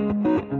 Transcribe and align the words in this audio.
Você 0.00 0.59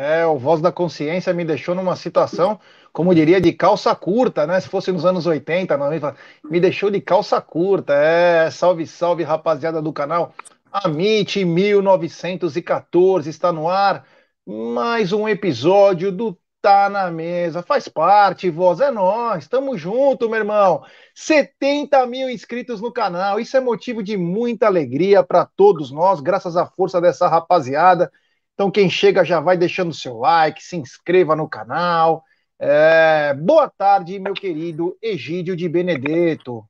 É, 0.00 0.24
o 0.24 0.38
Voz 0.38 0.60
da 0.60 0.70
Consciência 0.70 1.34
me 1.34 1.44
deixou 1.44 1.74
numa 1.74 1.96
situação, 1.96 2.60
como 2.92 3.12
diria, 3.12 3.40
de 3.40 3.52
calça 3.52 3.92
curta, 3.96 4.46
né? 4.46 4.60
Se 4.60 4.68
fosse 4.68 4.92
nos 4.92 5.04
anos 5.04 5.26
80, 5.26 5.76
90, 5.76 6.14
me 6.44 6.60
deixou 6.60 6.88
de 6.88 7.00
calça 7.00 7.40
curta. 7.40 7.94
É, 7.94 8.48
salve, 8.48 8.86
salve, 8.86 9.24
rapaziada 9.24 9.82
do 9.82 9.92
canal. 9.92 10.32
Amit 10.70 11.44
1914 11.44 13.28
está 13.28 13.52
no 13.52 13.68
ar. 13.68 14.06
Mais 14.46 15.12
um 15.12 15.28
episódio 15.28 16.12
do 16.12 16.38
Tá 16.62 16.88
na 16.88 17.10
Mesa. 17.10 17.60
Faz 17.60 17.88
parte, 17.88 18.50
voz, 18.50 18.78
é 18.78 18.92
nós. 18.92 19.48
Tamo 19.48 19.76
junto, 19.76 20.28
meu 20.28 20.38
irmão. 20.38 20.84
70 21.12 22.06
mil 22.06 22.30
inscritos 22.30 22.80
no 22.80 22.92
canal. 22.92 23.40
Isso 23.40 23.56
é 23.56 23.60
motivo 23.60 24.00
de 24.00 24.16
muita 24.16 24.66
alegria 24.66 25.24
para 25.24 25.44
todos 25.44 25.90
nós, 25.90 26.20
graças 26.20 26.56
à 26.56 26.66
força 26.66 27.00
dessa 27.00 27.26
rapaziada. 27.26 28.12
Então, 28.58 28.72
quem 28.72 28.90
chega 28.90 29.22
já 29.22 29.38
vai 29.38 29.56
deixando 29.56 29.94
seu 29.94 30.18
like, 30.18 30.60
se 30.64 30.76
inscreva 30.76 31.36
no 31.36 31.48
canal. 31.48 32.24
É... 32.58 33.32
Boa 33.32 33.70
tarde, 33.70 34.18
meu 34.18 34.34
querido 34.34 34.96
Egídio 35.00 35.54
de 35.54 35.68
Benedetto. 35.68 36.64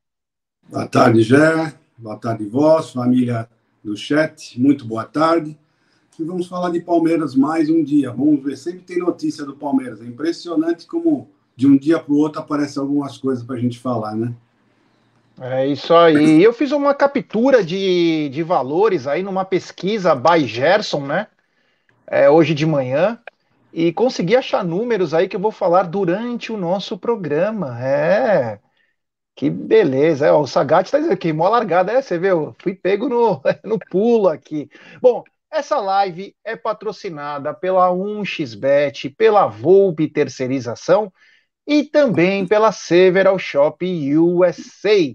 Boa 0.68 0.86
tarde, 0.86 1.22
Gé. 1.22 1.72
Boa 1.96 2.18
tarde, 2.18 2.44
vós, 2.44 2.90
família 2.90 3.48
do 3.82 3.96
chat. 3.96 4.60
Muito 4.60 4.84
boa 4.84 5.06
tarde. 5.06 5.58
E 6.20 6.24
vamos 6.24 6.46
falar 6.46 6.68
de 6.68 6.80
Palmeiras 6.80 7.34
mais 7.34 7.70
um 7.70 7.82
dia. 7.82 8.10
Vamos 8.10 8.44
ver, 8.44 8.58
sempre 8.58 8.80
tem 8.80 8.98
notícia 8.98 9.46
do 9.46 9.56
Palmeiras. 9.56 10.02
É 10.02 10.04
impressionante 10.04 10.86
como 10.86 11.26
de 11.56 11.66
um 11.66 11.74
dia 11.74 11.98
para 11.98 12.12
o 12.12 12.18
outro 12.18 12.42
aparecem 12.42 12.82
algumas 12.82 13.16
coisas 13.16 13.42
para 13.42 13.56
a 13.56 13.58
gente 13.58 13.78
falar, 13.78 14.14
né? 14.14 14.34
É 15.40 15.66
isso 15.66 15.94
aí. 15.94 16.42
Eu 16.42 16.52
fiz 16.52 16.70
uma 16.70 16.92
captura 16.92 17.64
de, 17.64 18.28
de 18.28 18.42
valores 18.42 19.06
aí 19.06 19.22
numa 19.22 19.46
pesquisa 19.46 20.14
by 20.14 20.46
Gerson, 20.46 21.06
né? 21.06 21.28
É, 22.10 22.28
hoje 22.30 22.54
de 22.54 22.66
manhã 22.66 23.20
e 23.72 23.92
consegui 23.92 24.36
achar 24.36 24.64
números 24.64 25.14
aí 25.14 25.28
que 25.28 25.36
eu 25.36 25.40
vou 25.40 25.52
falar 25.52 25.84
durante 25.84 26.52
o 26.52 26.56
nosso 26.56 26.98
programa. 26.98 27.78
É. 27.82 28.60
Que 29.36 29.50
beleza. 29.50 30.26
É, 30.26 30.32
o 30.32 30.46
Sagat 30.46 30.86
está 30.86 30.98
dizendo 30.98 31.16
que 31.16 31.32
mó 31.32 31.48
largada, 31.48 31.92
é, 31.92 32.02
você 32.02 32.18
viu? 32.18 32.54
Fui 32.60 32.74
pego 32.74 33.08
no, 33.08 33.40
no 33.64 33.78
pulo 33.78 34.28
aqui. 34.28 34.68
Bom, 35.00 35.22
essa 35.50 35.78
live 35.78 36.34
é 36.44 36.56
patrocinada 36.56 37.54
pela 37.54 37.90
1xBet, 37.90 39.14
pela 39.16 39.46
Volpe 39.46 40.08
Terceirização 40.08 41.12
e 41.66 41.84
também 41.84 42.46
pela 42.46 42.72
Several 42.72 43.38
Shop 43.38 43.84
USA. 44.18 45.14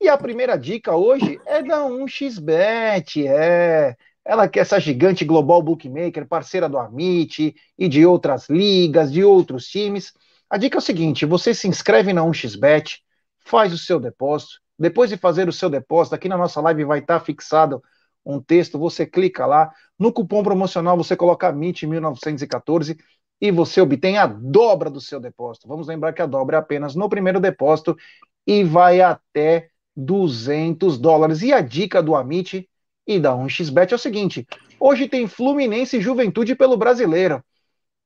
E 0.00 0.08
a 0.08 0.16
primeira 0.16 0.56
dica 0.58 0.94
hoje 0.94 1.40
é 1.46 1.62
da 1.62 1.80
1xBet, 1.86 3.26
é 3.26 3.96
ela 4.26 4.48
que 4.48 4.58
é 4.58 4.62
essa 4.62 4.80
gigante 4.80 5.24
global 5.24 5.62
bookmaker, 5.62 6.26
parceira 6.26 6.68
do 6.68 6.76
Amit 6.76 7.54
e 7.78 7.88
de 7.88 8.04
outras 8.04 8.48
ligas, 8.48 9.12
de 9.12 9.22
outros 9.22 9.68
times. 9.68 10.12
A 10.50 10.58
dica 10.58 10.76
é 10.76 10.80
o 10.80 10.82
seguinte: 10.82 11.24
você 11.24 11.54
se 11.54 11.68
inscreve 11.68 12.12
na 12.12 12.22
1xBet, 12.22 12.98
faz 13.44 13.72
o 13.72 13.78
seu 13.78 14.00
depósito. 14.00 14.60
Depois 14.78 15.08
de 15.08 15.16
fazer 15.16 15.48
o 15.48 15.52
seu 15.52 15.70
depósito, 15.70 16.16
aqui 16.16 16.28
na 16.28 16.36
nossa 16.36 16.60
live 16.60 16.84
vai 16.84 16.98
estar 16.98 17.20
fixado 17.20 17.82
um 18.24 18.40
texto, 18.40 18.78
você 18.78 19.06
clica 19.06 19.46
lá. 19.46 19.72
No 19.96 20.12
cupom 20.12 20.42
promocional 20.42 20.96
você 20.96 21.16
coloca 21.16 21.52
MIT1914 21.52 22.98
e 23.40 23.50
você 23.52 23.80
obtém 23.80 24.18
a 24.18 24.26
dobra 24.26 24.90
do 24.90 25.00
seu 25.00 25.20
depósito. 25.20 25.68
Vamos 25.68 25.86
lembrar 25.86 26.12
que 26.12 26.20
a 26.20 26.26
dobra 26.26 26.56
é 26.56 26.60
apenas 26.60 26.96
no 26.96 27.08
primeiro 27.08 27.38
depósito 27.38 27.96
e 28.44 28.64
vai 28.64 29.00
até 29.00 29.70
200 29.96 30.98
dólares. 30.98 31.42
E 31.42 31.52
a 31.52 31.60
dica 31.60 32.02
do 32.02 32.16
Amit 32.16 32.68
e 33.06 33.20
da 33.20 33.32
1xBet 33.34 33.92
é 33.92 33.94
o 33.94 33.98
seguinte: 33.98 34.46
hoje 34.80 35.08
tem 35.08 35.26
Fluminense 35.26 35.96
e 35.96 36.00
Juventude 36.00 36.54
pelo 36.54 36.76
brasileiro. 36.76 37.42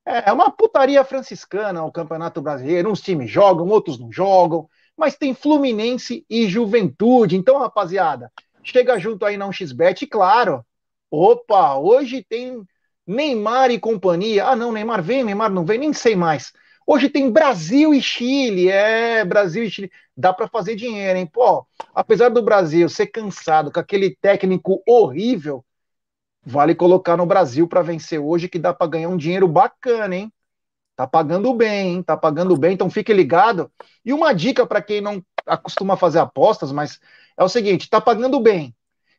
É, 0.05 0.31
é 0.31 0.33
uma 0.33 0.51
putaria 0.51 1.05
franciscana 1.05 1.85
o 1.85 1.93
Campeonato 1.93 2.41
Brasileiro. 2.41 2.91
Uns 2.91 3.01
times 3.01 3.31
jogam, 3.31 3.69
outros 3.69 3.99
não 3.99 4.13
jogam, 4.13 4.69
mas 4.97 5.17
tem 5.17 5.35
Fluminense 5.35 6.25
e 6.29 6.49
Juventude. 6.49 7.37
Então, 7.37 7.59
rapaziada, 7.59 8.31
chega 8.63 8.99
junto 8.99 9.25
aí 9.25 9.37
na 9.37 9.49
1xBet, 9.49 10.03
e 10.03 10.07
claro. 10.07 10.65
Opa, 11.11 11.77
hoje 11.77 12.25
tem 12.29 12.63
Neymar 13.07 13.71
e 13.71 13.79
companhia. 13.81 14.47
Ah, 14.47 14.57
não, 14.57 14.71
Neymar 14.71 15.03
vem, 15.03 15.25
Neymar 15.25 15.51
não 15.51 15.65
vem, 15.65 15.79
nem 15.79 15.93
sei 15.93 16.15
mais. 16.15 16.53
Hoje 16.93 17.09
tem 17.09 17.31
Brasil 17.31 17.95
e 17.95 18.03
Chile, 18.03 18.69
é, 18.69 19.25
Brasil 19.25 19.63
e 19.63 19.71
Chile. 19.71 19.93
Dá 20.17 20.33
para 20.33 20.49
fazer 20.49 20.75
dinheiro, 20.75 21.17
hein? 21.17 21.25
Pô, 21.25 21.65
apesar 21.95 22.31
do 22.31 22.43
Brasil 22.43 22.89
ser 22.89 23.07
cansado 23.07 23.71
com 23.71 23.79
aquele 23.79 24.17
técnico 24.17 24.83
horrível, 24.85 25.65
vale 26.45 26.75
colocar 26.75 27.17
no 27.17 27.25
Brasil 27.25 27.69
para 27.69 27.81
vencer 27.81 28.19
hoje 28.19 28.49
que 28.49 28.59
dá 28.59 28.75
para 28.75 28.89
ganhar 28.89 29.09
um 29.09 29.17
dinheiro 29.17 29.47
bacana, 29.47 30.17
hein? 30.17 30.33
Tá 30.97 31.07
pagando 31.07 31.55
bem, 31.55 31.95
hein? 31.95 32.03
Tá 32.03 32.17
pagando 32.17 32.57
bem, 32.57 32.75
então 32.75 32.91
fique 32.91 33.13
ligado. 33.13 33.71
E 34.05 34.13
uma 34.13 34.33
dica 34.33 34.67
para 34.67 34.83
quem 34.83 35.01
não 35.01 35.25
acostuma 35.47 35.97
fazer 35.97 36.19
apostas, 36.19 36.73
mas 36.73 36.99
é 37.39 37.45
o 37.45 37.49
seguinte, 37.49 37.89
tá 37.89 38.01
pagando 38.01 38.41
bem. 38.41 38.75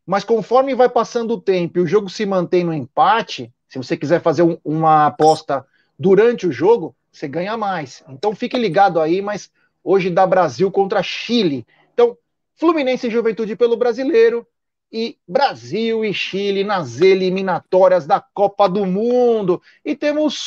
Mas 0.06 0.26
conforme 0.26 0.76
vai 0.76 0.90
passando 0.90 1.36
o 1.36 1.42
tempo 1.42 1.80
e 1.80 1.82
o 1.82 1.88
jogo 1.88 2.10
se 2.10 2.26
mantém 2.26 2.66
no 2.66 2.74
empate, 2.74 3.50
se 3.70 3.78
você 3.78 3.96
quiser 3.96 4.22
fazer 4.22 4.42
um, 4.42 4.58
uma 4.62 5.06
aposta 5.06 5.66
durante 5.98 6.46
o 6.46 6.52
jogo, 6.52 6.94
você 7.12 7.28
ganha 7.28 7.58
mais. 7.58 8.04
Então 8.08 8.36
fique 8.36 8.58
ligado 8.58 9.00
aí, 9.00 9.22
mas 9.22 9.52
hoje 9.84 10.10
dá 10.10 10.26
Brasil 10.26 10.72
contra 10.72 11.04
Chile. 11.04 11.66
Então, 11.94 12.18
Fluminense 12.56 13.08
e 13.08 13.12
Juventude 13.12 13.56
pelo 13.56 13.76
brasileiro 13.76 14.48
e 14.92 15.18
Brasil 15.28 16.04
e 16.04 16.14
Chile 16.14 16.64
nas 16.64 17.02
eliminatórias 17.02 18.06
da 18.06 18.24
Copa 18.34 18.68
do 18.68 18.86
Mundo. 18.86 19.62
E 19.84 19.96
temos 19.96 20.38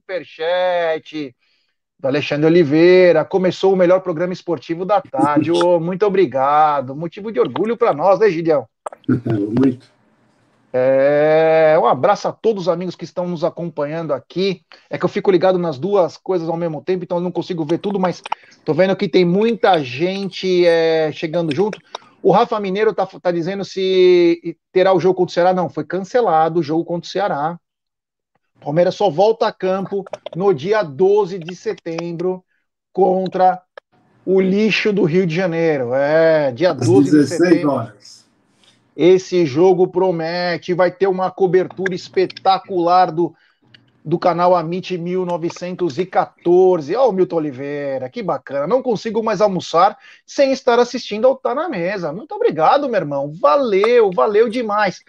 superchat 0.00 1.36
do 1.98 2.08
Alexandre 2.08 2.46
Oliveira. 2.46 3.24
Começou 3.24 3.74
o 3.74 3.76
melhor 3.76 4.00
programa 4.00 4.32
esportivo 4.32 4.84
da 4.84 5.00
tarde. 5.00 5.52
Oh, 5.52 5.78
muito 5.78 6.06
obrigado. 6.06 6.96
Motivo 6.96 7.30
de 7.30 7.38
orgulho 7.38 7.76
para 7.76 7.92
nós, 7.92 8.18
né, 8.18 8.30
Gideão? 8.30 8.66
Muito. 9.08 9.91
É, 10.72 11.76
um 11.78 11.86
abraço 11.86 12.26
a 12.28 12.32
todos 12.32 12.62
os 12.62 12.68
amigos 12.68 12.96
que 12.96 13.04
estão 13.04 13.28
nos 13.28 13.44
acompanhando 13.44 14.14
aqui. 14.14 14.64
É 14.88 14.96
que 14.96 15.04
eu 15.04 15.08
fico 15.08 15.30
ligado 15.30 15.58
nas 15.58 15.78
duas 15.78 16.16
coisas 16.16 16.48
ao 16.48 16.56
mesmo 16.56 16.82
tempo, 16.82 17.04
então 17.04 17.18
eu 17.18 17.22
não 17.22 17.30
consigo 17.30 17.64
ver 17.64 17.78
tudo, 17.78 18.00
mas 18.00 18.22
tô 18.64 18.72
vendo 18.72 18.96
que 18.96 19.08
tem 19.08 19.24
muita 19.24 19.82
gente 19.82 20.66
é, 20.66 21.12
chegando 21.12 21.54
junto. 21.54 21.78
O 22.22 22.30
Rafa 22.30 22.58
Mineiro 22.58 22.94
tá, 22.94 23.04
tá 23.04 23.30
dizendo 23.30 23.64
se 23.64 24.56
terá 24.72 24.94
o 24.94 25.00
jogo 25.00 25.16
contra 25.16 25.30
o 25.30 25.34
Ceará. 25.34 25.52
Não, 25.52 25.68
foi 25.68 25.84
cancelado 25.84 26.60
o 26.60 26.62
jogo 26.62 26.84
contra 26.84 27.06
o 27.06 27.10
Ceará. 27.10 27.58
Palmeiras 28.60 28.94
só 28.94 29.10
volta 29.10 29.48
a 29.48 29.52
campo 29.52 30.04
no 30.36 30.54
dia 30.54 30.82
12 30.82 31.38
de 31.38 31.54
setembro 31.54 32.44
contra 32.92 33.60
o 34.24 34.40
lixo 34.40 34.92
do 34.92 35.02
Rio 35.02 35.26
de 35.26 35.34
Janeiro. 35.34 35.92
É, 35.92 36.52
dia 36.52 36.72
12 36.72 37.10
de 37.10 37.26
setembro. 37.26 37.72
Horas. 37.72 38.21
Esse 38.96 39.46
jogo 39.46 39.88
promete, 39.88 40.74
vai 40.74 40.90
ter 40.90 41.06
uma 41.06 41.30
cobertura 41.30 41.94
espetacular 41.94 43.10
do, 43.10 43.34
do 44.04 44.18
canal 44.18 44.54
Amit 44.54 44.98
1914. 44.98 46.94
Ó, 46.96 47.08
oh, 47.08 47.12
Milton 47.12 47.36
Oliveira, 47.36 48.10
que 48.10 48.22
bacana. 48.22 48.66
Não 48.66 48.82
consigo 48.82 49.22
mais 49.22 49.40
almoçar 49.40 49.96
sem 50.26 50.52
estar 50.52 50.78
assistindo 50.78 51.26
ao 51.26 51.36
Tá 51.36 51.54
na 51.54 51.68
Mesa. 51.68 52.12
Muito 52.12 52.34
obrigado, 52.34 52.88
meu 52.88 53.00
irmão. 53.00 53.32
Valeu, 53.32 54.10
valeu 54.12 54.48
demais. 54.48 55.02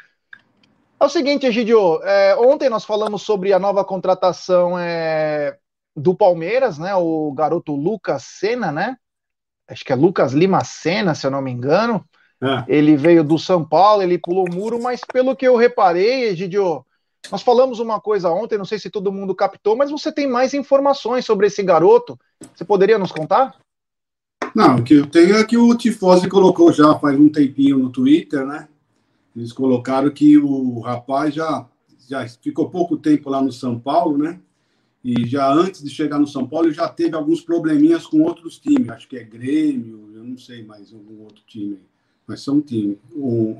É 1.00 1.06
o 1.06 1.10
seguinte, 1.10 1.46
Egidio, 1.46 2.02
é, 2.04 2.36
ontem 2.38 2.70
nós 2.70 2.86
falamos 2.86 3.24
sobre 3.24 3.52
a 3.52 3.60
nova 3.60 3.84
contratação 3.84 4.80
é, 4.80 5.58
do 5.94 6.16
Palmeiras, 6.16 6.78
né? 6.78 6.96
O 6.96 7.34
garoto 7.34 7.76
Lucas 7.76 8.24
Senna, 8.24 8.72
né? 8.72 8.96
Acho 9.68 9.84
que 9.84 9.92
é 9.92 9.96
Lucas 9.96 10.32
Lima 10.32 10.64
Senna, 10.64 11.14
se 11.14 11.28
eu 11.28 11.32
não 11.32 11.42
me 11.42 11.52
engano. 11.52 12.06
É. 12.44 12.66
Ele 12.68 12.98
veio 12.98 13.24
do 13.24 13.40
São 13.40 13.64
Paulo, 13.64 14.04
ele 14.04 14.18
pulou 14.18 14.46
o 14.46 14.54
muro, 14.54 14.82
mas 14.82 15.00
pelo 15.12 15.34
que 15.34 15.48
eu 15.48 15.56
reparei, 15.56 16.26
Egidio, 16.26 16.86
nós 17.32 17.42
falamos 17.42 17.80
uma 17.80 18.02
coisa 18.02 18.30
ontem, 18.30 18.58
não 18.58 18.66
sei 18.66 18.78
se 18.78 18.90
todo 18.90 19.14
mundo 19.14 19.34
captou, 19.34 19.78
mas 19.78 19.90
você 19.90 20.12
tem 20.12 20.28
mais 20.28 20.54
informações 20.54 21.24
sobre 21.24 21.48
esse 21.48 21.64
garoto. 21.64 22.20
Você 22.54 22.66
poderia 22.66 23.00
nos 23.00 23.14
contar? 23.14 23.56
Não, 24.54 24.76
o 24.76 24.84
que 24.84 24.96
eu 24.96 25.08
tenho 25.08 25.38
é 25.38 25.44
que 25.46 25.58
o 25.58 25.74
Tifose 25.74 26.28
colocou 26.28 26.74
já 26.74 26.94
faz 27.00 27.18
um 27.18 27.30
tempinho 27.30 27.78
no 27.78 27.90
Twitter, 27.90 28.46
né? 28.46 28.68
Eles 29.34 29.54
colocaram 29.54 30.12
que 30.12 30.38
o 30.38 30.82
rapaz 30.82 31.34
já, 31.34 31.66
já 32.10 32.28
ficou 32.28 32.70
pouco 32.70 32.98
tempo 32.98 33.30
lá 33.30 33.42
no 33.42 33.54
São 33.54 33.80
Paulo, 33.80 34.18
né? 34.18 34.40
E 35.02 35.26
já 35.26 35.52
antes 35.52 35.82
de 35.82 35.90
chegar 35.90 36.20
no 36.20 36.28
São 36.28 36.46
Paulo, 36.46 36.72
já 36.72 36.90
teve 36.90 37.16
alguns 37.16 37.40
probleminhas 37.40 38.06
com 38.06 38.22
outros 38.22 38.60
times. 38.60 38.90
Acho 38.90 39.08
que 39.08 39.18
é 39.18 39.24
Grêmio, 39.24 40.12
eu 40.14 40.24
não 40.24 40.38
sei 40.38 40.64
mais 40.64 40.94
algum 40.94 41.24
outro 41.24 41.42
time 41.48 41.80
mas 42.28 42.42
são 42.42 42.56
um 42.56 42.62
time. 42.62 42.98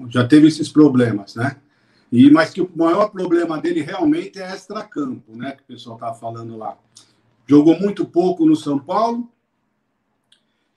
Já 0.10 0.28
teve 0.28 0.48
esses 0.48 0.70
problemas, 0.70 1.36
né? 1.36 1.58
E, 2.12 2.30
mas 2.30 2.52
que 2.52 2.62
o 2.62 2.70
maior 2.76 3.10
problema 3.10 3.60
dele 3.60 3.82
realmente 3.82 4.40
é 4.40 4.54
extra-campo, 4.54 5.36
né? 5.36 5.52
Que 5.54 5.64
o 5.64 5.66
pessoal 5.66 5.96
estava 5.96 6.16
falando 6.16 6.58
lá. 6.58 6.78
Jogou 7.48 7.80
muito 7.80 8.06
pouco 8.06 8.46
no 8.46 8.56
São 8.56 8.78
Paulo 8.80 9.30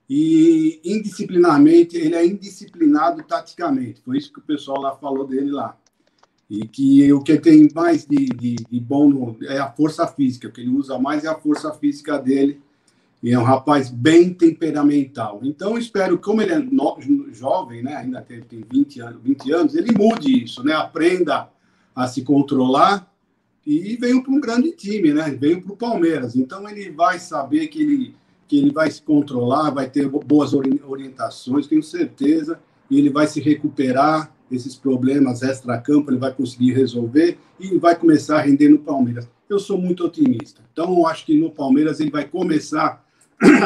e 0.09 0.81
indisciplinadamente, 0.85 1.97
ele 1.97 2.15
é 2.15 2.25
indisciplinado 2.25 3.23
taticamente. 3.23 4.00
Foi 4.03 4.17
isso 4.17 4.32
que 4.32 4.39
o 4.39 4.43
pessoal 4.43 4.81
lá 4.81 4.97
falou 4.97 5.27
dele 5.27 5.50
lá. 5.50 5.77
E 6.49 6.67
que 6.67 7.12
o 7.12 7.21
que 7.23 7.39
tem 7.39 7.69
mais 7.75 8.06
de, 8.06 8.27
de, 8.27 8.55
de 8.55 8.81
bom 8.81 9.09
no, 9.09 9.37
é 9.44 9.59
a 9.59 9.71
força 9.71 10.06
física, 10.06 10.47
o 10.49 10.53
que 10.53 10.61
ele 10.61 10.71
usa 10.71 10.97
mais 10.99 11.25
é 11.25 11.29
a 11.29 11.35
força 11.35 11.73
física 11.75 12.19
dele 12.19 12.61
e 13.26 13.32
é 13.32 13.38
um 13.38 13.43
rapaz 13.43 13.90
bem 13.90 14.32
temperamental. 14.32 15.40
Então, 15.43 15.76
espero, 15.76 16.17
como 16.17 16.40
ele 16.40 16.52
é 16.52 16.61
no, 16.61 16.96
jovem, 17.32 17.82
né, 17.82 17.96
ainda 17.96 18.23
tem, 18.23 18.40
tem 18.40 18.62
20, 18.70 19.00
anos, 19.00 19.20
20 19.20 19.52
anos, 19.52 19.75
ele 19.75 19.93
mude 19.99 20.44
isso, 20.44 20.62
né, 20.62 20.73
aprenda 20.75 21.50
a 21.93 22.06
se 22.06 22.23
controlar 22.23 23.12
e 23.67 23.96
veio 23.96 24.23
para 24.23 24.32
um 24.32 24.38
grande 24.38 24.70
time, 24.70 25.12
né, 25.12 25.28
veio 25.31 25.61
para 25.61 25.73
o 25.73 25.76
Palmeiras. 25.76 26.37
Então, 26.37 26.69
ele 26.69 26.88
vai 26.93 27.19
saber 27.19 27.67
que 27.67 27.82
ele, 27.82 28.14
que 28.46 28.58
ele 28.58 28.70
vai 28.70 28.88
se 28.93 29.02
controlar, 29.02 29.70
vai 29.70 29.90
ter 29.90 30.08
boas 30.08 30.55
orientações, 30.55 31.67
tenho 31.67 31.82
certeza, 31.82 32.61
e 32.88 32.96
ele 32.96 33.11
vai 33.11 33.26
se 33.26 33.40
recuperar 33.40 34.32
esses 34.49 34.76
problemas 34.76 35.43
extra-campo, 35.43 36.12
ele 36.12 36.20
vai 36.20 36.32
conseguir 36.32 36.75
resolver 36.75 37.37
e 37.58 37.76
vai 37.76 37.96
começar 37.96 38.37
a 38.37 38.43
render 38.43 38.69
no 38.69 38.79
Palmeiras. 38.79 39.29
Eu 39.50 39.58
sou 39.58 39.76
muito 39.76 40.05
otimista. 40.05 40.62
Então, 40.72 40.96
eu 40.96 41.06
acho 41.08 41.26
que 41.26 41.37
no 41.37 41.50
Palmeiras 41.50 41.99
ele 41.99 42.11
vai 42.11 42.25
começar 42.25 43.05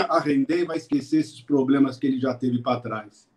a 0.08 0.19
render 0.20 0.61
e 0.61 0.64
vai 0.64 0.76
esquecer 0.76 1.20
esses 1.20 1.40
problemas 1.40 1.99
que 1.99 2.06
ele 2.06 2.20
já 2.20 2.34
teve 2.34 2.62
para 2.62 2.81
trás. 2.81 3.28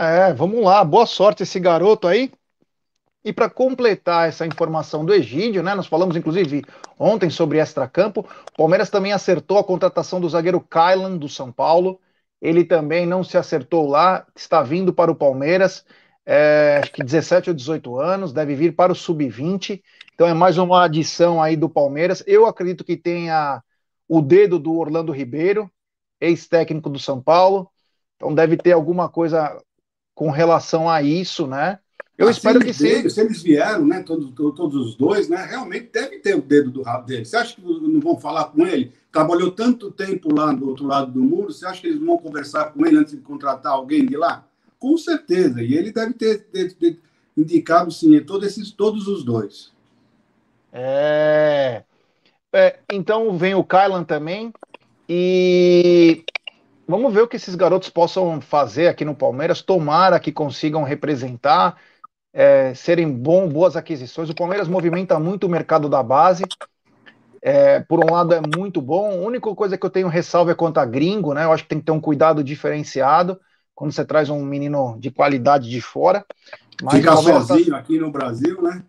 É, 0.00 0.32
vamos 0.32 0.64
lá, 0.64 0.82
boa 0.84 1.06
sorte 1.06 1.42
esse 1.42 1.60
garoto 1.60 2.08
aí. 2.08 2.30
E 3.24 3.32
para 3.32 3.50
completar 3.50 4.28
essa 4.28 4.46
informação 4.46 5.04
do 5.04 5.12
Egídio, 5.12 5.62
né? 5.62 5.74
Nós 5.74 5.88
falamos 5.88 6.16
inclusive 6.16 6.64
ontem 6.98 7.28
sobre 7.28 7.58
extracampo. 7.58 8.20
O 8.20 8.56
Palmeiras 8.56 8.88
também 8.88 9.12
acertou 9.12 9.58
a 9.58 9.64
contratação 9.64 10.20
do 10.20 10.28
zagueiro 10.28 10.60
Kylan 10.60 11.16
do 11.16 11.28
São 11.28 11.50
Paulo. 11.50 12.00
Ele 12.40 12.64
também 12.64 13.04
não 13.04 13.24
se 13.24 13.36
acertou 13.36 13.88
lá, 13.88 14.24
está 14.36 14.62
vindo 14.62 14.92
para 14.92 15.10
o 15.10 15.14
Palmeiras. 15.16 15.84
É, 16.24 16.80
acho 16.82 16.92
que 16.92 17.02
17 17.02 17.50
ou 17.50 17.56
18 17.56 17.98
anos, 17.98 18.32
deve 18.32 18.54
vir 18.54 18.74
para 18.74 18.92
o 18.92 18.96
sub-20. 18.96 19.82
Então 20.14 20.26
é 20.26 20.34
mais 20.34 20.56
uma 20.56 20.84
adição 20.84 21.42
aí 21.42 21.56
do 21.56 21.68
Palmeiras. 21.68 22.22
Eu 22.26 22.46
acredito 22.46 22.84
que 22.84 22.96
tenha 22.96 23.60
o 24.08 24.20
dedo 24.20 24.58
do 24.58 24.74
Orlando 24.74 25.12
Ribeiro, 25.12 25.70
ex-técnico 26.20 26.88
do 26.88 26.98
São 26.98 27.20
Paulo. 27.20 27.68
Então 28.16 28.34
deve 28.34 28.56
ter 28.56 28.72
alguma 28.72 29.08
coisa 29.08 29.60
com 30.14 30.30
relação 30.30 30.88
a 30.88 31.02
isso, 31.02 31.46
né? 31.46 31.78
Eu 32.16 32.28
ah, 32.28 32.30
espero 32.30 32.60
que 32.60 32.72
sim. 32.72 33.08
Se 33.10 33.20
eles 33.20 33.42
vieram, 33.42 33.86
né, 33.86 34.02
todos, 34.02 34.30
todos 34.34 34.74
os 34.74 34.94
dois, 34.94 35.28
né, 35.28 35.44
realmente 35.44 35.90
deve 35.92 36.18
ter 36.18 36.34
o 36.34 36.40
dedo 36.40 36.70
do 36.70 36.82
rabo 36.82 37.06
dele. 37.06 37.26
Você 37.26 37.36
acha 37.36 37.54
que 37.54 37.60
não 37.60 38.00
vão 38.00 38.18
falar 38.18 38.46
com 38.46 38.66
ele? 38.66 38.92
Trabalhou 39.12 39.50
tanto 39.50 39.90
tempo 39.90 40.34
lá 40.34 40.50
do 40.52 40.66
outro 40.66 40.86
lado 40.86 41.12
do 41.12 41.22
muro, 41.22 41.52
você 41.52 41.66
acha 41.66 41.82
que 41.82 41.88
eles 41.88 42.00
vão 42.00 42.16
conversar 42.16 42.72
com 42.72 42.86
ele 42.86 42.96
antes 42.96 43.14
de 43.14 43.20
contratar 43.20 43.72
alguém 43.72 44.06
de 44.06 44.16
lá? 44.16 44.48
Com 44.78 44.96
certeza. 44.96 45.62
E 45.62 45.74
ele 45.74 45.92
deve 45.92 46.14
ter, 46.14 46.38
ter, 46.44 46.72
ter 46.72 46.98
indicado, 47.36 47.90
sim, 47.92 48.18
todos, 48.20 48.46
esses, 48.48 48.70
todos 48.70 49.06
os 49.08 49.22
dois. 49.22 49.70
É... 50.72 51.84
É, 52.56 52.78
então 52.90 53.36
vem 53.36 53.54
o 53.54 53.62
Kylan 53.62 54.02
também. 54.02 54.50
E 55.06 56.24
vamos 56.88 57.12
ver 57.12 57.20
o 57.20 57.28
que 57.28 57.36
esses 57.36 57.54
garotos 57.54 57.90
possam 57.90 58.40
fazer 58.40 58.88
aqui 58.88 59.04
no 59.04 59.14
Palmeiras. 59.14 59.60
Tomara 59.60 60.18
que 60.18 60.32
consigam 60.32 60.82
representar, 60.82 61.76
é, 62.32 62.72
serem 62.72 63.12
bom, 63.12 63.46
boas 63.46 63.76
aquisições. 63.76 64.30
O 64.30 64.34
Palmeiras 64.34 64.68
movimenta 64.68 65.20
muito 65.20 65.46
o 65.46 65.50
mercado 65.50 65.86
da 65.86 66.02
base. 66.02 66.44
É, 67.42 67.80
por 67.80 68.02
um 68.02 68.10
lado 68.10 68.32
é 68.32 68.40
muito 68.56 68.80
bom. 68.80 69.10
A 69.10 69.26
única 69.26 69.54
coisa 69.54 69.76
que 69.76 69.84
eu 69.84 69.90
tenho 69.90 70.08
ressalva 70.08 70.52
é 70.52 70.54
quanto 70.54 70.78
a 70.78 70.86
gringo, 70.86 71.34
né? 71.34 71.44
Eu 71.44 71.52
acho 71.52 71.64
que 71.64 71.68
tem 71.68 71.78
que 71.78 71.84
ter 71.84 71.92
um 71.92 72.00
cuidado 72.00 72.42
diferenciado 72.42 73.38
quando 73.74 73.92
você 73.92 74.02
traz 74.02 74.30
um 74.30 74.42
menino 74.42 74.96
de 74.98 75.10
qualidade 75.10 75.68
de 75.68 75.82
fora. 75.82 76.24
Mas 76.82 76.94
Ficar 76.94 77.16
tá 77.16 77.22
sozinho 77.22 77.70
tá... 77.72 77.76
aqui 77.76 77.98
no 77.98 78.10
Brasil, 78.10 78.62
né? 78.62 78.82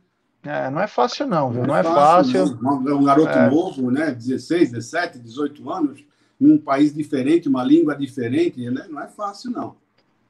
É, 0.47 0.69
não 0.69 0.79
é 0.79 0.87
fácil 0.87 1.27
não, 1.27 1.51
viu? 1.51 1.61
Não, 1.61 1.67
não 1.67 1.75
é, 1.75 1.83
fácil. 1.83 2.47
fácil. 2.47 2.89
É 2.89 2.93
um 2.93 3.03
garoto 3.03 3.37
é. 3.37 3.49
novo, 3.49 3.91
né? 3.91 4.11
16, 4.11 4.71
17, 4.71 5.19
18 5.19 5.69
anos, 5.69 6.05
em 6.39 6.51
um 6.51 6.57
país 6.57 6.93
diferente, 6.93 7.49
uma 7.49 7.63
língua 7.63 7.95
diferente, 7.95 8.69
né? 8.69 8.85
Não 8.89 9.01
é 9.01 9.07
fácil, 9.07 9.51
não. 9.51 9.75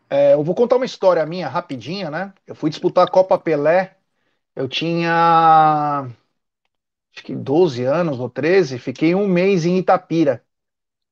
É, 0.09 0.33
eu 0.33 0.43
vou 0.43 0.55
contar 0.55 0.77
uma 0.77 0.85
história 0.85 1.25
minha, 1.25 1.47
rapidinha, 1.47 2.09
né? 2.09 2.33
Eu 2.47 2.55
fui 2.55 2.69
disputar 2.69 3.05
a 3.05 3.11
Copa 3.11 3.37
Pelé, 3.37 3.97
eu 4.55 4.67
tinha... 4.67 6.07
acho 7.13 7.23
que 7.23 7.35
12 7.35 7.83
anos 7.83 8.19
ou 8.19 8.29
13, 8.29 8.79
fiquei 8.79 9.13
um 9.13 9.27
mês 9.27 9.65
em 9.65 9.77
Itapira, 9.77 10.43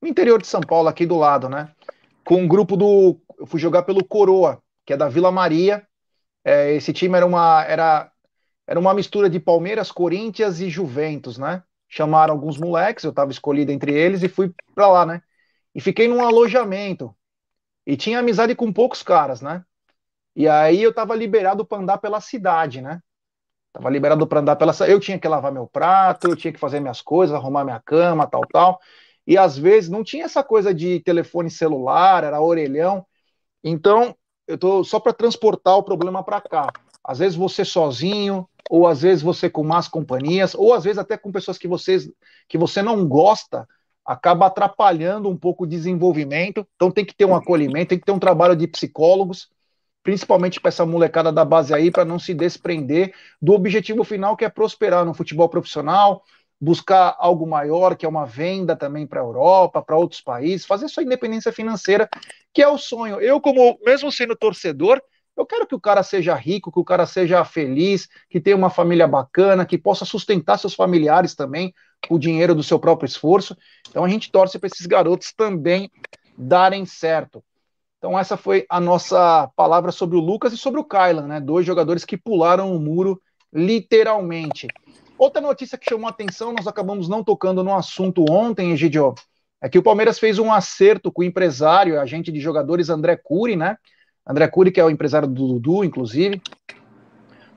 no 0.02 0.08
interior 0.08 0.42
de 0.42 0.48
São 0.48 0.62
Paulo, 0.62 0.88
aqui 0.88 1.06
do 1.06 1.18
lado, 1.18 1.48
né? 1.50 1.70
Com 2.24 2.42
um 2.42 2.48
grupo 2.48 2.76
do. 2.76 3.20
Eu 3.38 3.46
fui 3.46 3.60
jogar 3.60 3.84
pelo 3.84 4.04
Coroa, 4.04 4.62
que 4.86 4.94
é 4.94 4.98
da 4.98 5.10
Vila 5.10 5.32
Maria. 5.32 5.86
É, 6.44 6.74
esse 6.74 6.94
time 6.94 7.18
era 7.18 7.26
uma, 7.26 7.64
era, 7.66 8.12
era 8.68 8.80
uma 8.80 8.94
mistura 8.94 9.30
de 9.30 9.40
Palmeiras, 9.40 9.92
Corinthians 9.92 10.60
e 10.60 10.70
Juventus, 10.70 11.38
né? 11.38 11.64
Chamaram 11.88 12.34
alguns 12.34 12.58
moleques, 12.58 13.04
eu 13.04 13.12
estava 13.12 13.32
escolhido 13.32 13.72
entre 13.72 13.94
eles 13.94 14.24
e 14.24 14.28
fui 14.28 14.52
para 14.74 14.88
lá, 14.88 15.06
né? 15.06 15.22
E 15.74 15.80
fiquei 15.80 16.08
num 16.08 16.24
alojamento. 16.24 17.16
E 17.86 17.96
tinha 17.96 18.20
amizade 18.20 18.56
com 18.56 18.74
poucos 18.74 19.04
caras, 19.04 19.42
né? 19.42 19.64
E 20.36 20.48
aí 20.48 20.82
eu 20.82 20.94
tava 20.94 21.16
liberado 21.16 21.66
para 21.66 21.78
andar 21.78 21.98
pela 22.00 22.20
cidade, 22.20 22.82
né? 22.82 23.02
Tava 23.72 23.90
liberado 23.90 24.26
para 24.26 24.40
andar 24.40 24.56
pela 24.56 24.74
eu 24.88 25.00
tinha 25.00 25.20
que 25.20 25.28
lavar 25.28 25.52
meu 25.52 25.68
prato, 25.68 26.30
eu 26.30 26.36
tinha 26.36 26.52
que 26.52 26.60
fazer 26.60 26.80
minhas 26.80 27.02
coisas, 27.02 27.36
arrumar 27.36 27.64
minha 27.64 27.80
cama, 27.80 28.26
tal, 28.26 28.42
tal. 28.52 28.80
E 29.28 29.38
às 29.38 29.58
vezes 29.58 29.90
não 29.90 30.04
tinha 30.04 30.26
essa 30.26 30.44
coisa 30.44 30.74
de 30.74 31.02
telefone 31.02 31.50
celular, 31.52 32.24
era 32.24 32.42
orelhão. 32.42 33.06
Então, 33.64 34.16
eu 34.48 34.58
tô 34.58 34.84
só 34.84 35.00
para 35.00 35.14
transportar 35.14 35.78
o 35.78 35.84
problema 35.84 36.24
para 36.24 36.42
cá. 36.42 36.72
Às 37.04 37.20
vezes 37.20 37.36
você 37.36 37.66
sozinho, 37.66 38.48
ou 38.70 38.88
às 38.88 39.02
vezes 39.02 39.22
você 39.22 39.50
com 39.50 39.64
más 39.64 39.88
companhias, 39.88 40.56
ou 40.56 40.74
às 40.74 40.84
vezes 40.84 40.98
até 40.98 41.18
com 41.18 41.32
pessoas 41.32 41.58
que, 41.58 41.68
vocês, 41.68 42.10
que 42.48 42.58
você 42.58 42.82
não 42.82 43.08
gosta, 43.08 43.68
acaba 44.06 44.46
atrapalhando 44.48 45.30
um 45.30 45.38
pouco 45.38 45.64
o 45.64 45.68
desenvolvimento. 45.68 46.66
Então 46.76 46.92
tem 46.92 47.06
que 47.06 47.16
ter 47.16 47.26
um 47.26 47.36
acolhimento, 47.36 47.90
tem 47.90 48.00
que 48.00 48.06
ter 48.06 48.12
um 48.12 48.20
trabalho 48.20 48.56
de 48.56 48.68
psicólogos, 48.68 49.50
principalmente 50.04 50.60
para 50.60 50.70
essa 50.70 50.86
molecada 50.86 51.32
da 51.32 51.44
base 51.44 51.74
aí, 51.74 51.90
para 51.90 52.06
não 52.06 52.20
se 52.20 52.34
desprender 52.34 53.14
do 53.42 53.54
objetivo 53.54 54.04
final 54.04 54.38
que 54.38 54.46
é 54.46 54.50
prosperar 54.50 55.04
no 55.04 55.16
futebol 55.16 55.50
profissional, 55.50 56.24
buscar 56.62 57.16
algo 57.20 57.48
maior, 57.48 57.96
que 57.96 58.06
é 58.06 58.10
uma 58.10 58.26
venda 58.26 58.76
também 58.76 59.06
para 59.08 59.20
a 59.20 59.24
Europa, 59.24 59.82
para 59.82 59.98
outros 59.98 60.22
países, 60.22 60.66
fazer 60.66 60.88
sua 60.88 61.04
independência 61.04 61.52
financeira, 61.52 62.08
que 62.54 62.62
é 62.62 62.68
o 62.68 62.78
sonho. 62.78 63.20
Eu, 63.20 63.42
como 63.42 63.78
mesmo 63.84 64.12
sendo 64.12 64.36
torcedor, 64.36 65.02
eu 65.36 65.46
quero 65.46 65.68
que 65.68 65.76
o 65.76 65.80
cara 65.80 66.02
seja 66.02 66.34
rico, 66.36 66.72
que 66.72 66.80
o 66.80 66.84
cara 66.84 67.06
seja 67.06 67.44
feliz, 67.44 68.08
que 68.30 68.40
tenha 68.40 68.56
uma 68.56 68.70
família 68.70 69.08
bacana, 69.08 69.66
que 69.66 69.78
possa 69.78 70.06
sustentar 70.06 70.58
seus 70.58 70.74
familiares 70.74 71.36
também 71.36 71.74
com 72.08 72.16
o 72.16 72.20
dinheiro 72.20 72.56
do 72.56 72.64
seu 72.64 72.80
próprio 72.80 73.08
esforço. 73.08 73.56
Então 73.90 74.04
a 74.04 74.10
gente 74.10 74.32
torce 74.32 74.58
para 74.58 74.68
esses 74.68 74.86
garotos 74.86 75.34
também 75.34 75.92
darem 76.38 76.86
certo. 76.86 77.44
Então 77.98 78.18
essa 78.18 78.38
foi 78.38 78.66
a 78.70 78.80
nossa 78.80 79.50
palavra 79.56 79.92
sobre 79.92 80.16
o 80.16 80.22
Lucas 80.22 80.54
e 80.54 80.58
sobre 80.58 80.80
o 80.80 80.84
Kylan, 80.84 81.28
né? 81.28 81.40
Dois 81.40 81.66
jogadores 81.66 82.06
que 82.06 82.18
pularam 82.18 82.76
o 82.76 82.80
muro 82.80 83.22
literalmente. 83.52 84.68
Outra 85.18 85.42
notícia 85.42 85.78
que 85.78 85.90
chamou 85.90 86.08
a 86.08 86.12
atenção, 86.12 86.54
nós 86.54 86.68
acabamos 86.68 87.08
não 87.08 87.24
tocando 87.24 87.64
no 87.64 87.74
assunto 87.74 88.26
ontem, 88.30 88.72
Egidio, 88.74 89.16
é 89.62 89.70
que 89.70 89.80
o 89.80 89.84
Palmeiras 89.84 90.20
fez 90.20 90.38
um 90.38 90.52
acerto 90.52 91.12
com 91.12 91.22
o 91.22 91.26
empresário, 91.26 92.00
agente 92.00 92.32
de 92.32 92.40
jogadores 92.40 92.90
André 92.90 93.16
Cury, 93.16 93.56
né? 93.56 93.78
André 94.28 94.48
Cury, 94.48 94.72
que 94.72 94.80
é 94.80 94.84
o 94.84 94.90
empresário 94.90 95.28
do 95.28 95.60
Dudu, 95.60 95.84
inclusive. 95.84 96.42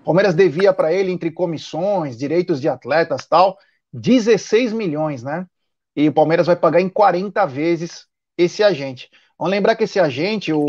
Palmeiras 0.04 0.34
devia 0.34 0.72
para 0.72 0.92
ele, 0.92 1.10
entre 1.10 1.30
comissões, 1.30 2.16
direitos 2.16 2.60
de 2.60 2.68
atletas 2.68 3.26
tal, 3.26 3.58
16 3.92 4.72
milhões, 4.72 5.22
né? 5.22 5.46
E 5.96 6.08
o 6.08 6.12
Palmeiras 6.12 6.46
vai 6.46 6.56
pagar 6.56 6.80
em 6.80 6.88
40 6.88 7.44
vezes 7.46 8.06
esse 8.36 8.62
agente. 8.62 9.10
Vamos 9.38 9.50
lembrar 9.50 9.76
que 9.76 9.84
esse 9.84 10.00
agente, 10.00 10.52
o, 10.52 10.64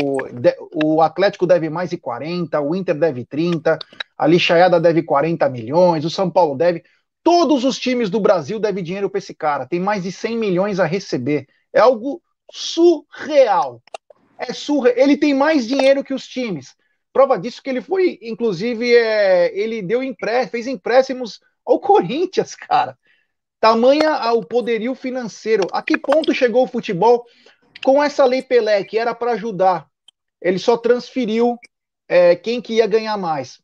o 0.84 1.02
Atlético 1.02 1.46
deve 1.46 1.68
mais 1.68 1.90
de 1.90 1.96
40, 1.96 2.60
o 2.60 2.74
Inter 2.74 2.94
deve 2.94 3.24
30, 3.24 3.78
a 4.16 4.26
Lixaiada 4.26 4.80
deve 4.80 5.02
40 5.02 5.48
milhões, 5.48 6.04
o 6.04 6.10
São 6.10 6.30
Paulo 6.30 6.56
deve. 6.56 6.82
Todos 7.22 7.64
os 7.64 7.78
times 7.78 8.08
do 8.08 8.20
Brasil 8.20 8.58
devem 8.58 8.82
dinheiro 8.82 9.10
para 9.10 9.18
esse 9.18 9.34
cara. 9.34 9.66
Tem 9.66 9.80
mais 9.80 10.04
de 10.04 10.12
100 10.12 10.38
milhões 10.38 10.80
a 10.80 10.86
receber. 10.86 11.46
É 11.72 11.80
algo 11.80 12.22
surreal 12.50 13.82
é 14.40 14.52
surra. 14.54 14.92
Ele 14.96 15.16
tem 15.16 15.34
mais 15.34 15.68
dinheiro 15.68 16.02
que 16.02 16.14
os 16.14 16.26
times. 16.26 16.74
Prova 17.12 17.38
disso 17.38 17.62
que 17.62 17.68
ele 17.68 17.82
foi, 17.82 18.18
inclusive, 18.22 18.94
é, 18.94 19.56
ele 19.56 19.82
deu 19.82 20.02
empréstimo, 20.02 20.52
fez 20.52 20.66
empréstimos 20.66 21.40
ao 21.64 21.78
Corinthians, 21.78 22.54
cara. 22.54 22.96
Tamanha 23.60 24.32
o 24.32 24.44
poderio 24.44 24.94
financeiro. 24.94 25.66
A 25.72 25.82
que 25.82 25.98
ponto 25.98 26.32
chegou 26.32 26.64
o 26.64 26.68
futebol 26.68 27.26
com 27.84 28.02
essa 28.02 28.24
lei 28.24 28.42
Pelé, 28.42 28.82
que 28.84 28.98
era 28.98 29.14
para 29.14 29.32
ajudar? 29.32 29.86
Ele 30.40 30.58
só 30.58 30.76
transferiu 30.76 31.58
é, 32.08 32.34
quem 32.34 32.62
que 32.62 32.74
ia 32.74 32.86
ganhar 32.86 33.18
mais. 33.18 33.60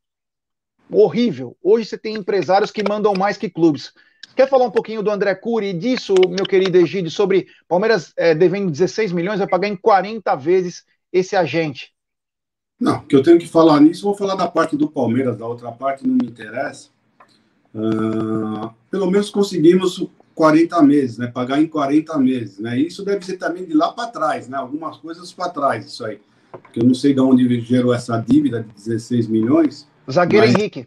Horrível. 0.90 1.56
Hoje 1.62 1.86
você 1.86 1.96
tem 1.96 2.14
empresários 2.14 2.70
que 2.70 2.86
mandam 2.86 3.14
mais 3.14 3.38
que 3.38 3.48
clubes. 3.48 3.92
Quer 4.36 4.50
falar 4.50 4.66
um 4.66 4.70
pouquinho 4.70 5.02
do 5.02 5.10
André 5.10 5.34
Cury 5.34 5.68
e 5.68 5.72
disso, 5.72 6.12
meu 6.28 6.44
querido 6.44 6.76
Egídio, 6.76 7.10
sobre 7.10 7.46
Palmeiras 7.66 8.12
é, 8.18 8.34
devendo 8.34 8.70
16 8.70 9.10
milhões, 9.10 9.38
vai 9.38 9.48
pagar 9.48 9.66
em 9.66 9.74
40 9.74 10.36
vezes 10.36 10.84
esse 11.10 11.34
agente? 11.34 11.94
Não, 12.78 13.00
que 13.00 13.16
eu 13.16 13.22
tenho 13.22 13.38
que 13.38 13.48
falar 13.48 13.80
nisso, 13.80 14.02
vou 14.02 14.14
falar 14.14 14.34
da 14.34 14.46
parte 14.46 14.76
do 14.76 14.90
Palmeiras, 14.90 15.38
da 15.38 15.46
outra 15.46 15.72
parte 15.72 16.06
não 16.06 16.16
me 16.16 16.26
interessa. 16.26 16.90
Uh, 17.74 18.70
pelo 18.90 19.10
menos 19.10 19.30
conseguimos 19.30 20.06
40 20.34 20.82
meses, 20.82 21.16
né? 21.16 21.28
Pagar 21.28 21.58
em 21.58 21.66
40 21.66 22.18
meses, 22.18 22.58
né? 22.58 22.78
Isso 22.78 23.02
deve 23.02 23.24
ser 23.24 23.38
também 23.38 23.64
de 23.64 23.72
lá 23.72 23.90
para 23.90 24.10
trás, 24.10 24.48
né? 24.48 24.58
Algumas 24.58 24.98
coisas 24.98 25.32
para 25.32 25.48
trás, 25.48 25.86
isso 25.86 26.04
aí. 26.04 26.20
Porque 26.50 26.80
eu 26.80 26.84
não 26.84 26.94
sei 26.94 27.14
de 27.14 27.20
onde 27.20 27.58
gerou 27.62 27.94
essa 27.94 28.18
dívida 28.18 28.62
de 28.62 28.74
16 28.74 29.28
milhões. 29.28 29.88
Zagueiro 30.10 30.46
mas... 30.46 30.54
Henrique. 30.54 30.86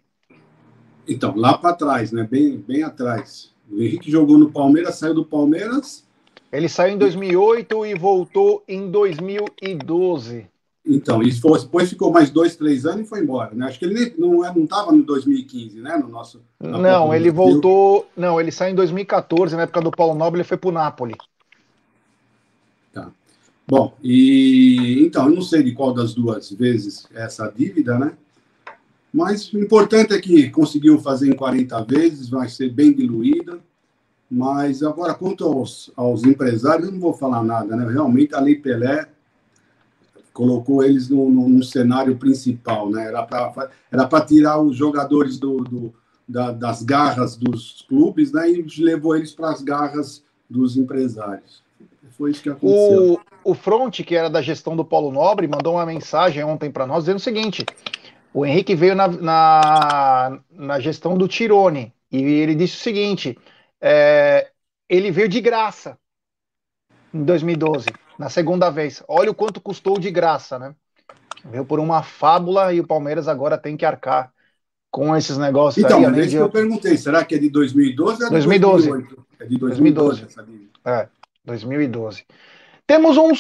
Então, 1.09 1.35
lá 1.35 1.57
para 1.57 1.73
trás, 1.73 2.11
né? 2.11 2.27
Bem, 2.29 2.57
bem 2.57 2.83
atrás. 2.83 3.49
O 3.69 3.81
Henrique 3.81 4.11
jogou 4.11 4.37
no 4.37 4.51
Palmeiras, 4.51 4.95
saiu 4.95 5.15
do 5.15 5.25
Palmeiras. 5.25 6.05
Ele 6.51 6.69
saiu 6.69 6.93
em 6.93 6.97
2008 6.97 7.85
e 7.87 7.95
voltou 7.95 8.63
em 8.67 8.89
2012. 8.89 10.47
Então, 10.85 11.21
e 11.21 11.31
depois 11.31 11.89
ficou 11.89 12.11
mais 12.11 12.29
dois, 12.29 12.55
três 12.55 12.85
anos 12.85 13.05
e 13.05 13.09
foi 13.09 13.19
embora, 13.19 13.53
né? 13.53 13.67
Acho 13.67 13.77
que 13.77 13.85
ele 13.85 14.13
não 14.17 14.45
é, 14.45 14.53
não 14.53 14.63
estava 14.63 14.91
no 14.91 15.03
2015, 15.03 15.79
né? 15.81 15.97
No 15.97 16.07
nosso. 16.07 16.41
Não, 16.59 17.13
ele 17.13 17.29
voltou. 17.29 18.07
Não, 18.15 18.39
ele 18.39 18.51
saiu 18.51 18.71
em 18.71 18.75
2014, 18.75 19.55
na 19.55 19.63
época 19.63 19.81
do 19.81 19.91
Paulo 19.91 20.15
Nobre, 20.15 20.39
ele 20.39 20.47
foi 20.47 20.57
para 20.57 20.69
o 20.69 20.73
Napoli. 20.73 21.15
Tá. 22.93 23.11
Bom, 23.67 23.93
e 24.03 25.03
então, 25.05 25.25
eu 25.25 25.35
não 25.35 25.41
sei 25.41 25.61
de 25.63 25.73
qual 25.73 25.93
das 25.93 26.13
duas 26.13 26.51
vezes 26.51 27.07
é 27.13 27.23
essa 27.23 27.51
dívida, 27.55 27.99
né? 27.99 28.13
Mas 29.13 29.51
o 29.51 29.59
importante 29.59 30.13
é 30.13 30.21
que 30.21 30.49
conseguiu 30.49 30.99
fazer 30.99 31.29
em 31.29 31.35
40 31.35 31.83
vezes, 31.83 32.29
vai 32.29 32.47
ser 32.47 32.69
bem 32.69 32.93
diluída. 32.93 33.59
Mas 34.29 34.83
agora, 34.83 35.15
quanto 35.15 35.43
aos, 35.43 35.91
aos 35.95 36.23
empresários, 36.23 36.87
eu 36.87 36.93
não 36.93 36.99
vou 36.99 37.13
falar 37.13 37.43
nada, 37.43 37.75
né? 37.75 37.91
Realmente 37.91 38.35
a 38.35 38.39
Lei 38.39 38.55
Pelé 38.55 39.09
colocou 40.31 40.83
eles 40.83 41.09
no, 41.09 41.29
no, 41.29 41.49
no 41.49 41.63
cenário 41.63 42.15
principal, 42.15 42.89
né? 42.89 43.07
Era 43.07 43.23
para 43.23 43.71
era 43.91 44.07
tirar 44.21 44.61
os 44.61 44.75
jogadores 44.75 45.39
do, 45.39 45.57
do 45.63 45.93
da, 46.27 46.51
das 46.51 46.83
garras 46.83 47.35
dos 47.35 47.83
clubes, 47.89 48.31
né? 48.31 48.51
E 48.51 48.63
levou 48.77 49.15
eles 49.15 49.33
para 49.33 49.49
as 49.49 49.63
garras 49.63 50.23
dos 50.47 50.77
empresários. 50.77 51.63
Foi 52.11 52.31
isso 52.31 52.43
que 52.43 52.49
aconteceu. 52.49 53.19
O, 53.43 53.51
o 53.51 53.55
Front, 53.55 54.01
que 54.01 54.15
era 54.15 54.29
da 54.29 54.41
gestão 54.41 54.75
do 54.75 54.85
Paulo 54.85 55.11
Nobre, 55.11 55.47
mandou 55.47 55.75
uma 55.75 55.85
mensagem 55.85 56.43
ontem 56.43 56.69
para 56.69 56.85
nós 56.85 57.05
dizendo 57.05 57.17
o 57.17 57.21
seguinte: 57.21 57.65
o 58.33 58.45
Henrique 58.45 58.75
veio 58.75 58.95
na, 58.95 59.07
na, 59.07 60.39
na 60.51 60.79
gestão 60.79 61.17
do 61.17 61.27
Tirone 61.27 61.93
e 62.11 62.21
ele 62.21 62.55
disse 62.55 62.75
o 62.75 62.79
seguinte: 62.79 63.37
é, 63.81 64.51
ele 64.87 65.11
veio 65.11 65.27
de 65.27 65.41
graça 65.41 65.97
em 67.13 67.23
2012, 67.23 67.87
na 68.17 68.29
segunda 68.29 68.69
vez. 68.69 69.03
Olha 69.07 69.31
o 69.31 69.35
quanto 69.35 69.61
custou 69.61 69.99
de 69.99 70.11
graça, 70.11 70.59
né? 70.59 70.75
Veio 71.45 71.65
por 71.65 71.79
uma 71.79 72.03
fábula 72.03 72.73
e 72.73 72.79
o 72.79 72.87
Palmeiras 72.87 73.27
agora 73.27 73.57
tem 73.57 73.77
que 73.77 73.85
arcar 73.85 74.31
com 74.91 75.15
esses 75.15 75.37
negócios. 75.37 75.83
Então, 75.83 75.99
aí, 75.99 76.19
é 76.19 76.25
isso 76.25 76.29
que 76.29 76.35
eu 76.37 76.49
perguntei: 76.49 76.97
será 76.97 77.23
que 77.23 77.35
é 77.35 77.37
de 77.37 77.49
2012 77.49 78.23
ou 78.23 78.27
é 78.27 78.29
de 78.29 78.29
2012. 78.31 78.89
2008? 78.89 79.25
É 79.39 79.45
de 79.45 79.57
2012. 79.57 80.21
2012. 80.21 80.69
É, 80.85 81.07
2012. 81.45 82.25
Temos 82.85 83.17
um 83.17 83.33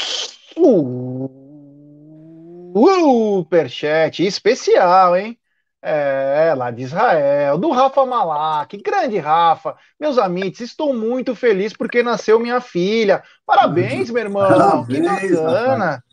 Superchat 2.73 4.25
especial, 4.25 5.15
hein? 5.15 5.37
É, 5.81 6.53
lá 6.57 6.71
de 6.71 6.83
Israel, 6.83 7.57
do 7.57 7.71
Rafa 7.71 8.05
Malak, 8.05 8.77
grande 8.77 9.17
Rafa. 9.17 9.77
Meus 9.97 10.17
amigos, 10.17 10.59
estou 10.59 10.93
muito 10.93 11.33
feliz 11.33 11.71
porque 11.71 12.03
nasceu 12.03 12.37
minha 12.39 12.59
filha. 12.59 13.23
Parabéns, 13.45 14.09
meu 14.09 14.23
irmão. 14.23 14.47
Parabéns, 14.47 14.87
que 14.89 15.01
bacana. 15.01 16.03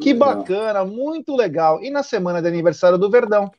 Que 0.00 0.12
legal. 0.12 0.36
bacana, 0.36 0.84
muito 0.84 1.36
legal. 1.36 1.82
E 1.82 1.90
na 1.90 2.02
semana 2.02 2.40
de 2.40 2.48
aniversário 2.48 2.96
do 2.96 3.10
Verdão, 3.10 3.50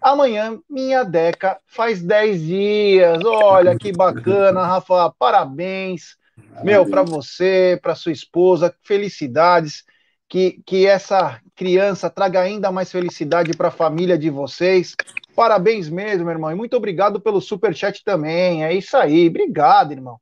amanhã 0.00 0.58
minha 0.70 1.04
Deca 1.04 1.58
faz 1.66 2.02
10 2.02 2.40
dias. 2.40 3.22
Olha 3.24 3.76
que 3.76 3.92
bacana, 3.92 4.64
Rafa. 4.64 5.12
Parabéns. 5.18 6.16
Parabéns. 6.54 6.64
Meu, 6.64 6.86
para 6.86 7.02
você, 7.02 7.78
para 7.82 7.94
sua 7.94 8.12
esposa, 8.12 8.74
felicidades 8.82 9.84
que, 10.34 10.60
que 10.66 10.84
essa 10.84 11.40
criança 11.54 12.10
traga 12.10 12.40
ainda 12.40 12.72
mais 12.72 12.90
felicidade 12.90 13.56
para 13.56 13.68
a 13.68 13.70
família 13.70 14.18
de 14.18 14.28
vocês. 14.30 14.96
Parabéns 15.36 15.88
mesmo, 15.88 16.28
irmão. 16.28 16.50
E 16.50 16.56
muito 16.56 16.76
obrigado 16.76 17.20
pelo 17.20 17.40
super 17.40 17.72
chat 17.72 18.02
também. 18.04 18.64
É 18.64 18.74
isso 18.74 18.96
aí. 18.96 19.28
Obrigado, 19.28 19.92
irmão. 19.92 20.18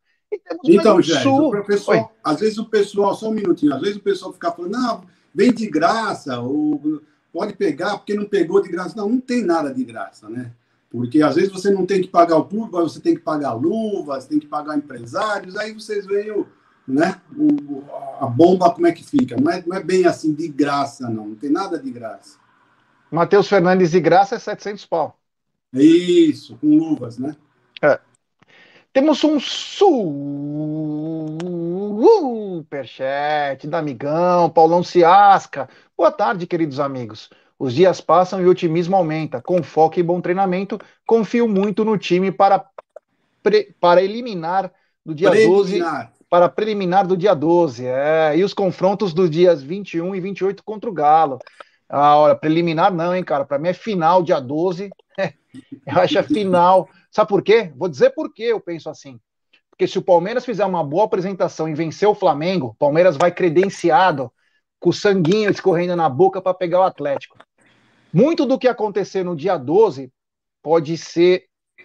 então, 0.67 0.99
um 0.99 1.03
gente, 1.03 1.27
o 1.27 1.65
pessoal, 1.65 2.13
às 2.23 2.41
vezes 2.41 2.59
o 2.59 2.67
pessoal, 2.67 3.15
só 3.15 3.31
um 3.31 3.33
minutinho, 3.33 3.75
às 3.75 3.81
vezes 3.81 3.97
o 3.97 4.03
pessoal 4.03 4.35
fica 4.35 4.53
falando, 4.53 4.73
não, 4.73 5.03
vem 5.35 5.51
de 5.51 5.67
graça, 5.67 6.39
ou 6.41 7.01
pode 7.33 7.55
pegar 7.55 7.97
porque 7.97 8.13
não 8.13 8.27
pegou 8.27 8.61
de 8.61 8.69
graça. 8.69 8.95
Não, 8.95 9.09
não 9.09 9.21
tem 9.21 9.43
nada 9.43 9.73
de 9.73 9.83
graça, 9.83 10.29
né? 10.29 10.53
Porque 10.91 11.23
às 11.23 11.37
vezes 11.37 11.51
você 11.51 11.71
não 11.71 11.87
tem 11.87 12.03
que 12.03 12.09
pagar 12.09 12.37
o 12.37 12.45
público, 12.45 12.83
você 12.83 13.01
tem 13.01 13.15
que 13.15 13.23
pagar 13.23 13.55
luvas, 13.55 14.27
tem 14.27 14.39
que 14.39 14.47
pagar 14.47 14.77
empresários, 14.77 15.57
aí 15.57 15.73
vocês 15.73 16.05
veem 16.05 16.33
o, 16.33 16.47
né, 16.87 17.21
o, 17.37 17.83
a 18.21 18.27
bomba 18.27 18.71
como 18.71 18.87
é 18.87 18.93
que 18.93 19.05
fica. 19.05 19.37
Não 19.37 19.51
é, 19.51 19.63
não 19.67 19.77
é 19.77 19.83
bem 19.83 20.07
assim 20.07 20.35
de 20.35 20.49
graça, 20.49 21.09
não. 21.09 21.29
Não 21.29 21.37
tem 21.37 21.51
nada 21.51 21.79
de 21.79 21.91
graça. 21.91 22.39
Matheus 23.11 23.49
Fernandes 23.49 23.91
de 23.91 24.01
graça 24.01 24.37
é 24.37 24.39
700 24.39 24.87
pau. 24.87 25.19
Isso, 25.73 26.57
com 26.57 26.67
luvas, 26.77 27.19
né? 27.19 27.37
É. 27.81 27.99
Temos 28.93 29.25
um 29.25 29.41
superchat 33.01 33.67
da 33.67 33.79
amigão, 33.79 34.51
Paulão 34.51 34.83
Ciasca. 34.83 35.69
Boa 35.97 36.13
tarde, 36.13 36.47
queridos 36.47 36.79
amigos. 36.79 37.31
Os 37.59 37.73
dias 37.75 38.01
passam 38.01 38.43
e 38.43 38.45
o 38.45 38.51
otimismo 38.51 38.97
aumenta. 38.97 39.41
Com 39.41 39.63
foco 39.63 39.99
e 39.99 40.03
bom 40.03 40.21
treinamento, 40.21 40.79
confio 41.07 41.49
muito 41.49 41.85
no 41.85 41.97
time 41.97 42.31
para, 42.31 42.67
pre, 43.43 43.75
para 43.81 44.03
eliminar 44.03 44.71
do 45.07 45.15
dia 45.15 45.31
preliminar. 45.31 46.11
12. 46.13 46.22
Para 46.33 46.49
preliminar 46.49 47.07
do 47.07 47.15
dia 47.15 47.35
12. 47.35 47.85
É, 47.85 48.35
e 48.35 48.43
os 48.43 48.55
confrontos 48.55 49.13
dos 49.13 49.29
dias 49.29 49.63
21 49.63 50.15
e 50.15 50.21
28 50.21 50.65
contra 50.65 50.89
o 50.89 50.93
Galo. 50.93 51.39
Ah, 51.87 52.17
olha, 52.17 52.35
preliminar 52.35 52.91
não, 52.91 53.15
hein, 53.15 53.23
cara. 53.23 53.45
Para 53.45 53.59
mim 53.59 53.69
é 53.69 53.75
final, 53.75 54.23
dia 54.23 54.41
12. 54.41 54.89
eu 55.87 56.01
acho 56.01 56.17
é 56.17 56.23
final. 56.23 56.89
Sabe 57.11 57.29
por 57.29 57.43
quê? 57.43 57.71
Vou 57.77 57.87
dizer 57.87 58.15
por 58.15 58.33
que 58.33 58.45
eu 58.45 58.59
penso 58.59 58.89
assim. 58.89 59.21
Porque 59.69 59.87
se 59.87 59.99
o 59.99 60.03
Palmeiras 60.03 60.47
fizer 60.47 60.65
uma 60.65 60.83
boa 60.83 61.05
apresentação 61.05 61.69
e 61.69 61.75
vencer 61.75 62.09
o 62.09 62.15
Flamengo, 62.15 62.69
o 62.69 62.75
Palmeiras 62.77 63.19
vai 63.19 63.31
credenciado 63.31 64.33
com 64.81 64.89
o 64.89 64.93
sanguinho 64.95 65.51
escorrendo 65.51 65.95
na 65.95 66.09
boca 66.09 66.41
para 66.41 66.55
pegar 66.55 66.81
o 66.81 66.85
Atlético. 66.85 67.37
Muito 68.11 68.47
do 68.47 68.59
que 68.59 68.69
acontecer 68.69 69.23
no 69.23 69.37
dia 69.37 69.59
12 69.59 70.11
pode 70.63 70.97
ser 70.97 71.45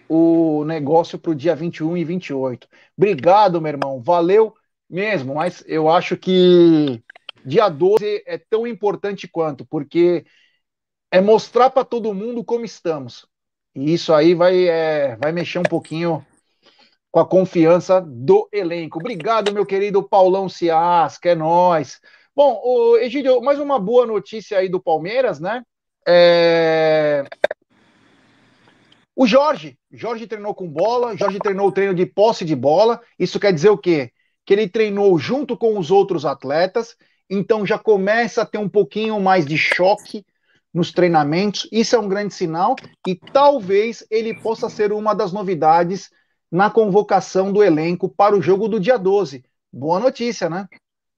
o 0.10 0.64
negócio 0.66 1.20
para 1.20 1.32
o 1.32 1.36
dia 1.36 1.56
21 1.56 1.98
e 1.98 2.04
28. 2.04 2.68
Obrigado, 2.98 3.62
meu 3.62 3.72
irmão. 3.72 4.02
Valeu 4.02 4.54
mesmo, 4.90 5.36
mas 5.36 5.64
eu 5.68 5.90
acho 5.90 6.18
que 6.18 7.02
dia 7.46 7.70
12 7.70 8.24
é 8.26 8.38
tão 8.38 8.66
importante 8.68 9.28
quanto, 9.28 9.66
porque 9.66 10.26
é 11.12 11.22
mostrar 11.22 11.70
para 11.70 11.86
todo 11.86 12.14
mundo 12.14 12.44
como 12.44 12.66
estamos. 12.66 13.28
E 13.76 13.94
isso 13.94 14.14
aí 14.14 14.34
vai, 14.34 14.68
é, 14.68 15.16
vai 15.18 15.32
mexer 15.32 15.60
um 15.60 15.64
pouquinho 15.64 16.26
com 17.12 17.20
a 17.20 17.26
confiança 17.26 18.02
do 18.02 18.48
elenco. 18.52 19.00
Obrigado, 19.00 19.54
meu 19.54 19.66
querido 19.66 20.08
Paulão 20.08 20.50
Cias, 20.50 21.18
que 21.18 21.30
é 21.30 21.36
nós. 21.36 22.00
Bom, 22.36 22.62
o 22.64 22.98
Egídio, 22.98 23.42
mais 23.42 23.60
uma 23.60 23.80
boa 23.80 24.06
notícia 24.06 24.58
aí 24.58 24.70
do 24.70 24.82
Palmeiras, 24.82 25.40
né? 25.40 25.64
É... 26.08 27.24
O 29.18 29.26
Jorge, 29.26 29.78
Jorge 29.92 30.28
treinou 30.28 30.54
com 30.54 30.70
bola, 30.70 31.18
Jorge 31.18 31.40
treinou 31.40 31.68
o 31.68 31.72
treino 31.72 31.96
de 31.96 32.06
posse 32.06 32.46
de 32.46 32.56
bola. 32.56 33.02
Isso 33.18 33.40
quer 33.40 33.52
dizer 33.52 33.70
o 33.70 33.78
quê? 33.78 34.12
Que 34.46 34.54
ele 34.54 34.70
treinou 34.70 35.18
junto 35.18 35.58
com 35.58 35.78
os 35.78 35.90
outros 35.90 36.24
atletas 36.24 36.96
então 37.30 37.66
já 37.66 37.78
começa 37.78 38.42
a 38.42 38.46
ter 38.46 38.58
um 38.58 38.70
pouquinho 38.70 39.20
mais 39.20 39.46
de 39.46 39.58
choque 39.58 40.26
nos 40.74 40.92
treinamentos. 40.92 41.68
Isso 41.72 41.96
é 41.96 42.00
um 42.00 42.08
grande 42.08 42.34
sinal 42.34 42.76
e 43.06 43.16
talvez 43.16 44.06
ele 44.10 44.34
possa 44.42 44.70
ser 44.70 44.92
uma 44.92 45.14
das 45.14 45.32
novidades 45.32 46.10
na 46.52 46.70
convocação 46.70 47.52
do 47.52 47.64
elenco 47.64 48.08
para 48.08 48.36
o 48.36 48.42
jogo 48.42 48.68
do 48.68 48.80
dia 48.80 48.98
12. 48.98 49.44
Boa 49.72 50.00
notícia, 50.00 50.50
né? 50.50 50.68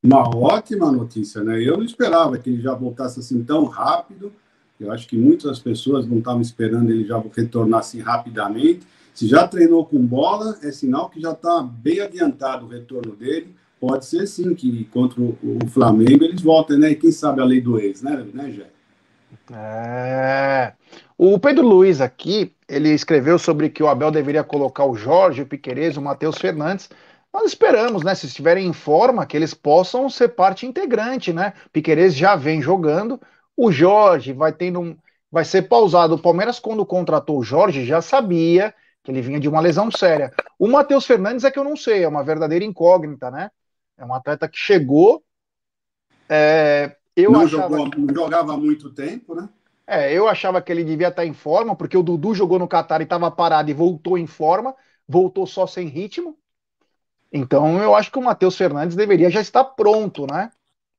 Uma 0.01 0.35
ótima 0.35 0.91
notícia, 0.91 1.43
né? 1.43 1.61
Eu 1.61 1.77
não 1.77 1.83
esperava 1.83 2.37
que 2.37 2.49
ele 2.49 2.61
já 2.61 2.73
voltasse 2.73 3.19
assim 3.19 3.43
tão 3.43 3.65
rápido. 3.65 4.33
Eu 4.79 4.91
acho 4.91 5.07
que 5.07 5.17
muitas 5.17 5.59
pessoas 5.59 6.07
não 6.07 6.19
estavam 6.19 6.41
esperando 6.41 6.89
ele 6.89 7.05
já 7.05 7.21
retornar 7.35 7.81
assim 7.81 7.99
rapidamente. 7.99 8.81
Se 9.13 9.27
já 9.27 9.47
treinou 9.47 9.85
com 9.85 9.99
bola, 9.99 10.57
é 10.63 10.71
sinal 10.71 11.09
que 11.09 11.19
já 11.19 11.31
está 11.31 11.61
bem 11.61 11.99
adiantado 11.99 12.65
o 12.65 12.69
retorno 12.69 13.15
dele 13.15 13.53
pode 13.79 14.05
ser 14.05 14.27
sim 14.27 14.53
que 14.53 14.83
contra 14.85 15.21
o, 15.21 15.37
Flamengo 15.69 16.23
eles 16.23 16.41
voltem, 16.41 16.77
né? 16.77 16.91
E 16.91 16.95
quem 16.95 17.11
sabe 17.11 17.41
a 17.41 17.45
lei 17.45 17.61
do 17.61 17.79
ex, 17.79 18.01
né, 18.01 18.25
né 18.33 18.51
Jé? 18.51 18.67
É. 19.51 20.73
O 21.17 21.39
Pedro 21.39 21.65
Luiz 21.65 22.01
aqui, 22.01 22.53
ele 22.67 22.89
escreveu 22.89 23.39
sobre 23.39 23.69
que 23.69 23.81
o 23.81 23.87
Abel 23.87 24.11
deveria 24.11 24.43
colocar 24.43 24.85
o 24.85 24.95
Jorge, 24.95 25.41
o 25.41 25.45
Piquerez, 25.45 25.97
o 25.97 26.01
Matheus 26.01 26.37
Fernandes. 26.37 26.89
Nós 27.33 27.45
esperamos, 27.45 28.03
né? 28.03 28.13
Se 28.15 28.25
estiverem 28.25 28.67
em 28.67 28.73
forma, 28.73 29.25
que 29.25 29.37
eles 29.37 29.53
possam 29.53 30.09
ser 30.09 30.29
parte 30.29 30.65
integrante, 30.65 31.31
né? 31.31 31.53
Piquerez 31.71 32.15
já 32.15 32.35
vem 32.35 32.61
jogando, 32.61 33.19
o 33.62 33.74
Jorge 33.74 34.32
vai 34.32 34.54
tendo 34.54 34.80
um, 34.80 34.98
vai 35.30 35.43
ser 35.43 35.63
pausado. 35.63 36.15
O 36.15 36.22
Palmeiras, 36.22 36.60
quando 36.60 36.86
contratou 36.86 37.38
o 37.38 37.43
Jorge, 37.43 37.84
já 37.84 38.02
sabia 38.02 38.74
que 39.04 39.12
ele 39.12 39.22
vinha 39.22 39.38
de 39.38 39.50
uma 39.50 39.60
lesão 39.60 39.91
séria. 39.91 40.34
O 40.58 40.65
Matheus 40.65 41.06
Fernandes 41.06 41.43
é 41.43 41.52
que 41.52 41.60
eu 41.60 41.63
não 41.65 41.76
sei, 41.76 42.04
é 42.04 42.08
uma 42.08 42.24
verdadeira 42.24 42.63
incógnita, 42.63 43.30
né? 43.30 43.52
É 43.98 44.06
um 44.06 44.13
atleta 44.13 44.48
que 44.48 44.58
chegou. 44.58 45.22
É, 46.30 46.95
eu 47.13 47.32
não, 47.32 47.45
jogou, 47.45 47.91
que... 47.91 48.00
não 48.00 48.13
jogava 48.13 48.54
há 48.54 48.58
muito 48.58 48.91
tempo, 48.91 49.36
né? 49.36 49.50
É, 49.86 50.13
eu 50.13 50.30
achava 50.30 50.62
que 50.62 50.72
ele 50.72 50.86
devia 50.86 51.10
estar 51.10 51.26
em 51.26 51.34
forma, 51.34 51.76
porque 51.76 51.98
o 51.98 52.04
Dudu 52.04 52.34
jogou 52.34 52.60
no 52.60 52.67
Qatar 52.67 53.02
e 53.02 53.04
estava 53.04 53.30
parado 53.30 53.69
e 53.69 53.74
voltou 53.74 54.17
em 54.17 54.28
forma, 54.28 54.74
voltou 55.06 55.45
só 55.45 55.67
sem 55.67 55.88
ritmo. 55.88 56.38
Então 57.30 57.78
eu 57.82 57.93
acho 57.93 58.10
que 58.10 58.19
o 58.19 58.24
Matheus 58.24 58.56
Fernandes 58.56 58.95
deveria 58.95 59.30
já 59.30 59.41
estar 59.41 59.65
pronto, 59.65 60.26
né? 60.32 60.50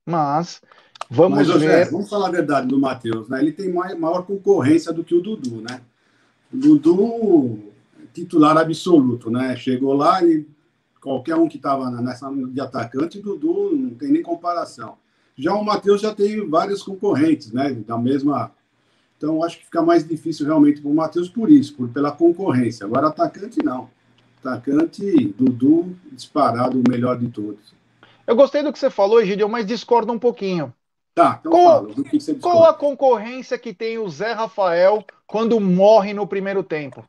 Mas 0.04 0.60
vamos 1.08 1.48
Mas, 1.48 1.60
ver. 1.60 1.90
vamos 1.90 2.08
falar 2.08 2.28
a 2.28 2.32
verdade 2.32 2.66
do 2.66 2.78
Matheus, 2.78 3.28
né? 3.28 3.40
Ele 3.40 3.52
tem 3.52 3.72
maior 3.72 4.22
concorrência 4.22 4.92
do 4.92 5.04
que 5.04 5.14
o 5.14 5.20
Dudu, 5.20 5.62
né? 5.62 5.80
O 6.52 6.56
Dudu 6.56 7.58
titular 8.12 8.56
absoluto, 8.56 9.30
né? 9.30 9.56
Chegou 9.56 9.94
lá 9.94 10.22
e 10.24 10.46
qualquer 11.00 11.36
um 11.36 11.48
que 11.48 11.56
estava 11.56 11.90
nessa 11.90 12.30
de 12.30 12.60
atacante, 12.60 13.20
Dudu 13.20 13.74
não 13.74 13.90
tem 13.90 14.10
nem 14.10 14.22
comparação. 14.22 14.96
Já 15.36 15.54
o 15.54 15.64
Matheus 15.64 16.02
já 16.02 16.14
tem 16.14 16.46
vários 16.48 16.82
concorrentes, 16.82 17.52
né? 17.52 17.72
Da 17.72 17.96
mesma. 17.96 18.52
Então, 19.16 19.42
acho 19.42 19.58
que 19.58 19.64
fica 19.64 19.82
mais 19.82 20.06
difícil 20.06 20.46
realmente 20.46 20.80
para 20.80 20.90
o 20.90 20.94
Matheus 20.94 21.28
por 21.28 21.50
isso, 21.50 21.74
por, 21.74 21.88
pela 21.88 22.10
concorrência. 22.10 22.86
Agora, 22.86 23.08
atacante, 23.08 23.62
não. 23.62 23.88
Atacante, 24.38 25.34
Dudu, 25.38 25.94
disparado, 26.12 26.78
o 26.80 26.90
melhor 26.90 27.18
de 27.18 27.28
todos. 27.28 27.74
Eu 28.26 28.34
gostei 28.34 28.62
do 28.62 28.72
que 28.72 28.78
você 28.78 28.88
falou, 28.88 29.20
Egidio, 29.20 29.48
mas 29.48 29.66
discordo 29.66 30.12
um 30.12 30.18
pouquinho. 30.18 30.72
Tá, 31.20 31.36
então 31.38 31.52
qual, 31.52 31.82
fala, 31.82 31.94
do 31.94 32.04
que 32.04 32.18
você 32.18 32.34
Qual 32.34 32.64
a 32.64 32.72
concorrência 32.72 33.58
que 33.58 33.74
tem 33.74 33.98
o 33.98 34.08
Zé 34.08 34.32
Rafael 34.32 35.04
quando 35.26 35.60
morre 35.60 36.14
no 36.14 36.26
primeiro 36.26 36.62
tempo? 36.62 37.04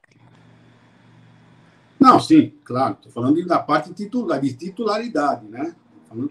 Não, 1.98 2.20
sim, 2.20 2.52
claro. 2.66 2.96
Estou 2.96 3.12
falando 3.12 3.46
da 3.46 3.60
parte 3.60 3.94
titular, 3.94 4.42
de 4.42 4.54
titularidade, 4.54 5.46
né? 5.48 5.74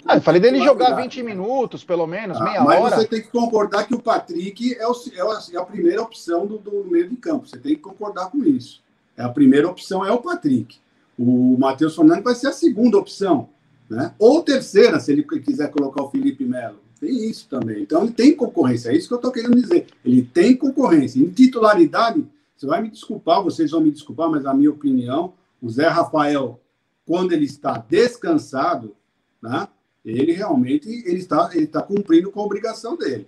Ah, 0.05 0.17
eu 0.17 0.21
falei 0.21 0.43
dele 0.43 0.63
jogar 0.63 0.95
20 0.95 1.23
minutos, 1.23 1.83
pelo 1.83 2.07
menos, 2.07 2.39
ah, 2.39 2.45
meia 2.45 2.63
mas 2.63 2.81
hora. 2.81 2.97
Mas 2.97 3.05
você 3.05 3.09
tem 3.09 3.23
que 3.23 3.31
concordar 3.31 3.87
que 3.87 3.95
o 3.95 4.03
Patrick 4.03 4.75
é, 4.75 4.87
o, 4.87 4.93
é, 4.93 5.21
a, 5.23 5.41
é 5.55 5.57
a, 5.57 5.65
primeira 5.65 6.03
opção 6.03 6.47
do, 6.47 6.59
do, 6.59 6.85
meio 6.85 7.09
de 7.09 7.17
campo. 7.17 7.49
Você 7.49 7.57
tem 7.57 7.77
que 7.77 7.81
concordar 7.81 8.31
com 8.31 8.45
isso. 8.45 8.83
É 9.17 9.23
a 9.23 9.29
primeira 9.31 9.67
opção 9.67 10.05
é 10.05 10.13
o 10.13 10.19
Patrick. 10.19 10.77
O 11.19 11.57
Matheus 11.59 11.97
Fernandes 11.97 12.25
vai 12.25 12.35
ser 12.35 12.49
a 12.49 12.53
segunda 12.53 12.99
opção, 12.99 13.49
né? 13.89 14.13
Ou 14.19 14.43
terceira, 14.43 15.01
se 15.01 15.13
ele 15.13 15.23
quiser 15.23 15.71
colocar 15.71 16.03
o 16.03 16.11
Felipe 16.11 16.45
Melo. 16.45 16.90
Tem 17.01 17.31
isso 17.31 17.49
também. 17.49 17.83
Então 17.83 18.05
ele 18.05 18.13
tem 18.13 18.37
concorrência. 18.37 18.91
É 18.91 18.97
isso 18.97 19.09
que 19.09 19.15
eu 19.15 19.17
estou 19.17 19.33
querendo 19.33 19.57
dizer. 19.57 19.87
Ele 20.05 20.23
tem 20.23 20.55
concorrência. 20.55 21.19
Em 21.19 21.31
titularidade, 21.31 22.27
você 22.55 22.67
vai 22.67 22.83
me 22.83 22.91
desculpar, 22.91 23.43
vocês 23.43 23.71
vão 23.71 23.81
me 23.81 23.91
desculpar, 23.91 24.29
mas 24.29 24.45
a 24.45 24.53
minha 24.53 24.71
opinião, 24.71 25.33
o 25.63 25.71
Zé 25.71 25.89
Rafael, 25.89 26.61
quando 27.07 27.33
ele 27.33 27.47
está 27.47 27.79
descansado, 27.89 28.95
né, 29.43 29.67
ele 30.05 30.33
realmente 30.33 30.87
ele 30.89 31.19
está, 31.19 31.51
ele 31.55 31.65
está 31.65 31.81
cumprindo 31.81 32.31
com 32.31 32.41
a 32.41 32.45
obrigação 32.45 32.97
dele. 32.97 33.27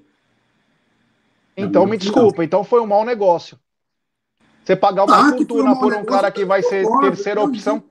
Então, 1.57 1.87
me 1.87 1.97
desculpa, 1.97 2.45
então 2.45 2.65
foi 2.65 2.81
um 2.81 2.87
mau 2.87 3.05
negócio. 3.05 3.59
Você 4.65 4.77
pagar 4.77 5.05
uma 5.05 5.17
ah, 5.17 5.31
fortuna 5.31 5.75
por 5.75 5.93
um 5.93 5.97
negócio, 5.97 6.07
cara 6.07 6.31
que 6.31 6.45
vai 6.45 6.63
ser 6.63 6.85
concordo, 6.85 7.09
terceira 7.09 7.41
eu, 7.41 7.45
opção. 7.45 7.83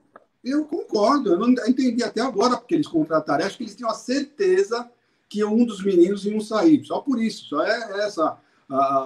Eu 0.42 0.64
concordo, 0.64 1.32
eu 1.32 1.38
não 1.38 1.50
entendi 1.68 2.02
até 2.02 2.20
agora 2.20 2.56
porque 2.56 2.74
eles 2.74 2.86
contrataram. 2.86 3.44
Acho 3.44 3.56
que 3.56 3.64
eles 3.64 3.76
tinham 3.76 3.90
a 3.90 3.94
certeza 3.94 4.90
que 5.32 5.42
um 5.42 5.64
dos 5.64 5.82
meninos 5.82 6.26
iam 6.26 6.40
sair. 6.40 6.84
Só 6.84 7.00
por 7.00 7.20
isso, 7.20 7.46
só 7.46 7.64
é 7.64 8.04
essa. 8.04 8.36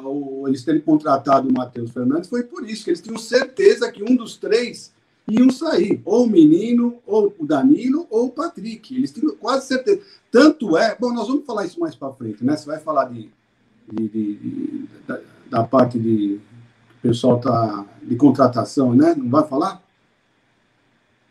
o, 0.02 0.48
eles 0.48 0.64
terem 0.64 0.80
contratado 0.80 1.48
o 1.48 1.52
Matheus 1.52 1.92
Fernandes 1.92 2.28
foi 2.28 2.42
por 2.42 2.68
isso, 2.68 2.82
que 2.82 2.90
eles 2.90 3.00
tinham 3.00 3.16
certeza 3.16 3.92
que 3.92 4.02
um 4.02 4.16
dos 4.16 4.36
três 4.36 4.92
iam 5.28 5.50
sair, 5.50 6.02
ou 6.04 6.24
o 6.24 6.28
menino, 6.28 6.96
ou 7.06 7.32
o 7.38 7.46
Danilo, 7.46 8.08
ou 8.10 8.26
o 8.26 8.30
Patrick. 8.30 8.96
Eles 8.96 9.12
tinham 9.12 9.36
quase 9.36 9.68
certeza. 9.68 10.02
Tanto 10.32 10.76
é, 10.76 10.96
bom, 10.98 11.12
nós 11.12 11.28
vamos 11.28 11.46
falar 11.46 11.64
isso 11.64 11.78
mais 11.78 11.94
para 11.94 12.12
frente, 12.12 12.44
né? 12.44 12.56
Você 12.56 12.66
vai 12.66 12.80
falar 12.80 13.04
de, 13.04 13.30
de, 13.92 14.08
de, 14.08 14.88
da, 15.06 15.20
da, 15.48 15.64
parte 15.64 15.96
de 15.96 16.40
pessoal 17.00 17.38
tá 17.38 17.86
de 18.02 18.16
contratação, 18.16 18.94
né? 18.94 19.14
Não 19.16 19.30
vai 19.30 19.46
falar? 19.46 19.80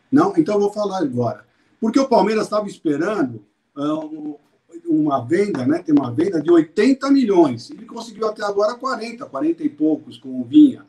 Não? 0.10 0.34
Então 0.38 0.56
eu 0.56 0.62
vou 0.62 0.72
falar 0.72 1.00
agora. 1.00 1.46
Porque 1.82 2.00
o 2.00 2.08
Palmeiras 2.08 2.46
estava 2.46 2.68
esperando 2.68 3.44
uh, 3.78 4.40
uma 4.88 5.24
venda, 5.26 5.66
né? 5.66 5.82
Tem 5.82 5.94
uma 5.94 6.12
venda 6.12 6.42
de 6.42 6.52
80 6.52 7.10
milhões. 7.12 7.70
Ele 7.72 7.86
conseguiu 7.86 8.28
até 8.28 8.44
agora 8.44 8.76
40, 8.76 9.26
40 9.26 9.64
e 9.64 9.70
poucos 9.70 10.18
com 10.18 10.42
o 10.42 10.44
Vinha. 10.44 10.86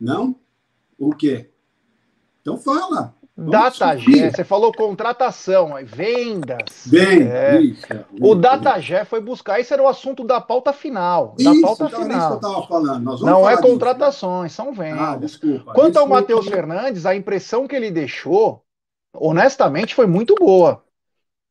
Não? 0.00 0.36
O 0.98 1.14
quê? 1.14 1.50
Então 2.40 2.56
fala. 2.56 3.14
DataGé, 3.38 4.30
você 4.30 4.44
falou 4.44 4.72
contratação, 4.72 5.74
vendas. 5.84 6.86
Vendas, 6.86 7.28
é. 7.28 7.60
isso. 7.60 7.86
O 8.18 8.34
DataGé 8.34 9.04
foi 9.04 9.20
buscar, 9.20 9.60
esse 9.60 9.74
era 9.74 9.82
o 9.82 9.88
assunto 9.88 10.24
da 10.24 10.40
pauta 10.40 10.72
final. 10.72 11.34
Isso, 11.38 11.60
da 11.60 11.66
pauta 11.66 11.84
então 11.84 12.02
final. 12.02 12.16
É 12.16 12.26
que 12.26 12.32
eu 12.32 12.36
estava 12.36 12.66
falando. 12.66 13.20
Não 13.20 13.48
é 13.48 13.60
contratações, 13.60 14.52
disso. 14.52 14.62
são 14.62 14.72
vendas. 14.72 15.00
Ah, 15.00 15.16
desculpa, 15.16 15.74
Quanto 15.74 15.92
desculpa. 15.92 16.00
ao 16.00 16.08
Matheus 16.08 16.48
Fernandes, 16.48 17.04
a 17.04 17.14
impressão 17.14 17.68
que 17.68 17.76
ele 17.76 17.90
deixou, 17.90 18.64
honestamente, 19.12 19.94
foi 19.94 20.06
muito 20.06 20.34
boa. 20.36 20.82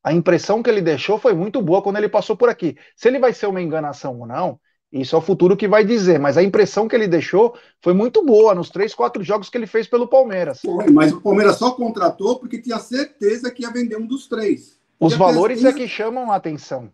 A 0.06 0.14
impressão 0.14 0.62
que 0.62 0.70
ele 0.70 0.82
deixou 0.82 1.18
foi 1.18 1.34
muito 1.34 1.60
boa 1.64 1.82
quando 1.82 1.98
ele 1.98 2.08
passou 2.08 2.38
por 2.38 2.48
aqui. 2.48 2.78
Se 2.96 3.08
ele 3.08 3.18
vai 3.18 3.34
ser 3.34 3.48
uma 3.48 3.60
enganação 3.60 4.20
ou 4.20 4.28
não, 4.28 4.60
isso 4.92 5.16
é 5.16 5.18
o 5.18 5.22
futuro 5.22 5.58
que 5.58 5.68
vai 5.68 5.84
dizer, 5.84 6.20
mas 6.20 6.38
a 6.38 6.44
impressão 6.44 6.88
que 6.88 6.96
ele 6.96 7.08
deixou 7.08 7.58
foi 7.82 7.92
muito 7.92 8.24
boa 8.24 8.54
nos 8.54 8.70
três, 8.70 8.94
quatro 8.94 9.24
jogos 9.24 9.50
que 9.50 9.58
ele 9.58 9.66
fez 9.66 9.88
pelo 9.88 10.08
Palmeiras. 10.08 10.62
Foi, 10.62 10.92
mas 10.92 11.12
o 11.12 11.20
Palmeiras 11.20 11.56
só 11.56 11.72
contratou 11.72 12.38
porque 12.38 12.62
tinha 12.62 12.78
certeza 12.78 13.50
que 13.50 13.64
ia 13.64 13.72
vender 13.72 13.98
um 13.98 14.06
dos 14.06 14.28
três. 14.28 14.80
Os 15.00 15.16
valores 15.16 15.66
é 15.66 15.74
que 15.74 15.88
chamam 15.88 16.32
a 16.32 16.36
atenção. 16.36 16.92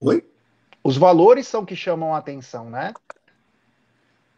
Oi? 0.00 0.24
Os 0.84 0.96
valores 0.96 1.48
são 1.48 1.64
que 1.64 1.74
chamam 1.74 2.14
a 2.14 2.18
atenção, 2.18 2.70
né? 2.70 2.94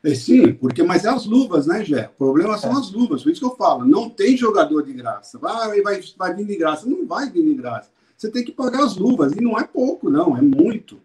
É, 0.02 0.14
sim, 0.14 0.54
porque 0.54 0.82
mas 0.82 1.04
é 1.04 1.10
as 1.10 1.26
luvas, 1.26 1.66
né, 1.66 1.84
Gé? 1.84 2.08
O 2.14 2.16
problema 2.16 2.56
são 2.56 2.70
é. 2.70 2.80
as 2.80 2.90
luvas, 2.90 3.22
por 3.22 3.30
isso 3.30 3.40
que 3.40 3.46
eu 3.46 3.56
falo, 3.56 3.84
não 3.84 4.08
tem 4.08 4.38
jogador 4.38 4.82
de 4.82 4.94
graça. 4.94 5.38
Vai, 5.38 5.82
vai, 5.82 6.00
vai 6.16 6.34
vir 6.34 6.46
de 6.46 6.56
graça. 6.56 6.88
Não 6.88 7.06
vai 7.06 7.28
vir 7.28 7.44
de 7.44 7.54
graça. 7.54 7.94
Você 8.16 8.30
tem 8.30 8.44
que 8.44 8.52
pagar 8.52 8.82
as 8.82 8.96
luvas, 8.96 9.32
e 9.32 9.40
não 9.40 9.58
é 9.58 9.64
pouco, 9.64 10.08
não, 10.08 10.36
é 10.36 10.40
muito. 10.40 11.00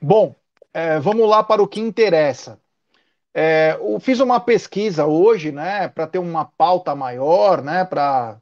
Bom, 0.00 0.34
é, 0.74 0.98
vamos 0.98 1.28
lá 1.28 1.42
para 1.42 1.62
o 1.62 1.68
que 1.68 1.80
interessa. 1.80 2.58
É, 3.32 3.76
eu 3.78 4.00
fiz 4.00 4.18
uma 4.18 4.40
pesquisa 4.40 5.06
hoje, 5.06 5.52
né, 5.52 5.88
para 5.88 6.06
ter 6.06 6.18
uma 6.18 6.44
pauta 6.44 6.94
maior, 6.94 7.62
né, 7.62 7.84
para 7.84 8.38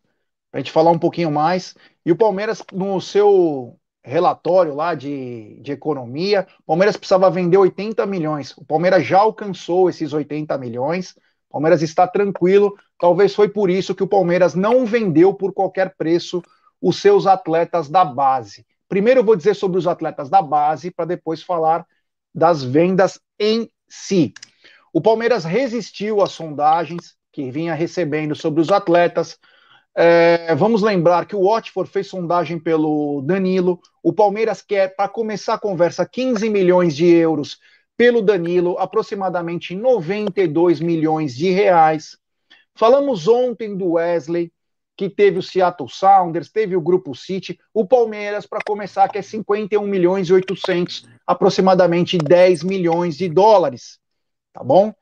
a 0.52 0.58
gente 0.58 0.70
falar 0.70 0.92
um 0.92 0.98
pouquinho 0.98 1.30
mais. 1.30 1.74
E 2.06 2.12
o 2.12 2.16
Palmeiras, 2.16 2.62
no 2.72 3.00
seu 3.00 3.76
relatório 4.04 4.74
lá 4.74 4.94
de, 4.94 5.58
de 5.60 5.72
economia, 5.72 6.46
o 6.60 6.62
Palmeiras 6.64 6.96
precisava 6.96 7.30
vender 7.30 7.56
80 7.56 8.06
milhões. 8.06 8.56
O 8.56 8.64
Palmeiras 8.64 9.04
já 9.04 9.18
alcançou 9.18 9.88
esses 9.88 10.12
80 10.12 10.56
milhões. 10.58 11.16
O 11.48 11.54
Palmeiras 11.54 11.82
está 11.82 12.06
tranquilo. 12.06 12.76
Talvez 12.98 13.34
foi 13.34 13.48
por 13.48 13.70
isso 13.70 13.94
que 13.94 14.02
o 14.02 14.08
Palmeiras 14.08 14.54
não 14.54 14.84
vendeu 14.84 15.34
por 15.34 15.52
qualquer 15.52 15.94
preço 15.96 16.42
os 16.84 17.00
seus 17.00 17.26
atletas 17.26 17.88
da 17.88 18.04
base. 18.04 18.66
Primeiro 18.86 19.20
eu 19.20 19.24
vou 19.24 19.34
dizer 19.34 19.54
sobre 19.54 19.78
os 19.78 19.86
atletas 19.86 20.28
da 20.28 20.42
base, 20.42 20.90
para 20.90 21.06
depois 21.06 21.42
falar 21.42 21.86
das 22.34 22.62
vendas 22.62 23.18
em 23.40 23.70
si. 23.88 24.34
O 24.92 25.00
Palmeiras 25.00 25.44
resistiu 25.44 26.20
às 26.20 26.32
sondagens 26.32 27.14
que 27.32 27.50
vinha 27.50 27.72
recebendo 27.72 28.34
sobre 28.36 28.60
os 28.60 28.70
atletas. 28.70 29.38
É, 29.96 30.54
vamos 30.54 30.82
lembrar 30.82 31.24
que 31.24 31.34
o 31.34 31.48
Watford 31.48 31.90
fez 31.90 32.08
sondagem 32.08 32.58
pelo 32.58 33.22
Danilo. 33.22 33.80
O 34.02 34.12
Palmeiras 34.12 34.60
quer, 34.60 34.94
para 34.94 35.08
começar 35.08 35.54
a 35.54 35.58
conversa, 35.58 36.06
15 36.06 36.50
milhões 36.50 36.94
de 36.94 37.06
euros 37.06 37.58
pelo 37.96 38.20
Danilo, 38.20 38.78
aproximadamente 38.78 39.74
92 39.74 40.80
milhões 40.80 41.34
de 41.34 41.50
reais. 41.50 42.18
Falamos 42.76 43.26
ontem 43.26 43.74
do 43.74 43.92
Wesley, 43.92 44.52
que 44.96 45.08
teve 45.08 45.38
o 45.38 45.42
Seattle 45.42 45.88
Sounders, 45.88 46.50
teve 46.50 46.76
o 46.76 46.80
Grupo 46.80 47.14
City, 47.14 47.58
o 47.72 47.86
Palmeiras, 47.86 48.46
para 48.46 48.60
começar, 48.64 49.08
que 49.08 49.18
é 49.18 49.22
51 49.22 49.86
milhões 49.86 50.28
e 50.28 50.32
800, 50.32 51.08
aproximadamente 51.26 52.16
10 52.16 52.62
milhões 52.62 53.16
de 53.16 53.28
dólares, 53.28 53.98
tá 54.52 54.62
bom? 54.62 54.94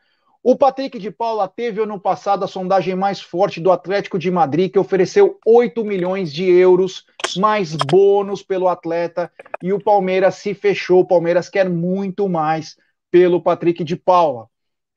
O 0.44 0.56
Patrick 0.56 0.98
de 0.98 1.08
Paula 1.08 1.46
teve 1.46 1.80
ano 1.80 2.00
passado 2.00 2.44
a 2.44 2.48
sondagem 2.48 2.96
mais 2.96 3.20
forte 3.20 3.60
do 3.60 3.70
Atlético 3.70 4.18
de 4.18 4.28
Madrid, 4.28 4.72
que 4.72 4.78
ofereceu 4.78 5.38
8 5.46 5.84
milhões 5.84 6.32
de 6.32 6.50
euros, 6.50 7.04
mais 7.36 7.76
bônus 7.76 8.42
pelo 8.42 8.66
atleta, 8.66 9.30
e 9.62 9.72
o 9.72 9.78
Palmeiras 9.78 10.34
se 10.36 10.52
fechou. 10.52 11.00
O 11.00 11.06
Palmeiras 11.06 11.48
quer 11.48 11.70
muito 11.70 12.28
mais 12.28 12.76
pelo 13.08 13.40
Patrick 13.40 13.84
de 13.84 13.94
Paula. 13.94 14.48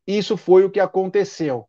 Isso 0.07 0.35
foi 0.35 0.63
o 0.63 0.69
que 0.69 0.79
aconteceu. 0.79 1.67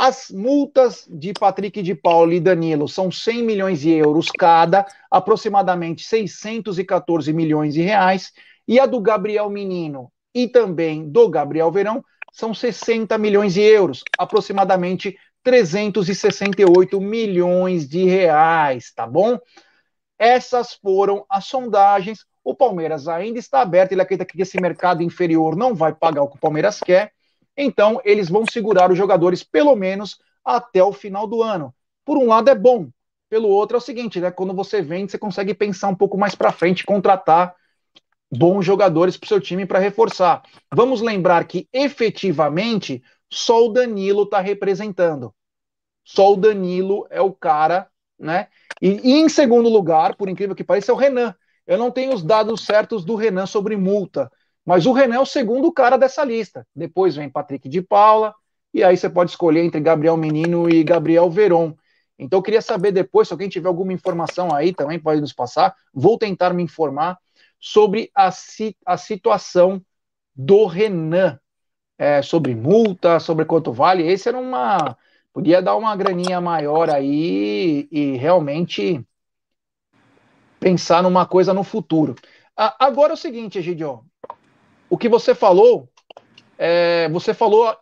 As 0.00 0.30
multas 0.30 1.08
de 1.10 1.32
Patrick 1.32 1.82
de 1.82 1.92
Paulo 1.92 2.32
e 2.32 2.38
Danilo 2.38 2.86
são 2.86 3.10
100 3.10 3.42
milhões 3.42 3.80
de 3.80 3.90
euros 3.90 4.30
cada, 4.30 4.86
aproximadamente 5.10 6.04
614 6.04 7.32
milhões 7.32 7.74
de 7.74 7.82
reais, 7.82 8.32
e 8.68 8.78
a 8.78 8.86
do 8.86 9.00
Gabriel 9.00 9.50
Menino 9.50 10.12
e 10.32 10.46
também 10.46 11.10
do 11.10 11.28
Gabriel 11.28 11.72
Verão 11.72 12.00
são 12.32 12.54
60 12.54 13.18
milhões 13.18 13.54
de 13.54 13.60
euros, 13.60 14.04
aproximadamente 14.16 15.18
368 15.42 17.00
milhões 17.00 17.88
de 17.88 18.04
reais, 18.04 18.92
tá 18.94 19.04
bom? 19.04 19.36
Essas 20.16 20.74
foram 20.74 21.26
as 21.28 21.46
sondagens. 21.46 22.24
O 22.44 22.54
Palmeiras 22.54 23.08
ainda 23.08 23.40
está 23.40 23.62
aberto, 23.62 23.90
ele 23.90 24.02
acredita 24.02 24.24
que 24.24 24.40
esse 24.40 24.60
mercado 24.60 25.02
inferior 25.02 25.56
não 25.56 25.74
vai 25.74 25.92
pagar 25.92 26.22
o 26.22 26.28
que 26.28 26.36
o 26.36 26.40
Palmeiras 26.40 26.78
quer 26.78 27.17
então, 27.60 28.00
eles 28.04 28.28
vão 28.28 28.44
segurar 28.48 28.90
os 28.90 28.96
jogadores 28.96 29.42
pelo 29.42 29.74
menos 29.74 30.16
até 30.44 30.82
o 30.82 30.92
final 30.92 31.26
do 31.26 31.42
ano. 31.42 31.74
Por 32.04 32.16
um 32.16 32.28
lado 32.28 32.48
é 32.48 32.54
bom, 32.54 32.88
pelo 33.28 33.48
outro 33.48 33.76
é 33.76 33.78
o 33.78 33.82
seguinte, 33.82 34.20
né? 34.20 34.30
Quando 34.30 34.54
você 34.54 34.80
vende, 34.80 35.10
você 35.10 35.18
consegue 35.18 35.52
pensar 35.52 35.88
um 35.88 35.94
pouco 35.94 36.16
mais 36.16 36.36
para 36.36 36.52
frente, 36.52 36.86
contratar 36.86 37.54
bons 38.30 38.64
jogadores 38.64 39.16
para 39.16 39.26
o 39.26 39.28
seu 39.28 39.40
time 39.40 39.66
para 39.66 39.80
reforçar. 39.80 40.42
Vamos 40.72 41.00
lembrar 41.00 41.44
que 41.46 41.68
efetivamente 41.72 43.02
só 43.28 43.66
o 43.66 43.72
Danilo 43.72 44.22
está 44.22 44.40
representando. 44.40 45.34
Só 46.04 46.32
o 46.32 46.36
Danilo 46.36 47.06
é 47.10 47.20
o 47.20 47.32
cara, 47.32 47.88
né? 48.18 48.48
E, 48.80 48.88
e, 49.02 49.12
em 49.18 49.28
segundo 49.28 49.68
lugar, 49.68 50.14
por 50.14 50.28
incrível 50.28 50.54
que 50.54 50.64
pareça, 50.64 50.92
é 50.92 50.94
o 50.94 50.98
Renan. 50.98 51.34
Eu 51.66 51.76
não 51.76 51.90
tenho 51.90 52.14
os 52.14 52.22
dados 52.22 52.64
certos 52.64 53.04
do 53.04 53.14
Renan 53.14 53.46
sobre 53.46 53.76
multa, 53.76 54.30
mas 54.68 54.84
o 54.84 54.92
René 54.92 55.16
é 55.16 55.18
o 55.18 55.24
segundo 55.24 55.72
cara 55.72 55.96
dessa 55.96 56.22
lista. 56.22 56.66
Depois 56.76 57.16
vem 57.16 57.30
Patrick 57.30 57.70
de 57.70 57.80
Paula, 57.80 58.34
e 58.74 58.84
aí 58.84 58.98
você 58.98 59.08
pode 59.08 59.30
escolher 59.30 59.64
entre 59.64 59.80
Gabriel 59.80 60.14
Menino 60.14 60.68
e 60.68 60.84
Gabriel 60.84 61.30
Veron. 61.30 61.74
Então 62.18 62.38
eu 62.38 62.42
queria 62.42 62.60
saber 62.60 62.92
depois, 62.92 63.28
se 63.28 63.32
alguém 63.32 63.48
tiver 63.48 63.68
alguma 63.68 63.94
informação 63.94 64.54
aí 64.54 64.74
também 64.74 65.00
pode 65.00 65.22
nos 65.22 65.32
passar, 65.32 65.74
vou 65.90 66.18
tentar 66.18 66.52
me 66.52 66.62
informar 66.62 67.16
sobre 67.58 68.10
a, 68.14 68.28
a 68.84 68.96
situação 68.98 69.82
do 70.36 70.66
Renan, 70.66 71.40
é, 71.96 72.20
sobre 72.20 72.54
multa, 72.54 73.18
sobre 73.20 73.46
quanto 73.46 73.72
vale. 73.72 74.06
Esse 74.06 74.28
era 74.28 74.36
uma. 74.36 74.98
Podia 75.32 75.62
dar 75.62 75.76
uma 75.76 75.96
graninha 75.96 76.42
maior 76.42 76.90
aí 76.90 77.88
e 77.90 78.18
realmente 78.18 79.02
pensar 80.60 81.02
numa 81.02 81.24
coisa 81.24 81.54
no 81.54 81.64
futuro. 81.64 82.14
agora 82.54 83.12
é 83.12 83.14
o 83.14 83.16
seguinte, 83.16 83.58
Egidio, 83.58 84.04
o 84.90 84.96
que 84.96 85.08
você 85.08 85.34
falou, 85.34 85.88
é, 86.56 87.08
você 87.10 87.34
falou 87.34 87.76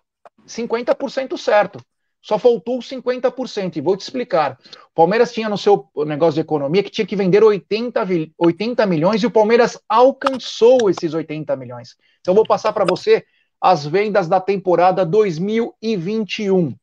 50% 0.46 1.36
certo. 1.36 1.80
Só 2.20 2.38
faltou 2.40 2.80
50%, 2.80 3.76
e 3.76 3.80
vou 3.80 3.96
te 3.96 4.00
explicar. 4.00 4.58
O 4.90 4.94
Palmeiras 4.94 5.32
tinha 5.32 5.48
no 5.48 5.56
seu 5.56 5.88
negócio 6.04 6.34
de 6.34 6.40
economia 6.40 6.82
que 6.82 6.90
tinha 6.90 7.06
que 7.06 7.14
vender 7.14 7.44
80, 7.44 8.04
80 8.36 8.84
milhões 8.84 9.22
e 9.22 9.26
o 9.26 9.30
Palmeiras 9.30 9.78
alcançou 9.88 10.90
esses 10.90 11.14
80 11.14 11.54
milhões. 11.54 11.94
Então, 12.20 12.34
vou 12.34 12.44
passar 12.44 12.72
para 12.72 12.84
você 12.84 13.24
as 13.60 13.86
vendas 13.86 14.26
da 14.26 14.40
temporada 14.40 15.06
2021. 15.06 16.74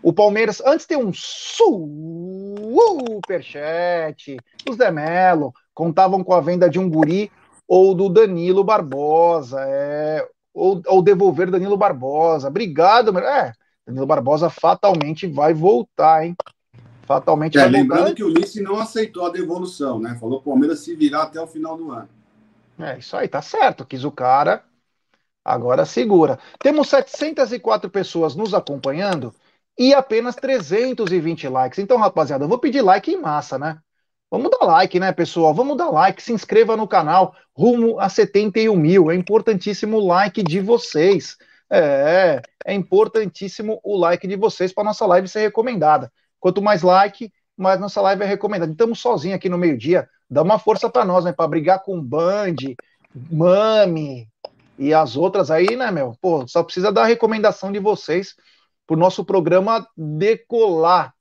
O 0.00 0.12
Palmeiras, 0.12 0.62
antes 0.64 0.86
tem 0.86 0.96
um 0.96 1.12
superchat, 1.12 1.66
os 4.68 4.76
Demelo 4.76 5.52
contavam 5.74 6.22
com 6.22 6.32
a 6.32 6.40
venda 6.40 6.70
de 6.70 6.78
um 6.78 6.88
guri 6.88 7.32
ou 7.68 7.94
do 7.94 8.08
Danilo 8.08 8.64
Barbosa, 8.64 9.60
é, 9.60 10.26
ou, 10.54 10.82
ou 10.86 11.02
devolver 11.02 11.50
Danilo 11.50 11.76
Barbosa. 11.76 12.48
Obrigado, 12.48 13.16
é, 13.18 13.52
Danilo 13.86 14.06
Barbosa 14.06 14.48
fatalmente 14.48 15.26
vai 15.26 15.52
voltar, 15.52 16.24
hein? 16.24 16.34
Fatalmente 17.02 17.58
é, 17.58 17.60
vai 17.60 17.70
lembrando 17.70 18.00
voltar. 18.00 18.14
que 18.14 18.24
o 18.24 18.30
Nice 18.30 18.62
não 18.62 18.78
aceitou 18.78 19.26
a 19.26 19.30
devolução, 19.30 20.00
né? 20.00 20.16
Falou 20.18 20.40
que 20.40 20.48
o 20.48 20.50
Palmeiras 20.50 20.80
se 20.80 20.94
virar 20.94 21.24
até 21.24 21.40
o 21.40 21.46
final 21.46 21.76
do 21.76 21.90
ano. 21.90 22.08
É, 22.78 22.98
isso 22.98 23.16
aí, 23.16 23.28
tá 23.28 23.42
certo. 23.42 23.84
Quis 23.84 24.04
o 24.04 24.10
cara, 24.10 24.64
agora 25.44 25.84
segura. 25.84 26.38
Temos 26.58 26.88
704 26.88 27.90
pessoas 27.90 28.34
nos 28.34 28.54
acompanhando 28.54 29.34
e 29.78 29.92
apenas 29.94 30.36
320 30.36 31.48
likes. 31.48 31.78
Então, 31.78 31.98
rapaziada, 31.98 32.44
eu 32.44 32.48
vou 32.48 32.58
pedir 32.58 32.82
like 32.82 33.10
em 33.10 33.20
massa, 33.20 33.58
né? 33.58 33.78
Vamos 34.30 34.50
dar 34.50 34.66
like, 34.66 35.00
né, 35.00 35.10
pessoal? 35.10 35.54
Vamos 35.54 35.76
dar 35.76 35.90
like, 35.90 36.22
se 36.22 36.32
inscreva 36.32 36.76
no 36.76 36.86
canal, 36.86 37.34
rumo 37.56 37.98
a 37.98 38.08
71 38.08 38.76
mil. 38.76 39.10
É 39.10 39.14
importantíssimo 39.14 39.96
o 39.96 40.06
like 40.06 40.42
de 40.42 40.60
vocês. 40.60 41.36
É, 41.70 42.42
é 42.64 42.74
importantíssimo 42.74 43.80
o 43.82 43.96
like 43.96 44.26
de 44.26 44.36
vocês 44.36 44.72
para 44.72 44.84
nossa 44.84 45.06
live 45.06 45.28
ser 45.28 45.40
recomendada. 45.40 46.12
Quanto 46.38 46.60
mais 46.60 46.82
like, 46.82 47.32
mais 47.56 47.80
nossa 47.80 48.00
live 48.02 48.22
é 48.22 48.26
recomendada. 48.26 48.70
Estamos 48.70 49.00
sozinhos 49.00 49.36
aqui 49.36 49.48
no 49.48 49.58
meio-dia. 49.58 50.08
Dá 50.30 50.42
uma 50.42 50.58
força 50.58 50.90
para 50.90 51.04
nós, 51.04 51.24
né? 51.24 51.32
Para 51.32 51.48
brigar 51.48 51.82
com 51.82 52.00
Band, 52.00 52.56
Mami 53.30 54.28
e 54.78 54.92
as 54.92 55.16
outras 55.16 55.50
aí, 55.50 55.74
né, 55.74 55.90
meu? 55.90 56.14
Pô, 56.20 56.46
só 56.46 56.62
precisa 56.62 56.92
da 56.92 57.04
recomendação 57.04 57.72
de 57.72 57.78
vocês 57.78 58.34
para 58.86 58.94
o 58.94 58.98
nosso 58.98 59.24
programa 59.24 59.86
decolar. 59.96 61.14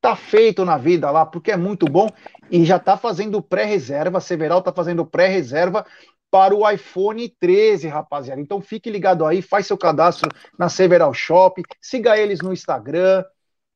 tá 0.00 0.14
feito 0.14 0.64
na 0.64 0.78
vida 0.78 1.10
lá, 1.10 1.26
porque 1.26 1.50
é 1.50 1.56
muito 1.56 1.86
bom 1.86 2.06
e 2.52 2.64
já 2.64 2.78
tá 2.78 2.96
fazendo 2.96 3.42
pré-reserva. 3.42 4.20
Several 4.20 4.62
tá 4.62 4.72
fazendo 4.72 5.04
pré-reserva 5.04 5.84
para 6.32 6.54
o 6.54 6.68
iPhone 6.68 7.28
13, 7.28 7.88
rapaziada. 7.88 8.40
Então 8.40 8.58
fique 8.62 8.88
ligado 8.88 9.26
aí, 9.26 9.42
faz 9.42 9.66
seu 9.66 9.76
cadastro 9.76 10.30
na 10.58 10.70
Several 10.70 11.12
Shop, 11.12 11.62
siga 11.78 12.16
eles 12.16 12.40
no 12.40 12.54
Instagram. 12.54 13.22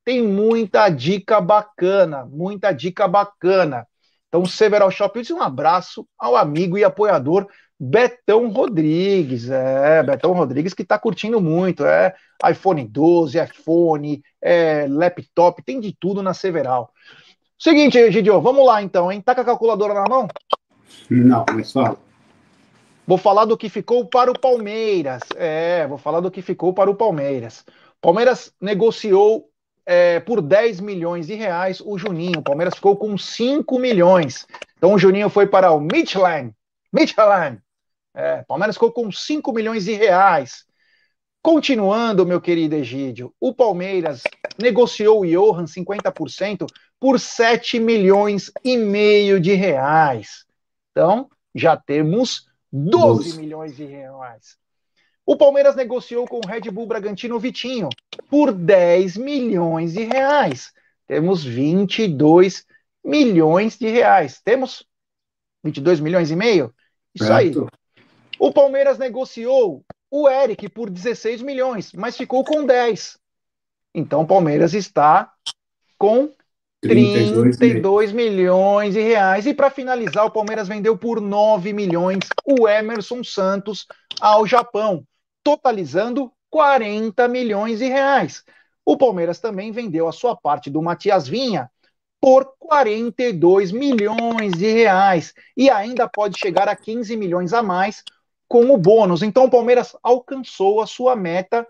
Tem 0.03 0.23
muita 0.23 0.88
dica 0.88 1.38
bacana, 1.38 2.25
muita 2.25 2.73
dica 2.73 3.07
bacana. 3.07 3.87
Então, 4.29 4.47
Several 4.47 4.90
Shop, 4.90 5.21
um 5.35 5.42
abraço 5.42 6.09
ao 6.19 6.35
amigo 6.35 6.79
e 6.79 6.85
apoiador 6.85 7.47
Betão 7.79 8.49
Rodrigues. 8.49 9.51
É, 9.51 10.03
Betão 10.03 10.33
Rodrigues 10.33 10.73
que 10.73 10.83
está 10.83 10.99
curtindo 10.99 11.38
muito. 11.42 11.85
É 11.85 12.14
iPhone 12.51 12.83
12, 12.88 13.38
iPhone, 13.38 14.23
é, 14.40 14.87
laptop, 14.88 15.62
tem 15.62 15.79
de 15.79 15.95
tudo 16.01 16.23
na 16.23 16.33
Several. 16.33 16.90
Seguinte, 17.59 18.11
Gidio, 18.11 18.40
vamos 18.40 18.64
lá 18.64 18.83
então, 18.83 19.12
hein? 19.12 19.21
Tá 19.21 19.35
com 19.35 19.42
a 19.42 19.45
calculadora 19.45 19.92
na 19.92 20.09
mão? 20.09 20.27
Não, 21.11 21.45
mas 21.53 21.71
fala. 21.71 22.06
Vou 23.07 23.16
falar 23.16 23.45
do 23.45 23.57
que 23.57 23.69
ficou 23.69 24.05
para 24.05 24.31
o 24.31 24.38
Palmeiras. 24.38 25.23
É, 25.37 25.87
vou 25.87 25.97
falar 25.97 26.21
do 26.21 26.31
que 26.31 26.42
ficou 26.42 26.75
para 26.75 26.90
o 26.90 26.95
Palmeiras. 26.95 27.64
Palmeiras 28.01 28.53
negociou 28.61 29.49
é, 29.87 30.19
por 30.19 30.42
10 30.42 30.81
milhões 30.81 31.29
de 31.29 31.35
reais 31.35 31.81
o 31.81 31.97
Juninho. 31.97 32.42
Palmeiras 32.42 32.75
ficou 32.75 32.97
com 32.97 33.16
5 33.16 33.79
milhões. 33.79 34.45
Então 34.77 34.92
o 34.92 34.99
Juninho 34.99 35.31
foi 35.31 35.47
para 35.47 35.71
o 35.71 35.81
Midland. 35.81 36.53
Midland. 36.92 37.62
É, 38.12 38.42
Palmeiras 38.42 38.75
ficou 38.75 38.90
com 38.90 39.12
5 39.12 39.53
milhões 39.53 39.85
de 39.85 39.92
reais. 39.92 40.64
Continuando, 41.40 42.27
meu 42.27 42.40
querido 42.40 42.75
Egídio, 42.75 43.33
o 43.38 43.55
Palmeiras 43.55 44.25
negociou 44.61 45.21
o 45.21 45.27
Johan 45.27 45.66
50% 45.66 46.66
por 46.99 47.21
7 47.21 47.79
milhões 47.79 48.51
e 48.64 48.77
meio 48.77 49.38
de 49.38 49.55
reais. 49.55 50.45
Então, 50.90 51.29
já 51.55 51.77
temos 51.77 52.47
12 52.85 53.39
milhões 53.39 53.77
de 53.77 53.85
reais. 53.85 54.57
O 55.25 55.37
Palmeiras 55.37 55.75
negociou 55.75 56.27
com 56.27 56.37
o 56.37 56.47
Red 56.47 56.71
Bull 56.71 56.87
Bragantino 56.87 57.41
Vitinho 57.41 57.89
por 58.29 58.53
10 58.53 59.17
milhões 59.17 59.95
de 59.95 60.05
reais. 60.05 60.73
Temos 61.07 61.43
22 61.43 62.65
milhões 63.05 63.79
de 63.79 63.89
reais. 63.89 64.41
Temos 64.45 64.87
22 65.65 66.01
milhões 66.01 66.31
e 66.31 66.37
meio? 66.37 66.73
Isso 67.15 67.27
certo. 67.27 67.69
aí. 67.97 68.05
O 68.39 68.53
Palmeiras 68.53 68.99
negociou 68.99 69.83
o 70.11 70.29
Eric 70.29 70.69
por 70.69 70.91
16 70.91 71.43
milhões, 71.43 71.93
mas 71.93 72.17
ficou 72.17 72.45
com 72.45 72.65
10. 72.65 73.19
Então 73.95 74.21
o 74.23 74.27
Palmeiras 74.27 74.75
está 74.75 75.33
com 75.99 76.31
32, 76.88 77.57
32 77.57 78.12
milhões 78.12 78.94
de 78.94 79.01
reais. 79.01 79.46
E 79.46 79.55
para 79.55 79.70
finalizar, 79.70 80.25
o 80.25 80.31
Palmeiras 80.31 80.68
vendeu 80.68 80.96
por 80.96 81.20
9 81.20 81.72
milhões 81.72 82.18
o 82.44 82.68
Emerson 82.68 83.22
Santos 83.22 83.87
ao 84.20 84.46
Japão, 84.46 85.05
totalizando 85.42 86.33
40 86.51 87.29
milhões 87.29 87.79
de 87.79 87.87
reais. 87.87 88.42
O 88.85 88.96
Palmeiras 88.96 89.40
também 89.40 89.72
vendeu 89.72 90.09
a 90.09 90.12
sua 90.12 90.37
parte 90.37 90.70
do 90.70 90.81
Matias 90.81 91.27
Vinha 91.27 91.70
por 92.20 92.55
42 92.59 93.72
milhões 93.72 94.53
de 94.53 94.70
reais 94.70 95.35
e 95.57 95.68
ainda 95.68 96.09
pode 96.09 96.38
chegar 96.38 96.68
a 96.68 96.77
15 96.77 97.16
milhões 97.16 97.53
a 97.53 97.62
mais 97.62 98.03
com 98.49 98.70
o 98.70 98.77
bônus. 98.77 99.22
Então 99.22 99.44
o 99.44 99.51
Palmeiras 99.51 99.96
alcançou 100.03 100.81
a 100.81 100.87
sua 100.87 101.14
meta 101.14 101.66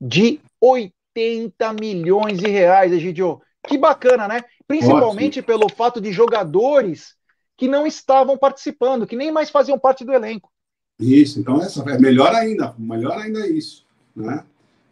de 0.00 0.40
80 0.60 1.72
milhões 1.72 2.38
de 2.38 2.48
reais, 2.48 2.92
Egidio. 2.92 3.40
Que 3.66 3.76
bacana, 3.76 4.28
né? 4.28 4.42
Principalmente 4.66 5.40
Ótimo. 5.40 5.46
pelo 5.46 5.68
fato 5.68 6.00
de 6.00 6.12
jogadores 6.12 7.14
que 7.56 7.66
não 7.66 7.86
estavam 7.86 8.38
participando, 8.38 9.06
que 9.06 9.16
nem 9.16 9.32
mais 9.32 9.50
faziam 9.50 9.78
parte 9.78 10.04
do 10.04 10.12
elenco. 10.12 10.50
Isso, 10.98 11.40
então 11.40 11.60
essa 11.60 11.82
é 11.90 11.98
melhor 11.98 12.34
ainda, 12.34 12.74
melhor 12.78 13.18
ainda 13.18 13.46
isso, 13.46 13.84
né? 14.14 14.44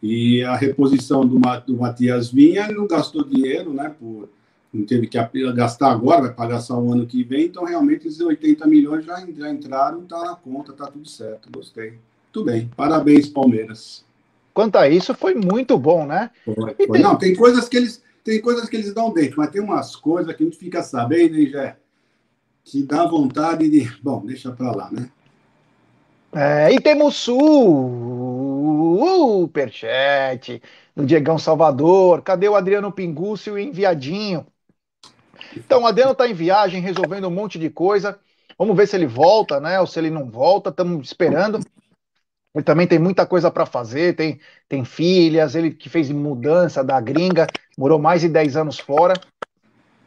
E 0.02 0.42
a 0.44 0.54
reposição 0.54 1.26
do, 1.26 1.38
do 1.66 1.76
Matias 1.76 2.30
Vinha 2.30 2.70
não 2.70 2.86
gastou 2.86 3.24
dinheiro, 3.24 3.72
né? 3.72 3.94
Por, 3.98 4.28
não 4.72 4.84
teve 4.84 5.06
que 5.06 5.18
gastar 5.52 5.90
agora, 5.90 6.22
vai 6.22 6.32
pagar 6.32 6.60
só 6.60 6.78
o 6.78 6.92
ano 6.92 7.06
que 7.06 7.24
vem, 7.24 7.46
então 7.46 7.64
realmente 7.64 8.06
esses 8.06 8.20
80 8.20 8.66
milhões 8.66 9.04
já, 9.04 9.24
já 9.36 9.50
entraram, 9.50 10.02
tá 10.02 10.22
na 10.22 10.34
conta, 10.34 10.72
tá 10.72 10.86
tudo 10.86 11.08
certo, 11.08 11.48
gostei. 11.50 11.94
Tudo 12.32 12.46
bem, 12.46 12.70
parabéns, 12.76 13.28
Palmeiras. 13.28 14.04
Quanto 14.52 14.76
a 14.76 14.88
isso, 14.88 15.14
foi 15.14 15.34
muito 15.34 15.78
bom, 15.78 16.06
né? 16.06 16.30
Foi, 16.44 16.54
foi. 16.54 16.74
Tem... 16.74 17.02
Não, 17.02 17.16
tem 17.16 17.34
coisas 17.34 17.68
que 17.68 17.76
eles 17.76 18.02
tem 18.26 18.40
coisas 18.40 18.68
que 18.68 18.74
eles 18.74 18.92
dão 18.92 19.14
dentro, 19.14 19.36
mas 19.36 19.50
tem 19.50 19.62
umas 19.62 19.94
coisas 19.94 20.34
que 20.34 20.42
a 20.42 20.46
gente 20.46 20.58
fica 20.58 20.82
sabendo, 20.82 21.38
hein, 21.38 21.46
Jé? 21.48 21.76
Que 22.64 22.82
dá 22.82 23.06
vontade 23.06 23.70
de. 23.70 23.88
Bom, 24.02 24.26
deixa 24.26 24.50
pra 24.50 24.72
lá, 24.72 24.90
né? 24.90 25.08
É, 26.32 26.72
e 26.72 26.80
temos 26.80 27.14
superchat 29.54 30.60
do 30.96 31.06
Diegão 31.06 31.38
Salvador. 31.38 32.20
Cadê 32.22 32.48
o 32.48 32.56
Adriano 32.56 32.90
Pinguço 32.90 33.50
e 33.50 33.52
o 33.52 33.58
enviadinho? 33.58 34.44
Então, 35.56 35.82
o 35.82 35.86
Adriano 35.86 36.10
está 36.10 36.26
em 36.26 36.34
viagem, 36.34 36.82
resolvendo 36.82 37.28
um 37.28 37.30
monte 37.30 37.60
de 37.60 37.70
coisa. 37.70 38.18
Vamos 38.58 38.76
ver 38.76 38.88
se 38.88 38.96
ele 38.96 39.06
volta, 39.06 39.60
né? 39.60 39.78
Ou 39.78 39.86
se 39.86 40.00
ele 40.00 40.10
não 40.10 40.28
volta. 40.28 40.70
Estamos 40.70 41.06
esperando. 41.06 41.60
Ele 42.56 42.64
também 42.64 42.86
tem 42.86 42.98
muita 42.98 43.26
coisa 43.26 43.50
para 43.50 43.66
fazer, 43.66 44.16
tem, 44.16 44.40
tem 44.66 44.82
filhas, 44.82 45.54
ele 45.54 45.70
que 45.70 45.90
fez 45.90 46.10
mudança 46.10 46.82
da 46.82 46.98
gringa, 46.98 47.46
morou 47.76 47.98
mais 47.98 48.22
de 48.22 48.30
10 48.30 48.56
anos 48.56 48.78
fora. 48.78 49.12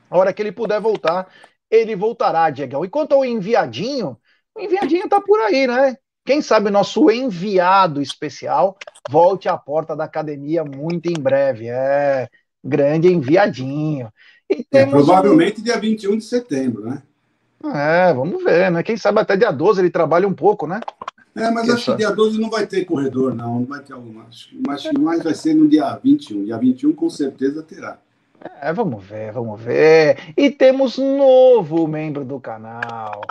A 0.10 0.18
hora 0.18 0.34
que 0.34 0.42
ele 0.42 0.52
puder 0.52 0.82
voltar, 0.82 1.28
ele 1.70 1.96
voltará, 1.96 2.50
Diegão. 2.50 2.84
E 2.84 2.90
quanto 2.90 3.14
ao 3.14 3.24
enviadinho, 3.24 4.18
o 4.56 4.62
enviadinho 4.62 5.08
tá 5.08 5.22
por 5.22 5.40
aí, 5.42 5.68
né? 5.68 5.96
Quem 6.26 6.42
sabe 6.42 6.70
o 6.70 6.72
nosso 6.72 7.12
enviado 7.12 8.02
especial 8.02 8.76
volte 9.08 9.48
à 9.48 9.56
porta 9.56 9.96
da 9.96 10.06
academia 10.06 10.64
muito 10.64 11.06
em 11.08 11.22
breve. 11.22 11.68
É, 11.68 12.28
grande 12.64 13.14
enviadinho. 13.14 14.12
É, 14.74 14.88
provavelmente 14.88 15.62
um... 15.62 15.64
dia 15.64 15.78
21 15.78 16.18
de 16.18 16.24
setembro, 16.24 16.84
né? 16.84 17.04
É, 17.64 18.12
vamos 18.12 18.44
ver, 18.44 18.72
né? 18.72 18.82
Quem 18.82 18.98
sabe 18.98 19.20
até 19.20 19.38
dia 19.38 19.52
12 19.52 19.82
ele 19.82 19.92
trabalha 19.92 20.28
um 20.28 20.34
pouco, 20.34 20.66
né? 20.66 20.80
É, 21.36 21.52
mas 21.52 21.70
acho 21.70 21.92
que 21.92 21.98
dia 21.98 22.12
12 22.12 22.40
não 22.40 22.50
vai 22.50 22.66
ter 22.66 22.86
corredor, 22.86 23.34
não. 23.34 23.60
Não 23.60 23.66
vai 23.66 23.82
ter 23.82 23.94
alguma. 23.94 24.26
Mas 24.68 24.92
mais 24.94 25.24
vai 25.24 25.34
ser 25.34 25.54
no 25.54 25.68
dia 25.68 26.00
21. 26.04 26.46
Dia 26.46 26.58
21 26.58 26.94
com 26.94 27.10
certeza 27.10 27.64
terá. 27.64 28.00
É, 28.62 28.72
vamos 28.72 29.04
ver, 29.04 29.32
vamos 29.32 29.60
ver. 29.62 30.34
E 30.36 30.50
temos 30.50 30.98
novo 30.98 31.88
membro 31.88 32.24
do 32.24 32.40
canal. 32.40 33.22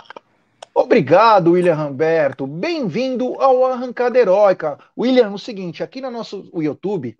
Obrigado, 0.73 1.51
William 1.51 1.75
Ramberto. 1.75 2.47
Bem-vindo 2.47 3.33
ao 3.41 3.65
Arrancada 3.65 4.17
Heróica. 4.17 4.77
William, 4.97 5.31
o 5.31 5.39
seguinte, 5.39 5.83
aqui 5.83 5.99
no 5.99 6.09
nosso 6.09 6.49
YouTube 6.53 7.17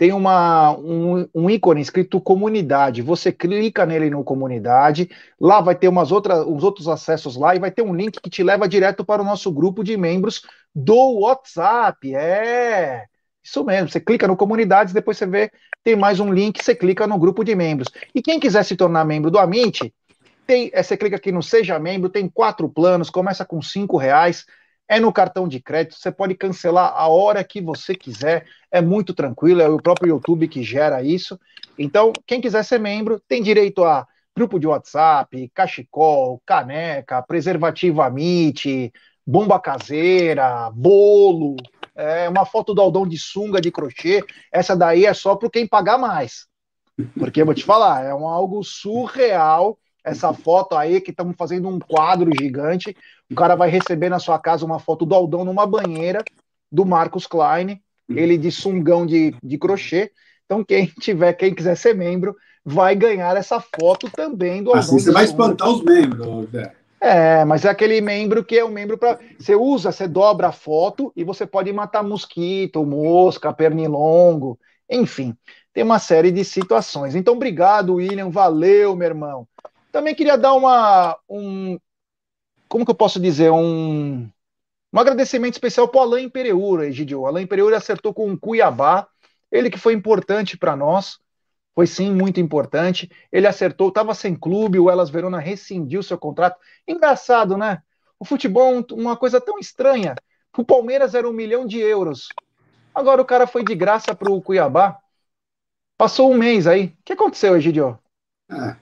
tem 0.00 0.14
uma, 0.14 0.74
um, 0.78 1.28
um, 1.34 1.50
ícone 1.50 1.82
escrito 1.82 2.22
comunidade. 2.22 3.02
Você 3.02 3.30
clica 3.30 3.84
nele 3.84 4.08
no 4.08 4.24
comunidade, 4.24 5.10
lá 5.38 5.60
vai 5.60 5.74
ter 5.74 5.88
umas 5.88 6.10
outras, 6.10 6.38
uns 6.46 6.64
outros 6.64 6.88
acessos 6.88 7.36
lá 7.36 7.54
e 7.54 7.58
vai 7.58 7.70
ter 7.70 7.82
um 7.82 7.94
link 7.94 8.18
que 8.18 8.30
te 8.30 8.42
leva 8.42 8.66
direto 8.66 9.04
para 9.04 9.20
o 9.20 9.24
nosso 9.26 9.52
grupo 9.52 9.84
de 9.84 9.98
membros 9.98 10.40
do 10.74 11.20
WhatsApp. 11.20 12.14
É. 12.14 13.04
Isso 13.44 13.62
mesmo, 13.62 13.90
você 13.90 14.00
clica 14.00 14.26
no 14.26 14.38
comunidades, 14.38 14.94
depois 14.94 15.18
você 15.18 15.26
vê, 15.26 15.50
tem 15.84 15.94
mais 15.96 16.18
um 16.18 16.32
link, 16.32 16.64
você 16.64 16.74
clica 16.74 17.06
no 17.06 17.18
grupo 17.18 17.44
de 17.44 17.54
membros. 17.54 17.88
E 18.14 18.22
quem 18.22 18.40
quiser 18.40 18.64
se 18.64 18.76
tornar 18.76 19.04
membro 19.04 19.30
do 19.30 19.38
Amit, 19.38 19.92
tem, 20.46 20.70
é, 20.72 20.82
você 20.82 20.96
clica 20.96 21.16
aqui 21.16 21.30
no 21.30 21.42
Seja 21.42 21.78
Membro, 21.78 22.08
tem 22.08 22.26
quatro 22.26 22.70
planos, 22.70 23.10
começa 23.10 23.44
com 23.44 23.60
cinco 23.60 23.98
reais, 23.98 24.46
é 24.90 24.98
no 24.98 25.12
cartão 25.12 25.46
de 25.46 25.60
crédito, 25.60 25.94
você 25.94 26.10
pode 26.10 26.34
cancelar 26.34 26.92
a 26.96 27.06
hora 27.06 27.44
que 27.44 27.60
você 27.60 27.94
quiser, 27.94 28.44
é 28.72 28.80
muito 28.80 29.14
tranquilo, 29.14 29.62
é 29.62 29.68
o 29.68 29.80
próprio 29.80 30.08
YouTube 30.08 30.48
que 30.48 30.64
gera 30.64 31.00
isso. 31.00 31.38
Então, 31.78 32.12
quem 32.26 32.40
quiser 32.40 32.64
ser 32.64 32.80
membro, 32.80 33.22
tem 33.28 33.40
direito 33.40 33.84
a 33.84 34.04
grupo 34.36 34.58
de 34.58 34.66
WhatsApp, 34.66 35.48
cachecol, 35.54 36.42
caneca, 36.44 37.22
preservativo 37.22 38.02
Amit, 38.02 38.92
bomba 39.24 39.60
caseira, 39.60 40.68
bolo, 40.72 41.54
é, 41.94 42.28
uma 42.28 42.44
foto 42.44 42.74
do 42.74 42.82
Aldão 42.82 43.06
de 43.06 43.16
sunga 43.16 43.60
de 43.60 43.70
crochê. 43.70 44.24
Essa 44.50 44.74
daí 44.74 45.06
é 45.06 45.14
só 45.14 45.36
para 45.36 45.50
quem 45.50 45.68
pagar 45.68 45.98
mais. 45.98 46.48
Porque 47.16 47.44
vou 47.44 47.54
te 47.54 47.62
falar, 47.62 48.04
é 48.04 48.12
um 48.12 48.26
algo 48.26 48.64
surreal 48.64 49.78
essa 50.04 50.32
foto 50.32 50.76
aí 50.76 51.00
que 51.00 51.10
estamos 51.10 51.36
fazendo 51.36 51.68
um 51.68 51.78
quadro 51.78 52.30
gigante. 52.38 52.96
O 53.30 53.34
cara 53.34 53.54
vai 53.54 53.70
receber 53.70 54.08
na 54.08 54.18
sua 54.18 54.38
casa 54.38 54.64
uma 54.64 54.78
foto 54.78 55.06
do 55.06 55.14
Aldão 55.14 55.44
numa 55.44 55.66
banheira 55.66 56.24
do 56.70 56.84
Marcos 56.84 57.26
Klein, 57.26 57.80
ele 58.08 58.36
de 58.36 58.50
sungão 58.50 59.06
de, 59.06 59.34
de 59.42 59.58
crochê. 59.58 60.10
Então, 60.44 60.64
quem 60.64 60.86
tiver, 61.00 61.32
quem 61.34 61.54
quiser 61.54 61.76
ser 61.76 61.94
membro, 61.94 62.36
vai 62.64 62.94
ganhar 62.94 63.36
essa 63.36 63.60
foto 63.60 64.10
também 64.10 64.62
do 64.62 64.70
Aldão. 64.70 64.80
Assim 64.80 64.98
você 64.98 65.12
vai 65.12 65.24
espantar 65.24 65.68
os 65.68 65.82
membros, 65.82 66.50
Zé. 66.50 66.72
É, 67.00 67.46
mas 67.46 67.64
é 67.64 67.70
aquele 67.70 67.98
membro 68.02 68.44
que 68.44 68.58
é 68.58 68.64
um 68.64 68.70
membro 68.70 68.98
para. 68.98 69.18
Você 69.38 69.54
usa, 69.54 69.90
você 69.90 70.06
dobra 70.06 70.48
a 70.48 70.52
foto 70.52 71.10
e 71.16 71.24
você 71.24 71.46
pode 71.46 71.72
matar 71.72 72.02
mosquito, 72.02 72.84
mosca, 72.84 73.54
pernilongo, 73.54 74.58
enfim, 74.88 75.34
tem 75.72 75.82
uma 75.82 75.98
série 75.98 76.30
de 76.30 76.44
situações. 76.44 77.14
Então, 77.14 77.34
obrigado, 77.34 77.94
William, 77.94 78.28
valeu, 78.28 78.94
meu 78.94 79.08
irmão. 79.08 79.48
Também 79.90 80.14
queria 80.14 80.36
dar 80.36 80.52
uma. 80.52 81.16
Um, 81.28 81.78
como 82.70 82.84
que 82.84 82.90
eu 82.92 82.94
posso 82.94 83.18
dizer? 83.18 83.50
Um, 83.50 84.30
um 84.92 84.98
agradecimento 84.98 85.54
especial 85.54 85.88
para 85.88 85.98
o 85.98 86.02
Alain 86.04 86.30
Pereira, 86.30 86.86
Egidio. 86.86 87.26
Alain 87.26 87.46
Pereira 87.46 87.76
acertou 87.76 88.14
com 88.14 88.32
o 88.32 88.38
Cuiabá, 88.38 89.08
ele 89.50 89.68
que 89.68 89.78
foi 89.78 89.92
importante 89.92 90.56
para 90.56 90.76
nós. 90.76 91.18
Foi 91.74 91.86
sim 91.86 92.12
muito 92.14 92.38
importante. 92.40 93.10
Ele 93.32 93.46
acertou, 93.46 93.88
estava 93.88 94.14
sem 94.14 94.36
clube, 94.36 94.78
o 94.78 94.88
Elas 94.88 95.10
Verona 95.10 95.38
rescindiu 95.38 96.02
seu 96.02 96.16
contrato. 96.16 96.58
Engraçado, 96.86 97.56
né? 97.56 97.82
O 98.18 98.24
futebol 98.24 98.78
é 98.78 98.94
uma 98.94 99.16
coisa 99.16 99.40
tão 99.40 99.58
estranha. 99.58 100.14
O 100.56 100.64
Palmeiras 100.64 101.14
era 101.14 101.28
um 101.28 101.32
milhão 101.32 101.66
de 101.66 101.78
euros. 101.78 102.28
Agora 102.94 103.20
o 103.20 103.24
cara 103.24 103.46
foi 103.46 103.64
de 103.64 103.74
graça 103.74 104.14
para 104.14 104.30
o 104.30 104.42
Cuiabá. 104.42 104.98
Passou 105.96 106.30
um 106.30 106.36
mês 106.36 106.66
aí. 106.66 106.86
O 106.86 107.04
que 107.04 107.14
aconteceu, 107.14 107.56
Egidio? 107.56 107.98
É, 108.48 108.76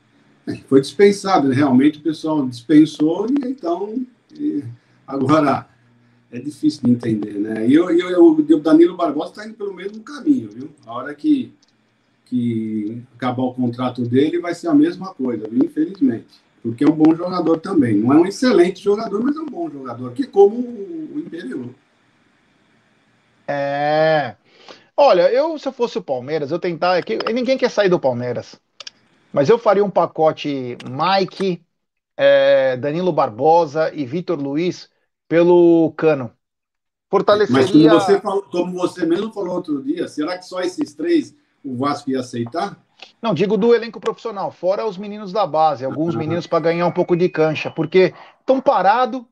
foi 0.69 0.81
dispensado, 0.81 1.49
né? 1.49 1.55
realmente 1.55 1.99
o 1.99 2.03
pessoal 2.03 2.47
dispensou 2.47 3.27
e 3.29 3.49
então 3.49 4.07
e 4.33 4.65
agora 5.07 5.69
é 6.31 6.39
difícil 6.39 6.83
de 6.85 6.91
entender, 6.91 7.35
né? 7.35 7.67
E 7.67 7.75
eu, 7.75 7.91
eu, 7.91 8.27
o 8.29 8.61
Danilo 8.61 8.97
Barbosa 8.97 9.31
está 9.31 9.47
indo 9.47 9.55
pelo 9.55 9.73
mesmo 9.73 10.03
caminho, 10.03 10.51
viu? 10.51 10.71
A 10.87 10.93
hora 10.93 11.15
que, 11.15 11.53
que 12.27 13.03
acabar 13.17 13.43
o 13.43 13.55
contrato 13.55 14.03
dele 14.03 14.39
vai 14.39 14.55
ser 14.55 14.69
a 14.69 14.75
mesma 14.75 15.15
coisa, 15.15 15.49
viu? 15.49 15.65
infelizmente. 15.65 16.41
Porque 16.63 16.85
é 16.85 16.89
um 16.89 16.93
bom 16.93 17.15
jogador 17.15 17.59
também. 17.61 17.97
Não 17.97 18.13
é 18.13 18.17
um 18.17 18.27
excelente 18.27 18.83
jogador, 18.83 19.23
mas 19.23 19.37
é 19.37 19.41
um 19.41 19.47
bom 19.47 19.71
jogador, 19.71 20.13
que 20.13 20.27
como 20.27 20.57
o, 20.57 21.19
Imperial. 21.19 21.71
É. 23.47 24.37
Olha, 24.97 25.33
eu, 25.33 25.59
se 25.59 25.67
eu 25.67 25.73
fosse 25.73 25.97
o 25.97 26.03
Palmeiras, 26.03 26.51
eu 26.51 26.59
tentar. 26.59 27.03
Ninguém 27.33 27.57
quer 27.57 27.71
sair 27.71 27.89
do 27.89 27.99
Palmeiras. 27.99 28.61
Mas 29.39 29.49
eu 29.49 29.57
faria 29.57 29.85
um 29.85 29.91
pacote 29.91 30.77
Mike, 30.85 31.65
é, 32.17 32.77
Danilo 32.77 33.13
Barbosa 33.13 33.95
e 33.95 34.05
Vitor 34.05 34.37
Luiz 34.37 34.91
pelo 35.29 35.95
Cano. 35.97 36.33
Fortaleceria. 37.09 37.63
Mas 37.63 37.71
como 37.71 37.89
você, 37.89 38.21
falou, 38.21 38.43
como 38.43 38.73
você 38.73 39.07
mesmo 39.07 39.33
falou 39.33 39.55
outro 39.55 39.81
dia, 39.81 40.09
será 40.09 40.37
que 40.37 40.45
só 40.45 40.61
esses 40.61 40.93
três 40.93 41.37
o 41.63 41.77
Vasco 41.77 42.11
ia 42.11 42.19
aceitar? 42.19 42.85
Não, 43.23 43.33
digo 43.33 43.57
do 43.57 43.73
elenco 43.73 44.01
profissional, 44.01 44.51
fora 44.51 44.85
os 44.85 44.99
meninos 44.99 45.33
da 45.33 45.47
base, 45.47 45.85
alguns 45.85 46.15
uhum. 46.15 46.19
meninos 46.19 46.49
para 46.49 46.59
ganhar 46.59 46.89
um 46.89 46.93
pouco 46.93 47.17
de 47.17 47.29
cancha, 47.29 47.71
porque 47.71 48.13
estão 48.41 48.61
parados, 48.61 49.23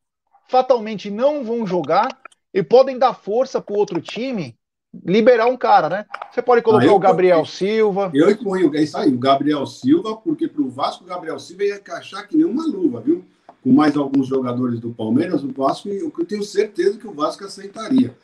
fatalmente 0.48 1.10
não 1.10 1.42
vão 1.42 1.66
jogar 1.66 2.06
e 2.54 2.62
podem 2.62 2.96
dar 2.96 3.12
força 3.12 3.60
para 3.60 3.74
o 3.74 3.78
outro 3.78 4.00
time 4.00 4.56
liberar 5.04 5.46
um 5.46 5.56
cara, 5.56 5.88
né? 5.88 6.06
Você 6.32 6.40
pode 6.42 6.62
colocar 6.62 6.88
ah, 6.88 6.94
o 6.94 6.98
Gabriel 6.98 7.44
Silva. 7.44 8.10
Eu 8.14 8.36
ponho, 8.36 8.74
é 8.74 8.82
isso 8.82 8.96
aí, 8.96 9.12
o 9.12 9.18
Gabriel 9.18 9.66
Silva, 9.66 10.16
porque 10.16 10.48
para 10.48 10.62
o 10.62 10.68
Vasco 10.68 11.04
o 11.04 11.06
Gabriel 11.06 11.38
Silva 11.38 11.64
ia 11.64 11.76
encaixar 11.76 12.28
que 12.28 12.36
nem 12.36 12.46
uma 12.46 12.66
luva, 12.66 13.00
viu? 13.00 13.24
Com 13.62 13.72
mais 13.72 13.96
alguns 13.96 14.28
jogadores 14.28 14.78
do 14.78 14.90
Palmeiras, 14.90 15.42
o 15.42 15.52
Vasco, 15.52 15.88
eu 15.88 16.10
tenho 16.26 16.42
certeza 16.42 16.98
que 16.98 17.06
o 17.06 17.12
Vasco 17.12 17.44
aceitaria. 17.44 18.14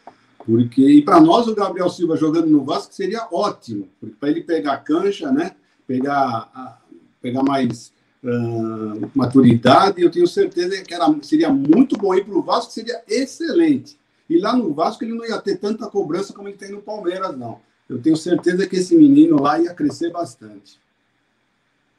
Porque, 0.44 0.82
e 0.82 1.02
para 1.02 1.20
nós, 1.20 1.46
o 1.46 1.54
Gabriel 1.54 1.88
Silva 1.88 2.16
jogando 2.16 2.48
no 2.48 2.64
Vasco 2.64 2.92
seria 2.92 3.26
ótimo, 3.30 3.88
porque 4.00 4.16
para 4.18 4.30
ele 4.30 4.42
pegar 4.42 4.78
cancha, 4.78 5.30
né? 5.30 5.52
Pegar, 5.86 6.80
pegar 7.20 7.42
mais 7.42 7.92
uh, 8.22 9.10
maturidade, 9.14 10.02
eu 10.02 10.10
tenho 10.10 10.26
certeza 10.26 10.82
que 10.82 10.94
era, 10.94 11.06
seria 11.22 11.50
muito 11.50 11.96
bom 11.96 12.14
ir 12.14 12.24
para 12.24 12.34
o 12.34 12.42
Vasco, 12.42 12.72
seria 12.72 13.02
excelente. 13.08 13.96
E 14.32 14.40
lá 14.40 14.56
no 14.56 14.72
Vasco 14.72 15.04
ele 15.04 15.12
não 15.12 15.26
ia 15.26 15.38
ter 15.38 15.58
tanta 15.58 15.86
cobrança 15.88 16.32
como 16.32 16.48
ele 16.48 16.56
tem 16.56 16.70
no 16.70 16.80
Palmeiras, 16.80 17.36
não. 17.36 17.60
Eu 17.86 18.00
tenho 18.00 18.16
certeza 18.16 18.66
que 18.66 18.76
esse 18.76 18.96
menino 18.96 19.38
lá 19.38 19.60
ia 19.60 19.74
crescer 19.74 20.10
bastante. 20.10 20.80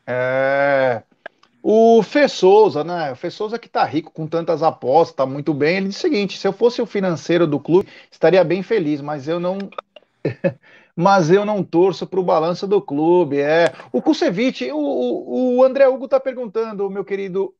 É. 0.07 1.03
O 1.61 2.01
Fê 2.01 2.27
Souza, 2.27 2.83
né? 2.83 3.11
O 3.11 3.15
Fê 3.15 3.29
Souza 3.29 3.59
que 3.59 3.69
tá 3.69 3.85
rico 3.85 4.11
com 4.11 4.25
tantas 4.25 4.63
apostas, 4.63 5.15
tá 5.15 5.27
muito 5.27 5.53
bem. 5.53 5.77
Ele 5.77 5.87
disse 5.89 5.99
o 5.99 6.01
seguinte: 6.01 6.39
se 6.39 6.47
eu 6.47 6.51
fosse 6.51 6.81
o 6.81 6.87
financeiro 6.87 7.45
do 7.45 7.59
clube, 7.59 7.87
estaria 8.11 8.43
bem 8.43 8.63
feliz, 8.63 8.99
mas 8.99 9.27
eu 9.27 9.39
não. 9.39 9.59
mas 10.95 11.29
eu 11.29 11.45
não 11.45 11.63
torço 11.63 12.07
para 12.07 12.19
o 12.19 12.23
balanço 12.23 12.65
do 12.65 12.81
clube. 12.81 13.37
É. 13.39 13.71
O 13.91 14.01
Kusevich, 14.01 14.71
o, 14.71 15.57
o 15.57 15.63
André 15.63 15.87
Hugo 15.87 16.07
tá 16.07 16.19
perguntando, 16.19 16.89
meu 16.89 17.05
querido 17.05 17.53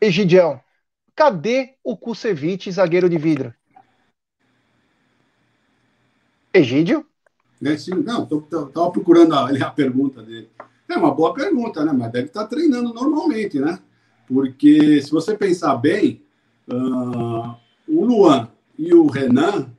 Egidião, 0.00 0.60
cadê 1.16 1.74
o 1.82 1.96
Kusevich, 1.96 2.70
zagueiro 2.70 3.10
de 3.10 3.18
vidro? 3.18 3.52
Egídio? 6.52 7.06
Sim, 7.78 8.02
não, 8.04 8.24
estava 8.24 8.90
procurando 8.90 9.34
a, 9.34 9.48
a, 9.66 9.70
pergunta 9.70 10.22
dele. 10.22 10.48
É 10.88 10.96
uma 10.96 11.14
boa 11.14 11.32
pergunta, 11.32 11.84
né? 11.84 11.92
Mas 11.92 12.12
deve 12.12 12.26
estar 12.26 12.42
tá 12.42 12.46
treinando 12.48 12.92
normalmente, 12.92 13.58
né? 13.58 13.78
Porque 14.26 15.00
se 15.00 15.10
você 15.10 15.36
pensar 15.36 15.76
bem, 15.76 16.22
uh, 16.68 17.54
o 17.88 18.04
Luan 18.04 18.48
e 18.78 18.92
o 18.92 19.06
Renan 19.06 19.70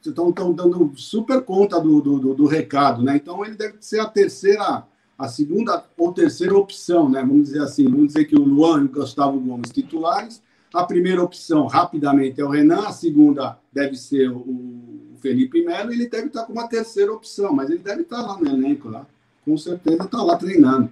estão 0.00 0.32
dando 0.32 0.92
super 0.96 1.42
conta 1.42 1.80
do, 1.80 2.00
do, 2.00 2.34
do, 2.34 2.46
recado, 2.46 3.02
né? 3.02 3.16
Então 3.16 3.44
ele 3.44 3.54
deve 3.54 3.76
ser 3.80 4.00
a 4.00 4.06
terceira, 4.06 4.84
a 5.18 5.28
segunda 5.28 5.84
ou 5.96 6.12
terceira 6.12 6.56
opção, 6.56 7.08
né? 7.08 7.20
Vamos 7.20 7.44
dizer 7.44 7.62
assim, 7.62 7.84
vamos 7.84 8.08
dizer 8.08 8.24
que 8.24 8.36
o 8.36 8.44
Luan 8.44 8.82
e 8.82 8.84
o 8.86 8.88
Gustavo 8.88 9.38
Gomes 9.38 9.70
titulares, 9.70 10.42
a 10.72 10.84
primeira 10.84 11.22
opção 11.22 11.66
rapidamente 11.66 12.40
é 12.40 12.44
o 12.44 12.48
Renan, 12.48 12.86
a 12.86 12.92
segunda 12.92 13.58
deve 13.72 13.94
ser 13.96 14.30
o 14.30 15.11
Felipe 15.22 15.64
Melo, 15.64 15.92
ele 15.92 16.08
deve 16.08 16.26
estar 16.26 16.44
com 16.44 16.52
uma 16.52 16.68
terceira 16.68 17.12
opção, 17.12 17.52
mas 17.52 17.70
ele 17.70 17.78
deve 17.78 18.02
estar 18.02 18.20
lá 18.20 18.36
no 18.36 18.46
elenco 18.46 18.88
lá. 18.88 19.06
Com 19.44 19.56
certeza 19.56 20.02
está 20.02 20.20
lá 20.22 20.36
treinando. 20.36 20.90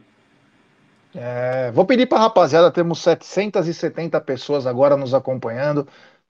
É, 1.13 1.73
vou 1.73 1.85
pedir 1.85 2.07
para 2.07 2.19
a 2.19 2.23
rapaziada, 2.23 2.71
temos 2.71 3.01
770 3.01 4.21
pessoas 4.21 4.65
agora 4.65 4.97
nos 4.97 5.13
acompanhando, 5.13 5.87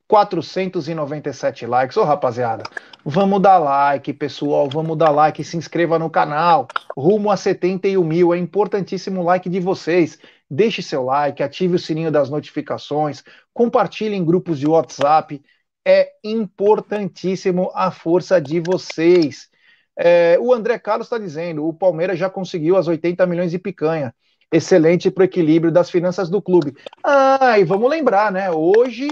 497 0.09 1.67
likes. 1.67 1.97
Ô 1.99 2.05
rapaziada, 2.05 2.65
vamos 3.05 3.43
dar 3.43 3.59
like, 3.59 4.13
pessoal, 4.15 4.69
vamos 4.71 4.97
dar 4.97 5.11
like, 5.11 5.45
se 5.45 5.59
inscreva 5.59 5.99
no 5.99 6.09
canal, 6.09 6.67
rumo 6.97 7.31
a 7.31 7.37
71 7.37 8.03
mil, 8.03 8.35
é 8.35 8.39
importantíssimo 8.39 9.21
o 9.21 9.25
like 9.25 9.51
de 9.51 9.61
vocês. 9.61 10.19
Deixe 10.51 10.83
seu 10.83 11.05
like, 11.05 11.43
ative 11.43 11.77
o 11.77 11.79
sininho 11.79 12.11
das 12.11 12.31
notificações, 12.31 13.22
compartilhe 13.53 14.16
em 14.16 14.24
grupos 14.24 14.59
de 14.59 14.66
WhatsApp, 14.66 15.41
é 15.85 16.12
importantíssimo 16.22 17.70
a 17.74 17.91
força 17.91 18.41
de 18.41 18.61
vocês. 18.61 19.49
É, 19.97 20.39
o 20.41 20.53
André 20.53 20.78
Carlos 20.78 21.07
está 21.07 21.18
dizendo: 21.18 21.66
o 21.66 21.74
Palmeiras 21.74 22.18
já 22.18 22.31
conseguiu 22.31 22.76
as 22.76 22.89
80 22.89 23.26
milhões 23.26 23.51
de 23.51 23.59
picanha. 23.59 24.14
Excelente 24.53 25.11
para 25.11 25.22
o 25.22 25.24
equilíbrio 25.24 25.72
das 25.72 25.91
finanças 25.91 26.28
do 26.28 26.43
clube. 26.43 26.76
Ah, 27.05 27.59
e 27.59 27.64
vamos 27.64 27.89
lembrar, 27.89 28.33
né? 28.33 28.51
Hoje, 28.51 29.09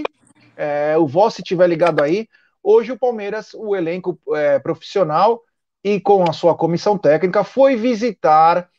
é, 0.57 0.97
o 0.97 1.07
Voss, 1.07 1.35
se 1.35 1.41
estiver 1.41 1.67
ligado 1.67 2.03
aí, 2.03 2.27
hoje 2.61 2.91
o 2.91 2.99
Palmeiras, 2.99 3.53
o 3.53 3.75
elenco 3.75 4.19
é, 4.35 4.59
profissional 4.59 5.41
e 5.81 6.01
com 6.01 6.23
a 6.23 6.33
sua 6.33 6.55
comissão 6.55 6.97
técnica, 6.97 7.43
foi 7.45 7.77
visitar 7.77 8.69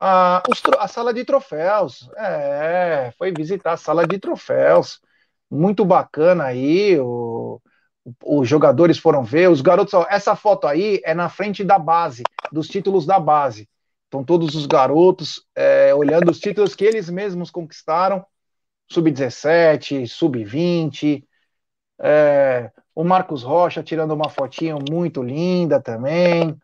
a, 0.00 0.42
a 0.78 0.88
sala 0.88 1.12
de 1.12 1.24
troféus. 1.24 2.08
É, 2.16 3.12
foi 3.18 3.32
visitar 3.32 3.72
a 3.72 3.76
sala 3.76 4.06
de 4.06 4.18
troféus 4.18 5.00
muito 5.50 5.84
bacana 5.84 6.44
aí. 6.44 6.98
O, 6.98 7.60
os 8.24 8.48
jogadores 8.48 8.98
foram 8.98 9.22
ver, 9.22 9.50
os 9.50 9.60
garotos. 9.60 9.92
Essa 10.08 10.34
foto 10.34 10.66
aí 10.66 11.00
é 11.04 11.14
na 11.14 11.28
frente 11.28 11.64
da 11.64 11.78
base, 11.78 12.22
dos 12.50 12.68
títulos 12.68 13.06
da 13.06 13.18
base. 13.18 13.68
Estão 14.04 14.24
todos 14.24 14.54
os 14.54 14.64
garotos 14.64 15.44
é, 15.54 15.94
olhando 15.94 16.30
os 16.30 16.40
títulos 16.40 16.74
que 16.74 16.84
eles 16.84 17.10
mesmos 17.10 17.50
conquistaram: 17.50 18.24
sub-17, 18.90 20.06
sub-20. 20.06 21.24
É, 22.00 22.70
o 22.94 23.04
Marcos 23.04 23.42
Rocha 23.42 23.82
tirando 23.82 24.12
uma 24.12 24.30
fotinho 24.30 24.78
muito 24.90 25.22
linda 25.22 25.80
também. 25.80 26.56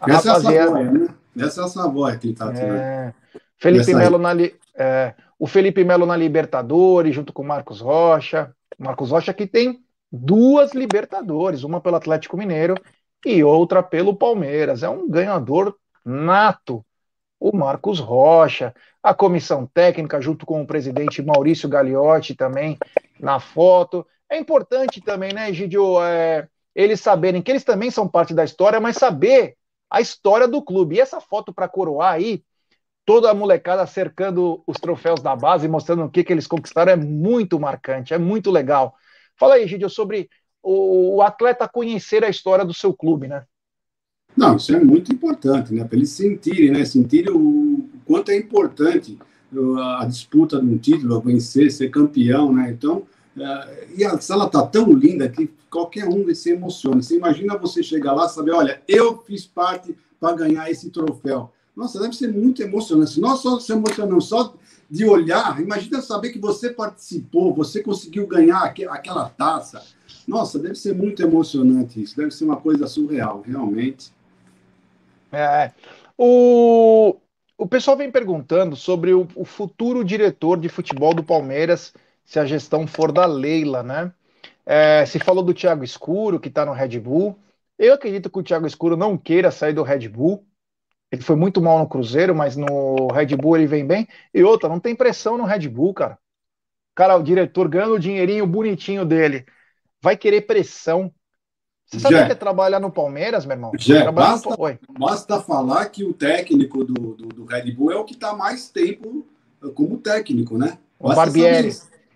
A 0.00 0.12
Essa 0.12 0.34
rapaziada... 0.34 0.56
é 0.56 0.60
a 0.60 0.66
Savoia, 0.66 0.90
né? 0.92 1.08
Essa 1.36 1.60
é 1.62 1.64
a 1.64 2.18
que 2.18 2.26
ele 2.28 2.36
tá 2.36 2.52
tirando. 2.52 2.76
É... 2.76 3.14
Felipe 3.56 3.94
Melo 3.94 4.18
na, 4.18 4.32
é, 4.76 5.14
o 5.44 5.46
Felipe 5.46 5.84
Melo 5.84 6.06
na 6.06 6.16
Libertadores, 6.16 7.14
junto 7.14 7.30
com 7.30 7.42
o 7.42 7.46
Marcos 7.46 7.78
Rocha. 7.78 8.56
Marcos 8.78 9.10
Rocha 9.10 9.34
que 9.34 9.46
tem 9.46 9.84
duas 10.10 10.72
Libertadores, 10.72 11.64
uma 11.64 11.82
pelo 11.82 11.96
Atlético 11.96 12.34
Mineiro 12.34 12.74
e 13.26 13.44
outra 13.44 13.82
pelo 13.82 14.16
Palmeiras. 14.16 14.82
É 14.82 14.88
um 14.88 15.06
ganhador 15.06 15.76
nato. 16.02 16.82
O 17.38 17.54
Marcos 17.54 18.00
Rocha, 18.00 18.74
a 19.02 19.12
comissão 19.12 19.66
técnica, 19.66 20.18
junto 20.18 20.46
com 20.46 20.62
o 20.62 20.66
presidente 20.66 21.20
Maurício 21.20 21.68
Gagliotti 21.68 22.34
também 22.34 22.78
na 23.20 23.38
foto. 23.38 24.06
É 24.30 24.38
importante 24.38 25.02
também, 25.02 25.34
né, 25.34 25.52
Gidio, 25.52 26.02
é, 26.02 26.48
eles 26.74 27.02
saberem 27.02 27.42
que 27.42 27.50
eles 27.50 27.64
também 27.64 27.90
são 27.90 28.08
parte 28.08 28.32
da 28.32 28.44
história, 28.44 28.80
mas 28.80 28.96
saber 28.96 29.58
a 29.90 30.00
história 30.00 30.48
do 30.48 30.62
clube. 30.62 30.96
E 30.96 31.00
essa 31.00 31.20
foto 31.20 31.52
para 31.52 31.68
coroar 31.68 32.14
aí, 32.14 32.42
toda 33.04 33.30
a 33.30 33.34
molecada 33.34 33.86
cercando 33.86 34.62
os 34.66 34.78
troféus 34.78 35.20
da 35.20 35.36
base, 35.36 35.68
mostrando 35.68 36.04
o 36.04 36.10
que, 36.10 36.24
que 36.24 36.32
eles 36.32 36.46
conquistaram, 36.46 36.92
é 36.92 36.96
muito 36.96 37.60
marcante, 37.60 38.14
é 38.14 38.18
muito 38.18 38.50
legal. 38.50 38.94
Fala 39.36 39.54
aí, 39.54 39.66
Gidio, 39.66 39.90
sobre 39.90 40.28
o, 40.62 41.16
o 41.16 41.22
atleta 41.22 41.68
conhecer 41.68 42.24
a 42.24 42.28
história 42.28 42.64
do 42.64 42.72
seu 42.72 42.94
clube, 42.94 43.28
né? 43.28 43.44
Não, 44.36 44.56
isso 44.56 44.74
é 44.74 44.80
muito 44.80 45.12
importante, 45.12 45.72
né? 45.72 45.84
Para 45.84 45.96
eles 45.96 46.10
sentirem, 46.10 46.70
né? 46.70 46.84
Sentirem 46.84 47.32
o, 47.32 47.88
quanto 48.04 48.30
é 48.30 48.36
importante 48.36 49.18
a 50.00 50.04
disputa 50.04 50.60
de 50.60 50.66
um 50.66 50.76
título, 50.76 51.20
vencer, 51.20 51.70
ser 51.70 51.88
campeão, 51.90 52.52
né? 52.52 52.70
Então, 52.70 53.04
é, 53.36 53.86
e 53.96 54.04
a 54.04 54.20
sala 54.20 54.48
tá 54.48 54.66
tão 54.66 54.92
linda 54.92 55.28
que 55.28 55.48
qualquer 55.70 56.08
um 56.08 56.32
se 56.34 56.50
emociona. 56.50 57.02
Você 57.02 57.16
imagina 57.16 57.56
você 57.56 57.82
chegar 57.82 58.12
lá 58.14 58.26
e 58.26 58.30
saber, 58.30 58.52
olha, 58.52 58.82
eu 58.88 59.18
fiz 59.18 59.46
parte 59.46 59.96
para 60.18 60.34
ganhar 60.34 60.70
esse 60.70 60.90
troféu. 60.90 61.52
Nossa, 61.76 62.00
deve 62.00 62.14
ser 62.14 62.32
muito 62.32 62.62
emocionante. 62.62 63.20
Nós 63.20 63.40
só 63.40 63.58
se 63.58 63.72
emocionamos 63.72 64.28
só 64.28 64.54
de 64.88 65.04
olhar. 65.04 65.60
Imagina 65.60 66.00
saber 66.00 66.30
que 66.30 66.38
você 66.38 66.70
participou, 66.70 67.52
você 67.52 67.82
conseguiu 67.82 68.26
ganhar 68.26 68.62
aquela 68.64 69.28
taça. 69.28 69.82
Nossa, 70.26 70.58
deve 70.58 70.76
ser 70.76 70.94
muito 70.94 71.22
emocionante 71.22 72.02
isso. 72.02 72.16
Deve 72.16 72.30
ser 72.30 72.44
uma 72.44 72.56
coisa 72.56 72.86
surreal, 72.86 73.42
realmente. 73.44 74.12
É. 75.32 75.72
O, 76.16 77.16
o 77.58 77.66
pessoal 77.66 77.96
vem 77.96 78.10
perguntando 78.10 78.76
sobre 78.76 79.12
o, 79.12 79.26
o 79.34 79.44
futuro 79.44 80.04
diretor 80.04 80.58
de 80.58 80.68
futebol 80.68 81.12
do 81.12 81.24
Palmeiras, 81.24 81.92
se 82.24 82.38
a 82.38 82.46
gestão 82.46 82.86
for 82.86 83.10
da 83.10 83.26
Leila, 83.26 83.82
né? 83.82 84.12
É, 84.64 85.04
se 85.04 85.18
falou 85.18 85.42
do 85.42 85.52
Thiago 85.52 85.84
Escuro, 85.84 86.40
que 86.40 86.48
está 86.48 86.64
no 86.64 86.72
Red 86.72 86.98
Bull. 87.00 87.38
Eu 87.78 87.94
acredito 87.94 88.30
que 88.30 88.38
o 88.38 88.42
Thiago 88.42 88.66
Escuro 88.66 88.96
não 88.96 89.18
queira 89.18 89.50
sair 89.50 89.74
do 89.74 89.82
Red 89.82 90.08
Bull. 90.08 90.44
Ele 91.14 91.22
foi 91.22 91.36
muito 91.36 91.62
mal 91.62 91.78
no 91.78 91.88
Cruzeiro, 91.88 92.34
mas 92.34 92.56
no 92.56 93.06
Red 93.06 93.36
Bull 93.36 93.56
ele 93.56 93.66
vem 93.66 93.86
bem. 93.86 94.08
E 94.32 94.42
outra, 94.42 94.68
não 94.68 94.80
tem 94.80 94.96
pressão 94.96 95.38
no 95.38 95.44
Red 95.44 95.68
Bull, 95.68 95.94
cara. 95.94 96.18
Cara, 96.94 97.16
o 97.16 97.22
diretor 97.22 97.68
ganhando 97.68 97.94
o 97.94 97.98
dinheirinho 97.98 98.46
bonitinho 98.46 99.04
dele. 99.04 99.46
Vai 100.02 100.16
querer 100.16 100.42
pressão. 100.42 101.12
Você 101.86 102.00
sabe 102.00 102.26
que 102.26 102.32
é 102.32 102.34
trabalhar 102.34 102.80
no 102.80 102.90
Palmeiras, 102.90 103.46
meu 103.46 103.54
irmão? 103.56 103.72
Já, 103.78 104.10
basta, 104.10 104.50
no... 104.50 104.98
basta 104.98 105.40
falar 105.40 105.86
que 105.86 106.02
o 106.02 106.12
técnico 106.12 106.84
do, 106.84 107.14
do, 107.14 107.26
do 107.28 107.44
Red 107.44 107.70
Bull 107.72 107.92
é 107.92 107.96
o 107.96 108.04
que 108.04 108.14
está 108.14 108.34
mais 108.34 108.68
tempo 108.68 109.24
como 109.74 109.98
técnico, 109.98 110.58
né? 110.58 110.78
O 110.98 111.14
Barbieri. 111.14 111.70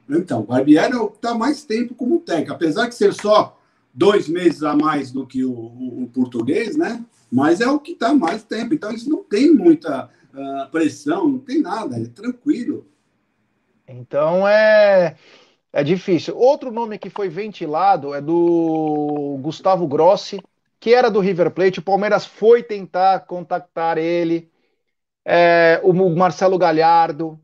Então, 0.09 0.41
o 0.41 0.45
Barbieri 0.45 0.93
é 0.93 0.97
o 0.97 1.09
que 1.09 1.17
está 1.17 1.35
mais 1.35 1.65
tempo 1.65 1.95
como 1.95 2.19
técnico. 2.19 2.53
Apesar 2.53 2.89
de 2.89 2.95
ser 2.95 3.13
só 3.13 3.58
dois 3.93 4.28
meses 4.28 4.62
a 4.62 4.74
mais 4.74 5.11
do 5.11 5.26
que 5.26 5.45
o, 5.45 5.53
o, 5.53 6.05
o 6.05 6.09
português, 6.09 6.76
né? 6.76 7.05
Mas 7.30 7.61
é 7.61 7.68
o 7.68 7.78
que 7.78 7.93
está 7.93 8.14
mais 8.14 8.43
tempo. 8.43 8.74
Então, 8.74 8.93
isso 8.93 9.09
não 9.11 9.22
tem 9.22 9.53
muita 9.53 10.11
uh, 10.34 10.70
pressão, 10.70 11.28
não 11.28 11.39
tem 11.39 11.61
nada, 11.61 11.97
é 11.99 12.07
tranquilo. 12.07 12.86
Então, 13.86 14.47
é, 14.47 15.16
é 15.72 15.84
difícil. 15.84 16.36
Outro 16.36 16.70
nome 16.70 16.99
que 16.99 17.11
foi 17.11 17.28
ventilado 17.28 18.14
é 18.14 18.20
do 18.20 19.39
Gustavo 19.41 19.86
Grossi, 19.86 20.41
que 20.80 20.95
era 20.95 21.11
do 21.11 21.20
River 21.20 21.51
Plate. 21.51 21.80
O 21.80 21.82
Palmeiras 21.82 22.24
foi 22.24 22.62
tentar 22.62 23.20
contactar 23.20 23.99
ele. 23.99 24.51
É, 25.24 25.80
o 25.82 25.93
Marcelo 26.16 26.57
Galhardo, 26.57 27.39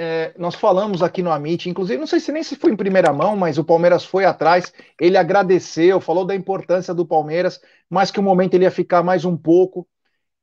é, 0.00 0.32
nós 0.38 0.54
falamos 0.54 1.02
aqui 1.02 1.22
no 1.24 1.32
Amit, 1.32 1.68
inclusive, 1.68 1.98
não 1.98 2.06
sei 2.06 2.20
se 2.20 2.30
nem 2.30 2.44
se 2.44 2.54
foi 2.54 2.70
em 2.70 2.76
primeira 2.76 3.12
mão, 3.12 3.36
mas 3.36 3.58
o 3.58 3.64
Palmeiras 3.64 4.04
foi 4.04 4.24
atrás, 4.24 4.72
ele 4.98 5.16
agradeceu, 5.16 6.00
falou 6.00 6.24
da 6.24 6.36
importância 6.36 6.94
do 6.94 7.04
Palmeiras, 7.04 7.60
mas 7.90 8.12
que 8.12 8.20
o 8.20 8.22
momento 8.22 8.54
ele 8.54 8.62
ia 8.62 8.70
ficar 8.70 9.02
mais 9.02 9.24
um 9.24 9.36
pouco. 9.36 9.88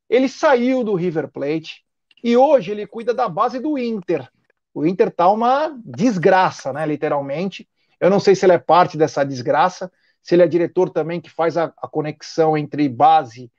Ele 0.09 0.27
saiu 0.27 0.83
do 0.83 0.93
River 0.93 1.29
Plate 1.29 1.85
e 2.21 2.35
hoje 2.35 2.71
ele 2.71 2.85
cuida 2.85 3.13
da 3.13 3.29
base 3.29 3.57
do 3.59 3.77
Inter. 3.77 4.29
O 4.73 4.85
Inter 4.85 5.09
tá 5.09 5.31
uma 5.31 5.73
desgraça, 5.85 6.73
né, 6.73 6.85
literalmente. 6.85 7.65
Eu 7.97 8.09
não 8.09 8.19
sei 8.19 8.35
se 8.35 8.45
ele 8.45 8.53
é 8.53 8.59
parte 8.59 8.97
dessa 8.97 9.23
desgraça, 9.23 9.89
se 10.21 10.35
ele 10.35 10.43
é 10.43 10.47
diretor 10.47 10.89
também 10.89 11.21
que 11.21 11.29
faz 11.29 11.55
a, 11.55 11.73
a 11.77 11.87
conexão 11.87 12.57
entre 12.57 12.89
base 12.89 13.49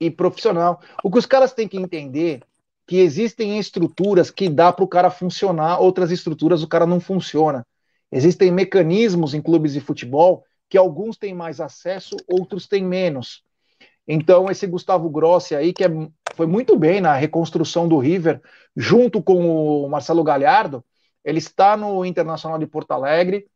e 0.00 0.10
profissional. 0.10 0.80
O 1.04 1.10
que 1.10 1.18
os 1.18 1.26
caras 1.26 1.52
têm 1.52 1.68
que 1.68 1.76
entender 1.76 2.40
que 2.86 2.98
existem 2.98 3.58
estruturas 3.58 4.30
que 4.30 4.48
dá 4.48 4.72
para 4.72 4.84
o 4.84 4.88
cara 4.88 5.10
funcionar, 5.10 5.80
outras 5.80 6.10
estruturas 6.10 6.62
o 6.62 6.68
cara 6.68 6.86
não 6.86 7.00
funciona. 7.00 7.66
Existem 8.12 8.52
mecanismos 8.52 9.34
em 9.34 9.42
clubes 9.42 9.72
de 9.72 9.80
futebol 9.80 10.44
que 10.68 10.78
alguns 10.78 11.16
têm 11.16 11.34
mais 11.34 11.60
acesso, 11.60 12.16
outros 12.28 12.66
têm 12.66 12.84
menos. 12.84 13.42
Então, 14.06 14.48
esse 14.48 14.66
Gustavo 14.66 15.10
Grossi 15.10 15.56
aí, 15.56 15.72
que 15.72 15.84
é, 15.84 15.88
foi 16.36 16.46
muito 16.46 16.78
bem 16.78 17.00
na 17.00 17.14
reconstrução 17.14 17.88
do 17.88 17.98
River, 17.98 18.40
junto 18.76 19.20
com 19.20 19.84
o 19.84 19.88
Marcelo 19.88 20.22
Galhardo, 20.22 20.84
ele 21.24 21.38
está 21.38 21.76
no 21.76 22.04
Internacional 22.04 22.56
de 22.56 22.66
Porto 22.68 22.92
Alegre. 22.92 23.46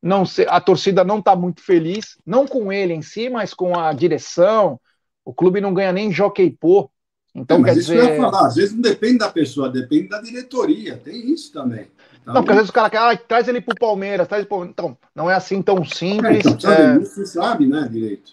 Não 0.00 0.22
a 0.46 0.60
torcida 0.60 1.02
não 1.02 1.18
está 1.18 1.34
muito 1.34 1.60
feliz, 1.60 2.16
não 2.24 2.46
com 2.46 2.72
ele 2.72 2.94
em 2.94 3.02
si, 3.02 3.28
mas 3.28 3.52
com 3.52 3.76
a 3.76 3.92
direção. 3.92 4.80
O 5.24 5.34
clube 5.34 5.60
não 5.60 5.74
ganha 5.74 5.92
nem 5.92 6.12
Jockey 6.12 6.50
Pô 6.50 6.88
então, 7.34 7.58
é, 7.58 7.60
mas 7.60 7.74
quer 7.74 7.80
isso 7.80 7.92
dizer... 7.92 8.04
eu 8.04 8.14
ia 8.14 8.20
falar, 8.20 8.46
às 8.46 8.54
vezes 8.56 8.74
não 8.74 8.80
depende 8.80 9.18
da 9.18 9.30
pessoa, 9.30 9.68
depende 9.68 10.08
da 10.08 10.20
diretoria, 10.20 10.96
tem 10.96 11.32
isso 11.32 11.52
também. 11.52 11.88
Então, 12.20 12.34
não, 12.34 12.42
porque 12.42 12.52
às 12.52 12.56
vezes 12.56 12.70
o 12.70 12.74
cara 12.74 12.90
quer, 12.90 12.98
ah, 12.98 13.16
traz 13.16 13.48
ele 13.48 13.60
pro 13.60 13.74
Palmeiras, 13.74 14.28
traz 14.28 14.42
ele 14.42 14.48
pro... 14.48 14.64
Então, 14.64 14.96
não 15.14 15.30
é 15.30 15.34
assim 15.34 15.62
tão 15.62 15.84
simples. 15.84 16.44
É, 16.44 16.50
então, 16.50 16.72
é... 16.72 16.98
Você 16.98 17.24
sabe, 17.24 17.66
né, 17.66 17.88
direito. 17.90 18.32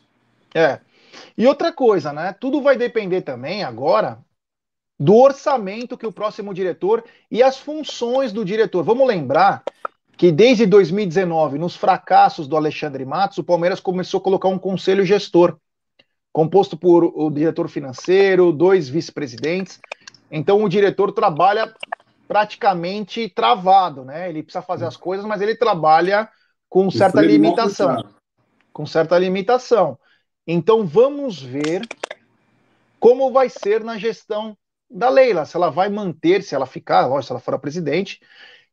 É. 0.53 0.79
E 1.37 1.47
outra 1.47 1.71
coisa, 1.71 2.11
né? 2.11 2.33
Tudo 2.39 2.61
vai 2.61 2.77
depender 2.77 3.21
também 3.21 3.63
agora 3.63 4.19
do 4.99 5.15
orçamento 5.15 5.97
que 5.97 6.07
o 6.07 6.11
próximo 6.11 6.53
diretor 6.53 7.03
e 7.29 7.43
as 7.43 7.57
funções 7.57 8.31
do 8.31 8.45
diretor. 8.45 8.83
Vamos 8.83 9.07
lembrar 9.07 9.63
que 10.17 10.31
desde 10.31 10.65
2019, 10.65 11.57
nos 11.57 11.75
fracassos 11.75 12.47
do 12.47 12.55
Alexandre 12.55 13.03
Matos, 13.03 13.37
o 13.37 13.43
Palmeiras 13.43 13.81
começou 13.81 14.19
a 14.19 14.23
colocar 14.23 14.47
um 14.47 14.57
conselho 14.57 15.05
gestor 15.05 15.57
composto 16.35 16.75
por 16.75 17.05
o 17.05 17.29
diretor 17.29 17.69
financeiro, 17.69 18.51
dois 18.51 18.89
vice-presidentes. 18.89 19.79
Então 20.29 20.61
o 20.61 20.67
diretor 20.67 21.13
trabalha 21.13 21.73
praticamente 22.27 23.29
travado, 23.29 24.03
né? 24.03 24.27
Ele 24.27 24.43
precisa 24.43 24.61
fazer 24.61 24.83
as 24.83 24.97
coisas, 24.97 25.25
mas 25.25 25.39
ele 25.39 25.55
trabalha 25.55 26.27
com 26.67 26.91
certa 26.91 27.21
limitação. 27.21 28.03
Com 28.73 28.85
certa 28.85 29.17
limitação. 29.17 29.97
Então 30.45 30.85
vamos 30.85 31.41
ver 31.41 31.87
como 32.99 33.31
vai 33.31 33.47
ser 33.47 33.81
na 33.81 33.97
gestão 33.97 34.57
da 34.91 35.07
Leila, 35.07 35.45
se 35.45 35.55
ela 35.55 35.69
vai 35.69 35.87
manter, 35.87 36.43
se 36.43 36.53
ela 36.53 36.65
ficar, 36.65 37.07
lógico, 37.07 37.27
se 37.27 37.31
ela 37.31 37.39
for 37.39 37.53
a 37.53 37.59
presidente, 37.59 38.19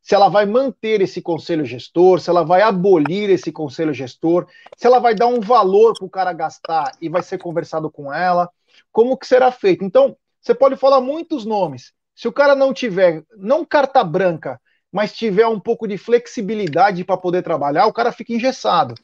se 0.03 0.13
ela 0.13 0.27
vai 0.27 0.45
manter 0.45 1.01
esse 1.01 1.21
conselho 1.21 1.63
gestor, 1.63 2.19
se 2.19 2.29
ela 2.29 2.43
vai 2.43 2.61
abolir 2.61 3.29
esse 3.29 3.53
conselho 3.53 3.93
gestor, 3.93 4.45
se 4.77 4.85
ela 4.85 4.99
vai 4.99 5.15
dar 5.15 5.27
um 5.27 5.39
valor 5.39 5.93
para 5.97 6.05
o 6.05 6.09
cara 6.09 6.33
gastar 6.33 6.91
e 7.01 7.07
vai 7.07 7.23
ser 7.23 7.37
conversado 7.37 7.89
com 7.89 8.13
ela, 8.13 8.49
como 8.91 9.17
que 9.17 9.25
será 9.25 9.49
feito. 9.49 9.85
Então, 9.85 10.17
você 10.41 10.53
pode 10.53 10.75
falar 10.75 10.99
muitos 10.99 11.45
nomes. 11.45 11.93
Se 12.13 12.27
o 12.27 12.33
cara 12.33 12.53
não 12.53 12.73
tiver, 12.73 13.23
não 13.37 13.63
carta 13.63 14.03
branca, 14.03 14.59
mas 14.91 15.13
tiver 15.13 15.47
um 15.47 15.59
pouco 15.59 15.87
de 15.87 15.97
flexibilidade 15.97 17.05
para 17.05 17.17
poder 17.17 17.41
trabalhar, 17.41 17.87
o 17.87 17.93
cara 17.93 18.11
fica 18.11 18.33
engessado. 18.33 18.95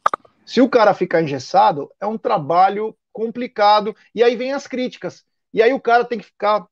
Se 0.45 0.59
o 0.59 0.67
cara 0.67 0.93
ficar 0.93 1.21
engessado, 1.21 1.89
é 1.99 2.05
um 2.05 2.17
trabalho 2.17 2.93
complicado, 3.13 3.95
e 4.13 4.21
aí 4.21 4.35
vem 4.35 4.51
as 4.51 4.67
críticas. 4.67 5.23
E 5.53 5.63
aí 5.63 5.73
o 5.73 5.79
cara 5.79 6.03
tem 6.03 6.19
que 6.19 6.25
ficar 6.25 6.67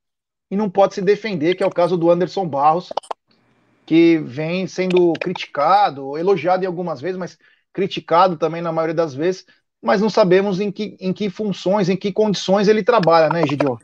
e 0.52 0.56
não 0.58 0.70
pode 0.70 0.96
se 0.96 1.02
defender, 1.02 1.56
que 1.56 1.64
é 1.64 1.66
o 1.66 1.74
caso 1.74 1.96
do 1.98 2.12
Anderson 2.12 2.46
Barros, 2.46 2.92
que 3.88 4.18
vem 4.18 4.68
sendo 4.68 5.14
criticado, 5.14 6.18
elogiado 6.18 6.62
em 6.62 6.68
algumas 6.68 7.00
vezes, 7.00 7.18
mas 7.18 7.40
criticado 7.72 8.36
também 8.36 8.62
na 8.62 8.72
maioria 8.72 8.94
das 8.94 9.16
vezes, 9.16 9.46
mas 9.82 10.02
não 10.02 10.10
sabemos 10.10 10.60
em 10.60 10.70
que, 10.70 10.98
em 11.00 11.14
que 11.14 11.30
funções, 11.30 11.88
em 11.88 11.96
que 11.96 12.12
condições 12.12 12.68
ele 12.68 12.84
trabalha, 12.84 13.30
né, 13.30 13.48
Gidio? 13.48 13.80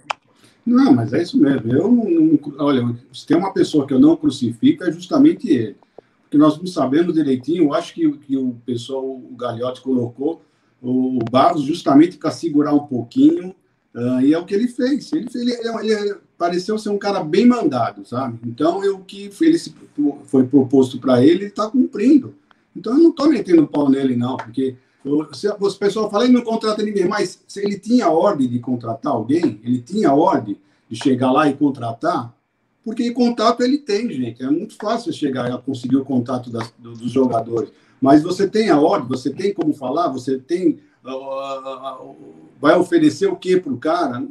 Não, 0.65 0.93
mas 0.93 1.13
é 1.13 1.23
isso 1.23 1.39
mesmo. 1.39 1.71
Eu 1.71 1.89
não, 1.89 2.03
não, 2.03 2.39
olha, 2.59 2.95
se 3.13 3.25
tem 3.25 3.37
uma 3.37 3.53
pessoa 3.53 3.87
que 3.87 3.93
eu 3.93 3.99
não 3.99 4.17
crucifico, 4.17 4.83
é 4.83 4.91
justamente 4.91 5.49
ele. 5.49 5.77
Porque 6.23 6.37
nós 6.37 6.57
não 6.57 6.67
sabemos 6.67 7.13
direitinho, 7.13 7.63
eu 7.63 7.73
acho 7.73 7.93
que, 7.93 8.11
que 8.17 8.35
o 8.35 8.57
pessoal, 8.65 9.05
o 9.05 9.35
Galhote 9.37 9.81
colocou 9.81 10.41
o 10.81 11.19
Barros 11.31 11.63
justamente 11.63 12.17
para 12.17 12.29
segurar 12.29 12.73
um 12.73 12.87
pouquinho, 12.87 13.55
uh, 13.95 14.21
e 14.21 14.33
é 14.33 14.37
o 14.37 14.45
que 14.45 14.53
ele 14.53 14.67
fez. 14.67 15.11
Ele, 15.11 15.27
ele, 15.33 15.91
ele, 15.91 16.15
pareceu 16.37 16.77
ser 16.77 16.89
um 16.89 16.97
cara 16.97 17.23
bem 17.23 17.45
mandado, 17.45 18.05
sabe? 18.05 18.39
Então, 18.45 18.79
o 18.93 18.99
que 18.99 19.29
ele 19.41 19.57
se, 19.57 19.73
foi 20.25 20.45
proposto 20.45 20.99
para 20.99 21.21
ele, 21.23 21.31
ele 21.31 21.45
está 21.45 21.69
cumprindo. 21.69 22.35
Então, 22.75 22.93
eu 22.93 22.99
não 22.99 23.09
estou 23.11 23.29
metendo 23.29 23.67
pau 23.67 23.89
nele, 23.89 24.15
não, 24.15 24.37
porque 24.37 24.75
se 25.33 25.47
o 25.47 25.73
pessoal 25.73 26.09
fala, 26.09 26.23
ele 26.23 26.33
não 26.33 26.41
contrata 26.41 26.81
ninguém, 26.81 27.07
mas 27.07 27.43
se 27.47 27.59
ele 27.59 27.77
tinha 27.77 28.09
ordem 28.09 28.47
de 28.47 28.59
contratar 28.59 29.11
alguém, 29.11 29.59
ele 29.63 29.79
tinha 29.81 30.13
ordem 30.13 30.57
de 30.89 30.95
chegar 30.95 31.31
lá 31.31 31.47
e 31.47 31.53
contratar, 31.53 32.33
porque 32.83 33.11
contato 33.11 33.61
ele 33.63 33.77
tem, 33.77 34.11
gente. 34.11 34.43
É 34.43 34.49
muito 34.49 34.75
fácil 34.75 35.13
chegar 35.13 35.49
e 35.49 35.57
conseguir 35.61 35.97
o 35.97 36.05
contato 36.05 36.49
das, 36.49 36.73
dos 36.77 37.11
jogadores. 37.11 37.71
Mas 38.01 38.21
você 38.21 38.47
tem 38.47 38.69
a 38.69 38.79
ordem, 38.79 39.07
você 39.07 39.29
tem 39.29 39.53
como 39.53 39.73
falar, 39.73 40.09
você 40.09 40.37
tem. 40.37 40.79
Vai 42.59 42.77
oferecer 42.77 43.27
o 43.27 43.35
que 43.35 43.59
para 43.59 43.73
o 43.73 43.77
cara? 43.77 44.23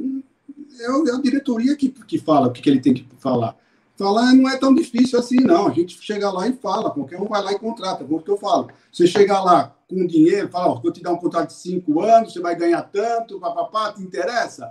É 0.81 1.15
a 1.15 1.21
diretoria 1.21 1.77
que, 1.77 1.91
que 1.91 2.19
fala 2.19 2.49
o 2.49 2.53
que, 2.53 2.63
que 2.63 2.71
ele 2.71 2.81
tem 2.81 2.95
que 2.95 3.07
falar. 3.19 3.57
Falar 3.97 4.33
não 4.33 4.49
é 4.49 4.57
tão 4.57 4.75
difícil 4.75 5.19
assim, 5.19 5.37
não. 5.37 5.69
A 5.69 5.73
gente 5.73 6.01
chega 6.01 6.31
lá 6.31 6.49
e 6.49 6.55
fala, 6.55 6.91
qualquer 6.91 7.21
um 7.21 7.27
vai 7.27 7.43
lá 7.43 7.53
e 7.53 7.59
contrata, 7.59 8.05
como 8.05 8.23
que 8.23 8.31
eu 8.31 8.39
falo. 8.39 8.69
Você 8.91 9.07
chega 9.07 9.39
lá 9.41 9.77
com 9.89 10.07
dinheiro, 10.07 10.49
fala, 10.49 10.69
ó, 10.69 10.81
vou 10.81 10.91
te 10.91 11.03
dar 11.03 11.13
um 11.13 11.19
contrato 11.19 11.49
de 11.49 11.55
cinco 11.55 12.01
anos, 12.01 12.33
você 12.33 12.41
vai 12.41 12.57
ganhar 12.57 12.83
tanto, 12.83 13.39
papapá, 13.39 13.93
te 13.93 14.03
interessa? 14.03 14.71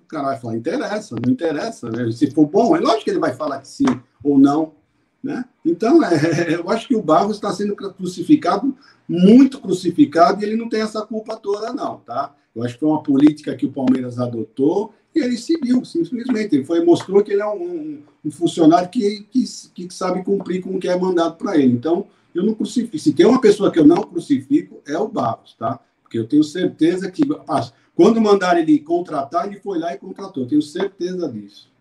O 0.00 0.06
cara 0.08 0.24
vai 0.24 0.38
falar, 0.38 0.56
interessa, 0.56 1.14
não 1.24 1.32
interessa. 1.32 1.90
Né? 1.90 2.10
Se 2.10 2.30
for 2.30 2.46
bom, 2.46 2.74
é 2.74 2.80
lógico 2.80 3.04
que 3.04 3.10
ele 3.10 3.18
vai 3.18 3.34
falar 3.34 3.60
que 3.60 3.68
sim 3.68 3.84
ou 4.24 4.38
não. 4.38 4.72
Né? 5.22 5.44
Então, 5.64 6.02
é, 6.04 6.54
eu 6.54 6.68
acho 6.70 6.88
que 6.88 6.96
o 6.96 7.02
Barros 7.02 7.36
está 7.36 7.52
sendo 7.52 7.76
crucificado, 7.76 8.76
muito 9.08 9.60
crucificado, 9.60 10.42
e 10.42 10.44
ele 10.44 10.56
não 10.56 10.68
tem 10.68 10.80
essa 10.80 11.02
culpa 11.02 11.36
toda, 11.36 11.72
não, 11.72 11.98
tá? 11.98 12.34
Eu 12.54 12.62
acho 12.62 12.74
que 12.74 12.80
foi 12.80 12.88
uma 12.88 13.02
política 13.02 13.56
que 13.56 13.66
o 13.66 13.72
Palmeiras 13.72 14.18
adotou 14.18 14.92
e 15.14 15.20
ele 15.20 15.36
seguiu, 15.38 15.84
simplesmente. 15.84 16.56
Ele 16.56 16.64
foi, 16.64 16.84
mostrou 16.84 17.22
que 17.22 17.32
ele 17.32 17.42
é 17.42 17.46
um, 17.46 18.02
um 18.24 18.30
funcionário 18.30 18.88
que, 18.88 19.26
que, 19.30 19.44
que, 19.74 19.94
sabe 19.94 20.24
cumprir 20.24 20.62
com 20.62 20.76
o 20.76 20.78
que 20.78 20.88
é 20.88 20.98
mandado 20.98 21.36
para 21.36 21.56
ele. 21.56 21.72
Então, 21.72 22.06
eu 22.34 22.44
não 22.44 22.54
crucifico. 22.54 22.98
Se 22.98 23.12
tem 23.12 23.26
uma 23.26 23.40
pessoa 23.40 23.70
que 23.70 23.78
eu 23.78 23.86
não 23.86 24.02
crucifico, 24.02 24.82
é 24.86 24.98
o 24.98 25.08
Barros, 25.08 25.54
tá? 25.58 25.80
Porque 26.02 26.18
eu 26.18 26.26
tenho 26.26 26.44
certeza 26.44 27.10
que, 27.10 27.22
quando 27.94 28.20
mandaram 28.20 28.60
ele 28.60 28.78
contratar, 28.78 29.46
ele 29.46 29.60
foi 29.60 29.78
lá 29.78 29.94
e 29.94 29.98
contratou. 29.98 30.46
Tenho 30.46 30.62
certeza 30.62 31.26
disso. 31.30 31.71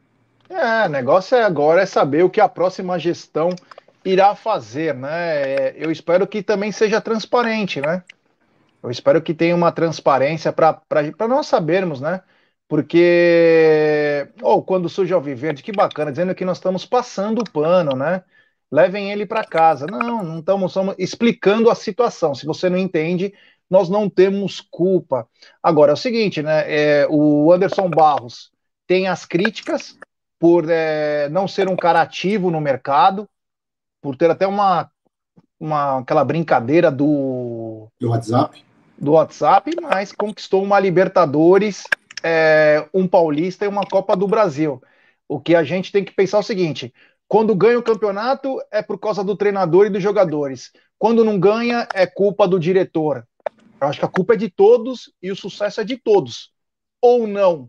É, 0.52 0.86
o 0.86 0.90
negócio 0.90 1.38
é 1.38 1.44
agora 1.44 1.82
é 1.82 1.86
saber 1.86 2.24
o 2.24 2.30
que 2.30 2.42
a 2.42 2.50
próxima 2.50 3.00
gestão 3.00 3.56
irá 4.04 4.36
fazer, 4.36 4.94
né? 4.94 5.44
É, 5.44 5.76
eu 5.78 5.90
espero 5.90 6.28
que 6.28 6.44
também 6.44 6.74
seja 6.74 7.00
transparente, 7.00 7.80
né? 7.80 8.04
Eu 8.84 8.92
espero 8.92 9.22
que 9.22 9.34
tenha 9.34 9.56
uma 9.56 9.72
transparência 9.72 10.52
para 10.52 11.28
nós 11.30 11.48
sabermos, 11.48 12.02
né? 12.02 12.22
Porque, 12.68 14.28
ou 14.42 14.58
oh, 14.60 14.64
quando 14.64 14.90
surge 14.90 15.14
o 15.14 15.22
Viverde, 15.22 15.64
que 15.64 15.72
bacana, 15.72 16.12
dizendo 16.12 16.36
que 16.36 16.46
nós 16.46 16.58
estamos 16.58 16.86
passando 16.86 17.40
o 17.40 17.50
pano, 17.50 17.96
né? 17.96 18.24
Levem 18.70 19.12
ele 19.12 19.26
para 19.26 19.46
casa. 19.46 19.86
Não, 19.88 20.24
não 20.24 20.40
estamos, 20.40 20.72
estamos 20.72 20.96
explicando 20.98 21.70
a 21.70 21.76
situação. 21.76 22.36
Se 22.36 22.46
você 22.46 22.70
não 22.70 22.78
entende, 22.78 23.34
nós 23.70 23.90
não 23.90 24.10
temos 24.10 24.60
culpa. 24.60 25.28
Agora, 25.64 25.92
é 25.92 25.94
o 25.94 25.98
seguinte, 25.98 26.42
né? 26.42 26.64
É, 26.68 27.08
o 27.10 27.52
Anderson 27.54 27.90
Barros 27.90 28.52
tem 28.88 29.08
as 29.08 29.26
críticas 29.26 29.98
por 30.42 30.66
é, 30.68 31.30
não 31.30 31.48
ser 31.48 31.70
um 31.70 31.76
cara 31.78 32.02
ativo 32.02 32.52
no 32.52 32.60
mercado, 32.60 33.30
por 34.02 34.18
ter 34.18 34.30
até 34.30 34.46
uma, 34.48 34.92
uma 35.58 36.00
aquela 36.00 36.26
brincadeira 36.26 36.92
do, 36.92 37.88
do 37.98 38.10
WhatsApp 38.10 38.66
do 39.02 39.14
WhatsApp, 39.14 39.72
mas 39.82 40.12
conquistou 40.12 40.64
uma 40.64 40.80
Libertadores, 40.80 41.84
é, 42.24 42.88
um 42.94 43.08
Paulista 43.08 43.66
e 43.66 43.68
uma 43.68 43.84
Copa 43.84 44.16
do 44.16 44.28
Brasil. 44.28 44.80
O 45.28 45.40
que 45.40 45.56
a 45.56 45.64
gente 45.64 45.92
tem 45.92 46.06
que 46.06 46.14
pensar 46.14 46.38
é 46.38 46.40
o 46.42 46.44
seguinte: 46.44 46.94
quando 47.28 47.56
ganha 47.56 47.80
o 47.80 47.84
campeonato 47.84 48.62
é 48.70 48.84
por 48.84 49.00
causa 49.00 49.24
do 49.24 49.36
treinador 49.36 49.88
e 49.88 49.90
dos 49.90 50.04
jogadores. 50.04 50.72
Quando 51.00 51.26
não 51.26 51.40
ganha 51.40 51.88
é 51.96 52.06
culpa 52.06 52.48
do 52.48 52.60
diretor. 52.60 53.28
Eu 53.82 53.88
acho 53.88 53.98
que 53.98 54.06
a 54.06 54.10
culpa 54.10 54.36
é 54.36 54.38
de 54.38 54.50
todos 54.50 55.12
e 55.20 55.32
o 55.32 55.36
sucesso 55.36 55.82
é 55.82 55.84
de 55.84 55.98
todos. 55.98 56.52
Ou 57.02 57.26
não? 57.26 57.68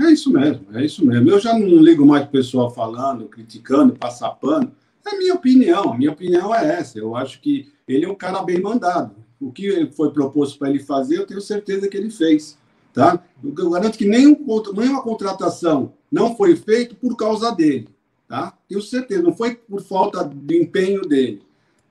É 0.00 0.10
isso 0.10 0.30
mesmo, 0.30 0.66
é 0.72 0.84
isso 0.84 1.04
mesmo. 1.04 1.30
Eu 1.30 1.38
já 1.38 1.58
não 1.58 1.68
ligo 1.82 2.04
mais 2.04 2.24
o 2.24 2.28
pessoal 2.28 2.70
falando, 2.70 3.26
criticando, 3.26 3.94
passar 3.94 4.30
pano. 4.30 4.72
É 5.06 5.16
minha 5.16 5.34
opinião, 5.34 5.92
a 5.92 5.98
minha 5.98 6.10
opinião 6.10 6.54
é 6.54 6.78
essa. 6.78 6.98
Eu 6.98 7.14
acho 7.14 7.40
que 7.40 7.72
ele 7.86 8.04
é 8.04 8.08
um 8.08 8.14
cara 8.14 8.42
bem 8.42 8.60
mandado 8.60 9.14
o 9.44 9.52
que 9.52 9.86
foi 9.92 10.10
proposto 10.10 10.58
para 10.58 10.70
ele 10.70 10.78
fazer, 10.78 11.18
eu 11.18 11.26
tenho 11.26 11.40
certeza 11.40 11.88
que 11.88 11.96
ele 11.96 12.10
fez. 12.10 12.58
Tá? 12.92 13.22
Eu 13.42 13.52
garanto 13.52 13.98
que 13.98 14.06
nenhum, 14.06 14.36
nenhuma 14.74 15.02
contratação 15.02 15.92
não 16.10 16.36
foi 16.36 16.56
feita 16.56 16.94
por 16.94 17.16
causa 17.16 17.50
dele. 17.50 17.88
Tá? 18.28 18.56
Tenho 18.68 18.80
certeza, 18.80 19.22
não 19.22 19.34
foi 19.34 19.56
por 19.56 19.82
falta 19.82 20.24
de 20.24 20.62
empenho 20.62 21.02
dele. 21.02 21.42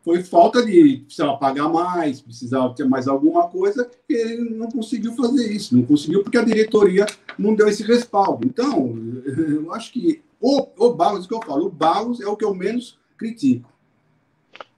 Foi 0.03 0.21
falta 0.21 0.65
de 0.65 1.03
precisava 1.05 1.37
pagar 1.37 1.69
mais, 1.69 2.19
precisava 2.19 2.73
ter 2.75 2.83
mais 2.83 3.07
alguma 3.07 3.47
coisa, 3.47 3.89
e 4.09 4.13
ele 4.13 4.49
não 4.49 4.69
conseguiu 4.69 5.15
fazer 5.15 5.49
isso. 5.49 5.75
Não 5.75 5.83
conseguiu 5.83 6.21
porque 6.21 6.37
a 6.37 6.43
diretoria 6.43 7.05
não 7.39 7.55
deu 7.55 7.69
esse 7.69 7.83
respaldo. 7.83 8.45
Então, 8.45 8.93
eu 9.25 9.73
acho 9.73 9.93
que 9.93 10.21
o, 10.41 10.67
o 10.77 10.93
Barros, 10.93 11.25
que 11.25 11.33
eu 11.33 11.41
falo, 11.41 11.67
o 11.67 11.71
Barros 11.71 12.19
é 12.19 12.27
o 12.27 12.35
que 12.35 12.43
eu 12.43 12.53
menos 12.53 12.99
critico. 13.17 13.69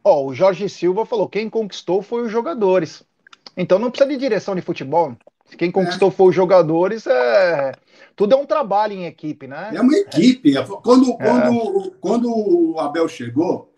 Ó, 0.04 0.28
o 0.28 0.36
Jorge 0.36 0.70
Silva 0.70 1.06
falou: 1.08 1.28
quem 1.28 1.50
conquistou 1.50 2.04
foi 2.04 2.22
os 2.22 2.32
jogadores. 2.32 3.04
Então 3.58 3.80
não 3.80 3.90
precisa 3.90 4.10
de 4.10 4.18
direção 4.18 4.56
de 4.56 4.62
futebol. 4.62 5.16
Quem 5.58 5.72
conquistou 5.72 6.10
é. 6.10 6.12
foi 6.12 6.30
os 6.30 6.36
jogadores. 6.36 7.08
É... 7.08 7.72
Tudo 8.16 8.34
é 8.34 8.38
um 8.38 8.46
trabalho 8.46 8.94
em 8.94 9.06
equipe, 9.06 9.48
né? 9.48 9.72
É 9.74 9.82
uma 9.82 9.96
equipe. 9.96 10.54
Quando, 10.84 11.12
é. 11.12 11.16
quando, 11.16 11.92
quando 12.00 12.30
o 12.30 12.80
Abel 12.80 13.08
chegou, 13.08 13.72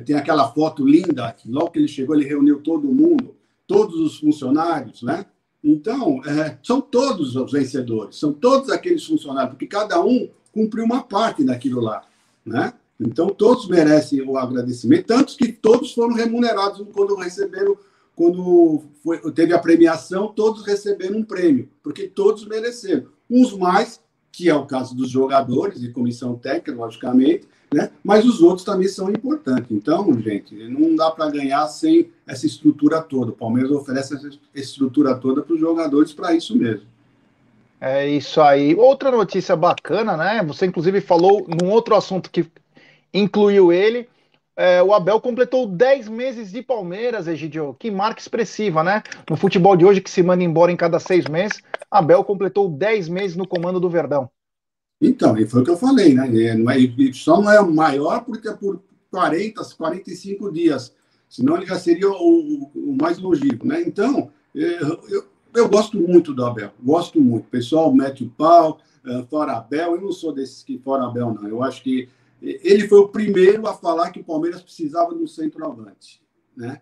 tem 0.00 0.16
aquela 0.16 0.48
foto 0.52 0.86
linda, 0.86 1.32
que 1.32 1.50
logo 1.50 1.70
que 1.70 1.78
ele 1.78 1.88
chegou, 1.88 2.14
ele 2.16 2.24
reuniu 2.24 2.60
todo 2.60 2.92
mundo, 2.92 3.34
todos 3.66 4.00
os 4.00 4.18
funcionários, 4.18 5.02
né? 5.02 5.26
Então, 5.62 6.20
é, 6.24 6.58
são 6.62 6.80
todos 6.80 7.36
os 7.36 7.52
vencedores, 7.52 8.16
são 8.16 8.32
todos 8.32 8.70
aqueles 8.70 9.04
funcionários, 9.04 9.50
porque 9.50 9.66
cada 9.66 10.02
um 10.02 10.28
cumpriu 10.50 10.84
uma 10.84 11.02
parte 11.02 11.44
daquilo 11.44 11.80
lá, 11.80 12.02
né? 12.44 12.72
Então, 12.98 13.28
todos 13.28 13.68
merecem 13.68 14.22
o 14.22 14.36
agradecimento, 14.36 15.06
tantos 15.06 15.36
que 15.36 15.52
todos 15.52 15.92
foram 15.92 16.14
remunerados 16.14 16.86
quando 16.92 17.14
receberam, 17.16 17.76
quando 18.14 18.82
foi, 19.02 19.18
teve 19.32 19.52
a 19.52 19.58
premiação, 19.58 20.28
todos 20.28 20.64
receberam 20.64 21.18
um 21.18 21.24
prêmio, 21.24 21.68
porque 21.82 22.06
todos 22.06 22.46
mereceram. 22.46 23.06
Uns 23.28 23.56
mais, 23.56 24.00
que 24.32 24.48
é 24.48 24.54
o 24.54 24.64
caso 24.64 24.96
dos 24.96 25.10
jogadores 25.10 25.82
e 25.82 25.90
comissão 25.90 26.34
técnica, 26.34 26.72
logicamente, 26.72 27.46
né? 27.72 27.90
mas 28.02 28.24
os 28.24 28.40
outros 28.40 28.64
também 28.64 28.88
são 28.88 29.10
importantes. 29.10 29.70
Então, 29.70 30.18
gente, 30.20 30.54
não 30.68 30.96
dá 30.96 31.10
para 31.10 31.30
ganhar 31.30 31.66
sem 31.68 32.10
essa 32.26 32.46
estrutura 32.46 33.02
toda. 33.02 33.30
O 33.30 33.36
Palmeiras 33.36 33.70
oferece 33.70 34.14
essa 34.14 34.30
estrutura 34.54 35.14
toda 35.14 35.42
para 35.42 35.54
os 35.54 35.60
jogadores 35.60 36.12
para 36.12 36.34
isso 36.34 36.56
mesmo. 36.56 36.86
É 37.78 38.08
isso 38.08 38.40
aí. 38.40 38.74
Outra 38.74 39.10
notícia 39.10 39.54
bacana, 39.54 40.16
né? 40.16 40.42
Você 40.44 40.66
inclusive 40.66 41.00
falou 41.00 41.46
num 41.48 41.68
outro 41.68 41.94
assunto 41.94 42.30
que 42.30 42.46
incluiu 43.12 43.72
ele. 43.72 44.08
É, 44.56 44.82
o 44.82 44.92
Abel 44.92 45.20
completou 45.20 45.66
10 45.66 46.08
meses 46.08 46.52
de 46.52 46.62
Palmeiras, 46.62 47.26
Egidio. 47.26 47.74
Que 47.78 47.90
marca 47.90 48.20
expressiva, 48.20 48.84
né? 48.84 49.02
No 49.28 49.36
futebol 49.36 49.76
de 49.76 49.84
hoje, 49.84 50.00
que 50.00 50.10
se 50.10 50.22
manda 50.22 50.44
embora 50.44 50.70
em 50.70 50.76
cada 50.76 50.98
seis 50.98 51.26
meses, 51.26 51.62
Abel 51.90 52.22
completou 52.22 52.68
10 52.68 53.08
meses 53.08 53.36
no 53.36 53.46
comando 53.46 53.80
do 53.80 53.88
Verdão. 53.88 54.30
Então, 55.00 55.36
e 55.36 55.46
foi 55.46 55.62
o 55.62 55.64
que 55.64 55.70
eu 55.70 55.76
falei, 55.76 56.14
né? 56.14 56.54
Não 56.54 56.70
é, 56.70 57.12
só 57.12 57.40
não 57.40 57.50
é 57.50 57.60
o 57.60 57.72
maior 57.72 58.24
porque 58.24 58.48
é 58.48 58.52
por 58.52 58.80
40, 59.10 59.62
45 59.76 60.52
dias. 60.52 60.94
Senão 61.28 61.56
ele 61.56 61.66
já 61.66 61.78
seria 61.78 62.10
o, 62.10 62.70
o 62.74 62.96
mais 63.00 63.18
longevo, 63.18 63.66
né? 63.66 63.82
Então, 63.82 64.30
é, 64.54 64.82
eu, 64.82 65.00
eu, 65.08 65.24
eu, 65.54 65.68
gosto 65.68 65.98
muito 65.98 66.32
do 66.32 66.44
Abel. 66.44 66.70
Gosto 66.82 67.20
muito. 67.20 67.46
O 67.46 67.50
pessoal 67.50 67.92
mete 67.92 68.22
o 68.22 68.28
pau, 68.28 68.78
é, 69.04 69.22
fora 69.30 69.56
Abel. 69.56 69.96
Eu 69.96 70.00
não 70.00 70.12
sou 70.12 70.32
desses 70.32 70.62
que 70.62 70.78
fora 70.78 71.04
Abel, 71.04 71.32
não. 71.34 71.48
Eu 71.48 71.62
acho 71.62 71.82
que 71.82 72.08
ele 72.42 72.88
foi 72.88 72.98
o 72.98 73.08
primeiro 73.08 73.66
a 73.68 73.74
falar 73.74 74.10
que 74.10 74.20
o 74.20 74.24
Palmeiras 74.24 74.60
precisava 74.60 75.14
de 75.14 75.22
um 75.22 75.26
centroavante, 75.26 76.20
né? 76.56 76.80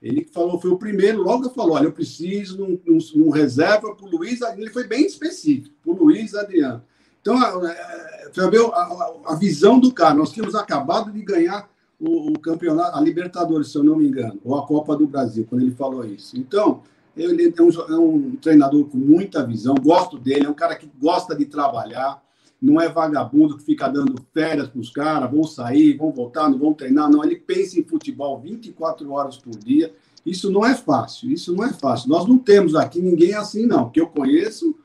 Ele 0.00 0.24
falou, 0.24 0.60
foi 0.60 0.70
o 0.70 0.76
primeiro, 0.76 1.22
logo 1.22 1.48
falou, 1.50 1.76
olha, 1.76 1.84
eu 1.84 1.92
preciso 1.92 2.56
de 2.56 2.62
um, 2.62 2.80
um, 2.88 3.26
um 3.26 3.30
reserva 3.30 3.94
para 3.94 4.04
o 4.04 4.10
Luiz 4.10 4.40
Ele 4.40 4.70
foi 4.70 4.84
bem 4.84 5.06
específico, 5.06 5.76
para 5.80 5.92
o 5.92 5.96
Luiz 5.96 6.34
Adriano. 6.34 6.82
Então, 7.20 7.38
a, 7.38 7.46
a, 7.46 8.72
a, 8.80 9.14
a, 9.26 9.34
visão 9.36 9.78
do 9.78 9.92
cara, 9.92 10.14
nós 10.14 10.32
tínhamos 10.32 10.56
acabado 10.56 11.12
de 11.12 11.22
ganhar 11.22 11.70
o, 12.00 12.32
o, 12.32 12.38
campeonato, 12.40 12.98
a 12.98 13.00
Libertadores, 13.00 13.70
se 13.70 13.78
eu 13.78 13.84
não 13.84 13.94
me 13.94 14.08
engano, 14.08 14.40
ou 14.44 14.58
a 14.58 14.66
Copa 14.66 14.96
do 14.96 15.06
Brasil, 15.06 15.46
quando 15.48 15.62
ele 15.62 15.70
falou 15.70 16.04
isso. 16.04 16.36
Então, 16.36 16.82
ele 17.16 17.54
é 17.56 17.62
um, 17.62 17.70
é 17.70 17.96
um 17.96 18.36
treinador 18.36 18.86
com 18.86 18.98
muita 18.98 19.46
visão, 19.46 19.76
gosto 19.76 20.18
dele, 20.18 20.46
é 20.46 20.50
um 20.50 20.54
cara 20.54 20.74
que 20.74 20.90
gosta 20.98 21.36
de 21.36 21.44
trabalhar, 21.44 22.20
não 22.62 22.80
é 22.80 22.88
vagabundo 22.88 23.56
que 23.56 23.64
fica 23.64 23.88
dando 23.88 24.14
férias 24.32 24.68
para 24.68 24.80
os 24.80 24.90
caras, 24.90 25.28
vão 25.28 25.42
sair, 25.42 25.96
vão 25.96 26.12
voltar, 26.12 26.48
não 26.48 26.56
vão 26.56 26.72
treinar, 26.72 27.10
não. 27.10 27.24
Ele 27.24 27.34
pensa 27.34 27.80
em 27.80 27.82
futebol 27.82 28.38
24 28.38 29.10
horas 29.10 29.36
por 29.36 29.50
dia. 29.56 29.92
Isso 30.24 30.48
não 30.48 30.64
é 30.64 30.72
fácil, 30.72 31.32
isso 31.32 31.52
não 31.56 31.64
é 31.64 31.72
fácil. 31.72 32.08
Nós 32.08 32.24
não 32.28 32.38
temos 32.38 32.76
aqui 32.76 33.02
ninguém 33.02 33.34
assim, 33.34 33.66
não. 33.66 33.90
Que 33.90 34.00
eu 34.00 34.06
conheço, 34.06 34.76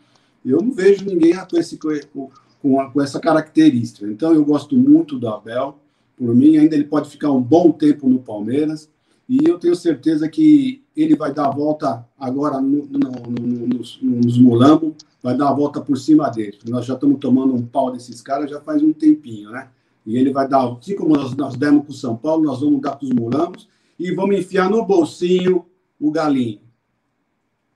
eu 0.44 0.60
não 0.60 0.72
vejo 0.72 1.06
ninguém 1.06 1.36
com, 1.50 1.58
esse, 1.58 1.78
com, 1.78 2.32
com 2.62 3.02
essa 3.02 3.20
característica. 3.20 4.08
Então, 4.08 4.34
eu 4.34 4.44
gosto 4.44 4.76
muito 4.76 5.20
do 5.20 5.28
Abel 5.28 5.78
por 6.18 6.34
mim, 6.34 6.58
ainda 6.58 6.74
ele 6.74 6.86
pode 6.86 7.12
ficar 7.12 7.32
um 7.32 7.42
bom 7.42 7.72
tempo 7.72 8.10
no 8.10 8.18
Palmeiras. 8.18 8.90
E 9.30 9.38
eu 9.48 9.60
tenho 9.60 9.76
certeza 9.76 10.28
que 10.28 10.82
ele 10.96 11.16
vai 11.16 11.32
dar 11.32 11.48
a 11.48 11.52
volta 11.52 12.04
agora 12.18 12.60
no, 12.60 12.88
no, 12.88 13.00
no, 13.30 13.68
nos, 13.68 14.00
nos 14.02 14.38
Mulambo, 14.38 14.96
vai 15.28 15.36
dar 15.36 15.50
a 15.50 15.54
volta 15.54 15.82
por 15.82 15.98
cima 15.98 16.30
dele. 16.30 16.58
Nós 16.70 16.86
já 16.86 16.94
estamos 16.94 17.20
tomando 17.20 17.54
um 17.54 17.66
pau 17.66 17.92
desses 17.92 18.22
caras 18.22 18.50
já 18.50 18.62
faz 18.62 18.82
um 18.82 18.94
tempinho, 18.94 19.52
né? 19.52 19.68
E 20.06 20.18
ele 20.18 20.32
vai 20.32 20.48
dar, 20.48 20.66
assim 20.72 20.96
como 20.96 21.18
nós, 21.18 21.36
nós 21.36 21.58
demos 21.58 21.86
com 21.86 21.92
o 21.92 21.96
São 21.96 22.16
Paulo, 22.16 22.46
nós 22.46 22.62
vamos 22.62 22.80
dar 22.80 22.96
com 22.96 23.06
os 23.06 23.12
Mulambos 23.12 23.68
e 24.00 24.10
vamos 24.16 24.38
enfiar 24.38 24.70
no 24.70 24.86
bolsinho 24.86 25.66
o 26.00 26.10
galinho. 26.12 26.62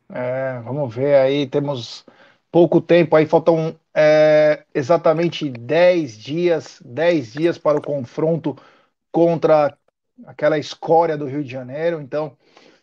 É, 0.10 0.62
vamos 0.64 0.96
ver 0.96 1.16
aí, 1.16 1.46
temos 1.46 2.06
pouco 2.50 2.80
tempo 2.80 3.18
aí, 3.18 3.26
faltam 3.26 3.76
é, 3.94 4.64
exatamente 4.74 5.50
10 5.50 6.18
dias, 6.18 6.82
10 6.86 7.34
dias 7.34 7.58
para 7.58 7.80
o 7.80 7.84
confronto 7.84 8.56
contra 9.12 9.78
aquela 10.26 10.58
escória 10.58 11.18
do 11.18 11.26
Rio 11.26 11.44
de 11.44 11.52
Janeiro. 11.52 12.00
Então, 12.00 12.32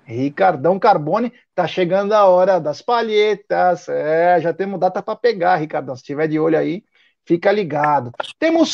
Ricardão 0.05 0.79
Carbone. 0.79 1.31
Tá 1.53 1.67
chegando 1.67 2.13
a 2.13 2.25
hora 2.25 2.59
das 2.59 2.81
palhetas. 2.81 3.87
É, 3.87 4.41
já 4.41 4.53
temos 4.53 4.79
data 4.79 5.01
para 5.01 5.15
pegar, 5.15 5.57
Ricardão. 5.57 5.95
Se 5.95 6.03
tiver 6.03 6.27
de 6.27 6.39
olho 6.39 6.57
aí, 6.57 6.83
fica 7.25 7.51
ligado. 7.51 8.11
Temos 8.39 8.69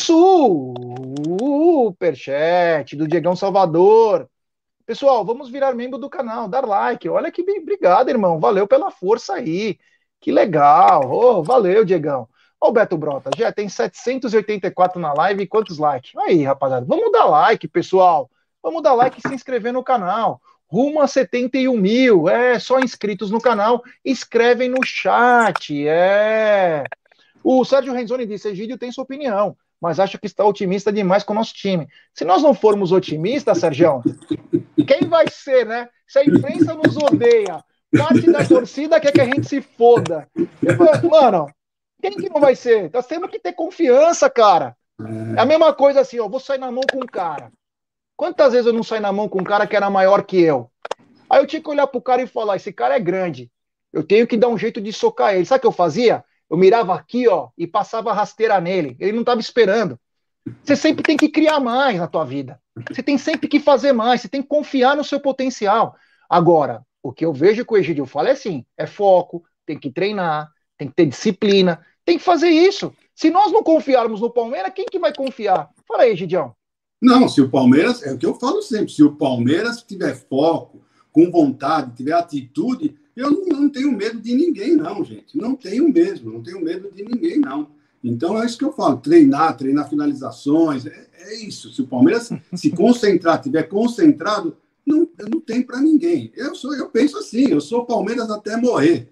superchat 1.55 2.95
do 2.95 3.07
Diegão 3.07 3.35
Salvador. 3.35 4.29
Pessoal, 4.85 5.25
vamos 5.25 5.49
virar 5.49 5.73
membro 5.73 5.97
do 5.97 6.09
canal, 6.09 6.47
dar 6.47 6.65
like. 6.65 7.09
Olha 7.09 7.31
que 7.31 7.41
obrigado, 7.41 8.09
irmão. 8.09 8.39
Valeu 8.39 8.67
pela 8.67 8.91
força 8.91 9.33
aí. 9.33 9.77
Que 10.21 10.31
legal. 10.31 11.01
Oh, 11.11 11.43
valeu, 11.43 11.83
Diegão. 11.83 12.29
O 12.59 12.71
Beto 12.71 12.97
Brota, 12.97 13.29
já 13.37 13.51
tem 13.51 13.69
784 13.69 14.99
na 14.99 15.13
live 15.13 15.43
e 15.43 15.47
quantos 15.47 15.77
likes? 15.77 16.15
Aí, 16.17 16.43
rapaziada, 16.43 16.85
vamos 16.85 17.11
dar 17.11 17.25
like, 17.25 17.67
pessoal. 17.67 18.29
Vamos 18.63 18.81
dar 18.81 18.93
like 18.93 19.19
e 19.19 19.27
se 19.27 19.33
inscrever 19.33 19.71
no 19.71 19.83
canal. 19.83 20.41
Rumo 20.67 21.01
a 21.01 21.07
71 21.07 21.77
mil. 21.77 22.27
É, 22.27 22.57
só 22.57 22.79
inscritos 22.79 23.29
no 23.29 23.39
canal. 23.39 23.83
Escrevem 24.03 24.69
no 24.69 24.83
chat. 24.83 25.87
É. 25.87 26.83
O 27.43 27.63
Sérgio 27.63 27.93
Renzoni 27.93 28.25
disse: 28.25 28.47
Egídio 28.47 28.77
tem 28.77 28.91
sua 28.91 29.03
opinião 29.03 29.55
mas 29.85 29.99
acho 29.99 30.17
que 30.17 30.25
está 30.25 30.43
otimista 30.43 30.91
demais 30.91 31.23
com 31.23 31.33
o 31.33 31.35
nosso 31.35 31.53
time. 31.53 31.87
Se 32.11 32.25
nós 32.25 32.41
não 32.41 32.55
formos 32.55 32.91
otimistas, 32.91 33.59
Sérgio, 33.59 34.01
quem 34.87 35.07
vai 35.07 35.25
ser, 35.29 35.65
né? 35.65 35.87
Se 36.07 36.17
a 36.17 36.23
imprensa 36.23 36.73
nos 36.73 36.97
odeia, 36.97 37.63
parte 37.95 38.31
da 38.31 38.43
torcida 38.43 38.99
quer 38.99 39.11
que 39.11 39.21
a 39.21 39.25
gente 39.25 39.47
se 39.47 39.61
foda. 39.61 40.27
Mano, 41.07 41.47
quem 42.09 42.17
que 42.17 42.29
não 42.29 42.39
vai 42.39 42.55
ser? 42.55 42.91
Nós 42.93 43.07
temos 43.07 43.29
que 43.29 43.39
ter 43.39 43.53
confiança, 43.53 44.29
cara. 44.29 44.77
É 45.35 45.41
a 45.41 45.45
mesma 45.45 45.73
coisa 45.73 46.01
assim, 46.01 46.19
ó, 46.19 46.29
vou 46.29 46.39
sair 46.39 46.59
na 46.59 46.71
mão 46.71 46.83
com 46.91 46.99
um 46.99 47.07
cara. 47.07 47.51
Quantas 48.15 48.53
vezes 48.53 48.67
eu 48.67 48.73
não 48.73 48.83
saí 48.83 48.99
na 48.99 49.11
mão 49.11 49.27
com 49.27 49.41
um 49.41 49.43
cara 49.43 49.67
que 49.67 49.75
era 49.75 49.89
maior 49.89 50.23
que 50.23 50.39
eu? 50.39 50.71
Aí 51.29 51.41
eu 51.41 51.47
tinha 51.47 51.61
que 51.61 51.69
olhar 51.69 51.87
pro 51.87 52.01
cara 52.01 52.21
e 52.21 52.27
falar: 52.27 52.55
esse 52.55 52.71
cara 52.71 52.95
é 52.95 52.99
grande. 52.99 53.51
Eu 53.91 54.03
tenho 54.03 54.27
que 54.27 54.37
dar 54.37 54.47
um 54.47 54.57
jeito 54.57 54.79
de 54.79 54.93
socar 54.93 55.33
ele. 55.33 55.45
Sabe 55.45 55.57
o 55.57 55.61
que 55.61 55.67
eu 55.67 55.71
fazia? 55.71 56.23
Eu 56.49 56.57
mirava 56.57 56.93
aqui, 56.93 57.27
ó, 57.27 57.49
e 57.57 57.65
passava 57.65 58.13
rasteira 58.13 58.61
nele. 58.61 58.95
Ele 58.99 59.13
não 59.13 59.21
estava 59.21 59.39
esperando. 59.39 59.99
Você 60.63 60.75
sempre 60.75 61.03
tem 61.03 61.17
que 61.17 61.27
criar 61.27 61.59
mais 61.59 61.97
na 61.97 62.07
tua 62.07 62.23
vida. 62.23 62.61
Você 62.89 63.01
tem 63.01 63.17
sempre 63.17 63.47
que 63.47 63.59
fazer 63.59 63.91
mais. 63.93 64.21
Você 64.21 64.29
tem 64.29 64.41
que 64.41 64.47
confiar 64.47 64.95
no 64.95 65.03
seu 65.03 65.19
potencial. 65.19 65.95
Agora, 66.29 66.83
o 67.01 67.11
que 67.11 67.25
eu 67.25 67.33
vejo 67.33 67.65
que 67.65 67.73
o 67.73 67.77
Egidio 67.77 68.05
fala 68.05 68.29
é 68.29 68.33
assim: 68.33 68.65
é 68.77 68.85
foco, 68.85 69.43
tem 69.65 69.77
que 69.77 69.91
treinar, 69.91 70.49
tem 70.77 70.87
que 70.87 70.93
ter 70.93 71.05
disciplina, 71.05 71.83
tem 72.05 72.17
que 72.17 72.23
fazer 72.23 72.49
isso. 72.49 72.93
Se 73.15 73.29
nós 73.29 73.51
não 73.51 73.63
confiarmos 73.63 74.21
no 74.21 74.29
Palmeiras, 74.29 74.71
quem 74.73 74.85
que 74.85 74.99
vai 74.99 75.13
confiar? 75.13 75.69
Fala 75.87 76.03
aí, 76.03 76.11
Egidião. 76.11 76.53
Não, 77.01 77.27
se 77.27 77.41
o 77.41 77.49
Palmeiras, 77.49 78.03
é 78.03 78.13
o 78.13 78.17
que 78.17 78.25
eu 78.25 78.35
falo 78.35 78.61
sempre, 78.61 78.91
se 78.91 79.03
o 79.03 79.15
Palmeiras 79.15 79.83
tiver 79.83 80.15
foco, 80.15 80.81
com 81.11 81.31
vontade, 81.31 81.95
tiver 81.95 82.13
atitude, 82.13 82.95
eu 83.15 83.31
não, 83.31 83.45
não, 83.61 83.69
tenho 83.69 83.91
medo 83.91 84.19
de 84.19 84.35
ninguém, 84.35 84.75
não, 84.75 85.03
gente. 85.03 85.37
Não 85.37 85.55
tenho 85.55 85.87
mesmo, 85.87 86.31
não 86.31 86.43
tenho 86.43 86.61
medo 86.61 86.91
de 86.91 87.03
ninguém, 87.03 87.39
não. 87.39 87.69
Então 88.03 88.41
é 88.41 88.45
isso 88.45 88.57
que 88.57 88.65
eu 88.65 88.73
falo: 88.73 88.97
treinar, 88.97 89.55
treinar 89.55 89.89
finalizações, 89.89 90.85
é, 90.85 91.07
é 91.19 91.35
isso. 91.45 91.71
Se 91.71 91.81
o 91.81 91.87
Palmeiras 91.87 92.29
se 92.53 92.69
concentrar, 92.71 93.41
tiver 93.41 93.63
concentrado, 93.63 94.57
não, 94.85 95.07
não 95.31 95.39
tem 95.39 95.63
para 95.63 95.79
ninguém. 95.79 96.31
Eu 96.35 96.53
sou, 96.53 96.75
eu 96.75 96.89
penso 96.89 97.17
assim, 97.17 97.49
eu 97.49 97.61
sou 97.61 97.85
Palmeiras 97.85 98.29
até 98.29 98.57
morrer. 98.57 99.09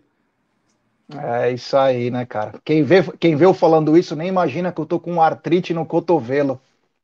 É 1.22 1.52
isso 1.52 1.76
aí, 1.78 2.10
né, 2.10 2.26
cara? 2.26 2.54
Quem 2.64 2.84
vê, 2.84 3.04
quem 3.20 3.36
vê 3.36 3.46
eu 3.46 3.54
falando 3.54 3.98
isso 3.98 4.16
nem 4.16 4.28
imagina 4.28 4.72
que 4.72 4.80
eu 4.80 4.86
tô 4.86 5.00
com 5.00 5.22
artrite 5.22 5.74
no 5.74 5.86
cotovelo. 5.86 6.60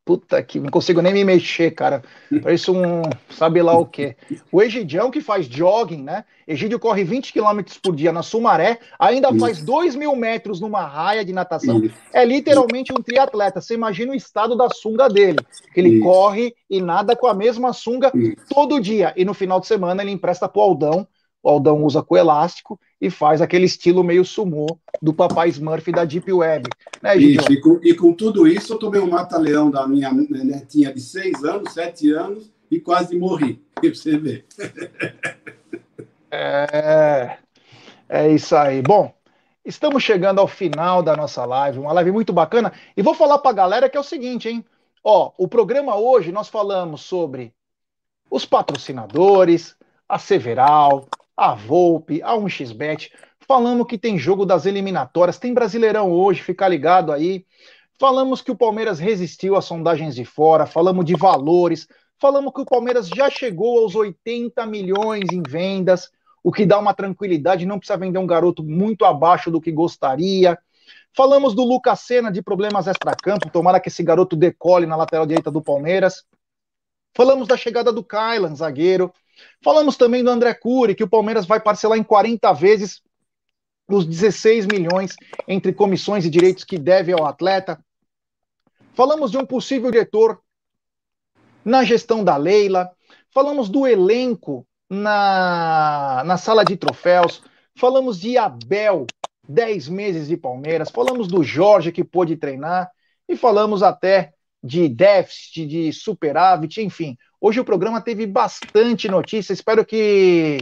Puta 0.10 0.42
que 0.42 0.60
não 0.60 0.72
consigo 0.72 1.04
nem 1.04 1.14
me 1.14 1.24
mexer, 1.24 1.70
cara. 1.70 2.02
Parece 2.42 2.72
um. 2.72 3.04
sabe 3.30 3.62
lá 3.62 3.78
o 3.78 3.86
quê. 3.86 4.16
O 4.52 4.60
Egidião 4.60 5.12
que 5.12 5.22
faz 5.22 5.46
jogging, 5.46 6.02
né? 6.02 6.26
Egídio 6.48 6.80
corre 6.80 7.04
20 7.04 7.32
km 7.32 7.60
por 7.84 7.96
dia 7.96 8.12
na 8.12 8.24
Sumaré, 8.24 8.80
ainda 8.98 9.30
Isso. 9.30 9.40
faz 9.40 9.62
2 9.62 9.96
mil 9.96 10.16
metros 10.16 10.60
numa 10.60 10.84
raia 10.84 11.24
de 11.24 11.32
natação. 11.32 11.84
Isso. 11.84 11.94
É 12.12 12.26
literalmente 12.26 12.92
um 12.92 13.04
triatleta. 13.04 13.62
Você 13.62 13.76
imagina 13.76 14.12
o 14.12 14.16
estado 14.16 14.58
da 14.58 14.68
sunga 14.68 15.08
dele. 15.08 15.38
Que 15.76 15.80
ele 15.80 15.98
Isso. 15.98 16.04
corre 16.04 16.56
e 16.68 16.82
nada 16.82 17.16
com 17.16 17.28
a 17.28 17.34
mesma 17.36 17.72
sunga 17.72 18.12
todo 18.50 18.82
dia. 18.82 19.14
E 19.16 19.24
no 19.24 19.36
final 19.36 19.60
de 19.60 19.68
semana 19.68 20.02
ele 20.02 20.10
empresta 20.10 20.50
pro 20.50 20.62
Aldão 20.62 21.08
o 21.42 21.50
Aldão 21.50 21.84
usa 21.84 22.04
com 22.04 22.18
elástico 22.18 22.80
e 23.00 23.10
faz 23.10 23.42
aquele 23.42 23.66
estilo 23.66 24.04
meio 24.04 24.26
sumô 24.26 24.78
do 25.02 25.14
papai 25.14 25.50
Smurf 25.50 25.92
da 25.92 26.04
Deep 26.04 26.32
Web. 26.32 26.70
Né, 27.02 27.16
isso, 27.16 27.52
e 27.52 27.62
com, 27.62 27.80
e 27.82 27.94
com, 27.94 28.14
tudo 28.14 28.48
isso, 28.48 28.74
eu 28.74 28.78
tomei 28.78 29.00
um 29.00 29.10
mata-leão 29.10 29.72
da 29.72 29.88
minha 29.88 30.12
netinha 30.12 30.94
de 30.94 31.00
seis 31.00 31.44
anos, 31.44 31.74
sete 31.74 32.12
anos, 32.12 32.52
e 32.70 32.80
quase 32.80 33.18
morri. 33.18 33.62
Pra 33.80 33.90
você 33.90 34.18
ver. 34.18 34.46
É, 36.30 37.38
é 38.10 38.30
isso 38.30 38.56
aí. 38.56 38.82
Bom, 38.82 39.14
estamos 39.64 40.04
chegando 40.04 40.40
ao 40.40 40.48
final 40.48 41.02
da 41.02 41.16
nossa 41.16 41.46
live, 41.46 41.80
uma 41.80 41.94
live 41.94 42.12
muito 42.12 42.34
bacana. 42.34 42.74
E 42.96 43.02
vou 43.02 43.14
falar 43.14 43.40
para 43.40 43.52
a 43.52 43.54
galera 43.54 43.90
que 43.90 43.96
é 43.96 44.00
o 44.00 44.04
seguinte, 44.04 44.50
hein? 44.50 44.66
Ó, 45.02 45.32
o 45.38 45.48
programa 45.48 45.96
hoje 45.96 46.32
nós 46.32 46.50
falamos 46.50 47.02
sobre 47.02 47.54
os 48.30 48.46
patrocinadores, 48.46 49.78
a 50.08 50.20
Several, 50.20 51.08
a 51.40 51.54
Volpe, 51.54 52.22
a 52.22 52.34
1xBet, 52.34 53.12
falamos 53.48 53.88
que 53.88 53.98
tem 53.98 54.20
jogo 54.20 54.46
das 54.46 54.66
eliminatórias, 54.66 55.40
tem 55.40 55.54
Brasileirão 55.54 56.12
hoje, 56.12 56.44
fica 56.44 56.68
ligado 56.68 57.14
aí. 57.14 57.46
Falamos 57.98 58.42
que 58.42 58.52
o 58.52 58.58
Palmeiras 58.58 59.00
resistiu 59.00 59.56
às 59.56 59.64
sondagens 59.64 60.16
de 60.16 60.26
fora, 60.26 60.66
falamos 60.66 61.06
de 61.06 61.16
valores, 61.16 61.88
falamos 62.20 62.54
que 62.54 62.60
o 62.60 62.66
Palmeiras 62.66 63.08
já 63.08 63.30
chegou 63.30 63.80
aos 63.80 63.96
80 63.96 64.66
milhões 64.66 65.32
em 65.32 65.42
vendas, 65.42 66.12
o 66.44 66.52
que 66.52 66.66
dá 66.66 66.78
uma 66.78 66.94
tranquilidade, 66.94 67.66
não 67.66 67.80
precisa 67.80 67.98
vender 67.98 68.20
um 68.20 68.28
garoto 68.28 68.62
muito 68.62 69.06
abaixo 69.06 69.50
do 69.50 69.62
que 69.62 69.72
gostaria. 69.72 70.58
Falamos 71.16 71.54
do 71.56 71.64
Lucas 71.64 72.02
Senna 72.02 72.32
de 72.32 72.42
problemas 72.42 72.86
extra-campo, 72.86 73.50
tomara 73.50 73.80
que 73.80 73.88
esse 73.88 74.04
garoto 74.04 74.36
decole 74.36 74.86
na 74.86 74.98
lateral 74.98 75.26
direita 75.26 75.50
do 75.50 75.62
Palmeiras. 75.62 76.26
Falamos 77.16 77.48
da 77.48 77.56
chegada 77.56 77.94
do 77.94 78.04
Kylan, 78.04 78.56
zagueiro. 78.56 79.12
Falamos 79.64 79.98
também 79.98 80.24
do 80.24 80.30
André 80.30 80.54
Cury, 80.54 80.96
que 80.96 81.04
o 81.04 81.10
Palmeiras 81.10 81.46
vai 81.46 81.60
parcelar 81.60 81.98
em 81.98 82.04
40 82.04 82.52
vezes 82.54 83.02
os 83.88 84.06
16 84.06 84.68
milhões 84.68 85.16
entre 85.48 85.74
comissões 85.74 86.26
e 86.26 86.30
direitos 86.30 86.64
que 86.64 86.78
deve 86.78 87.12
ao 87.12 87.26
atleta. 87.26 87.84
falamos 88.94 89.32
de 89.32 89.38
um 89.38 89.46
possível 89.46 89.90
diretor 89.90 90.40
na 91.64 91.84
gestão 91.84 92.24
da 92.24 92.36
Leila, 92.36 92.90
falamos 93.34 93.70
do 93.70 93.88
elenco 93.88 94.68
na, 94.90 96.24
na 96.26 96.38
sala 96.38 96.64
de 96.64 96.76
troféus, 96.76 97.42
falamos 97.76 98.20
de 98.20 98.38
Abel, 98.38 99.06
10 99.48 99.90
meses 99.90 100.28
de 100.28 100.38
Palmeiras, 100.38 100.92
falamos 100.92 101.28
do 101.28 101.44
Jorge 101.44 101.92
que 101.92 102.04
pôde 102.04 102.36
treinar. 102.36 102.92
E 103.28 103.36
falamos 103.36 103.84
até 103.84 104.34
de 104.64 104.88
déficit, 104.90 105.66
de 105.66 105.94
superávit, 105.94 106.82
enfim. 106.82 107.18
Hoje 107.40 107.60
o 107.60 107.66
programa 107.66 108.02
teve 108.02 108.28
bastante 108.28 109.08
notícia, 109.08 109.54
espero 109.54 109.86
que 109.86 110.60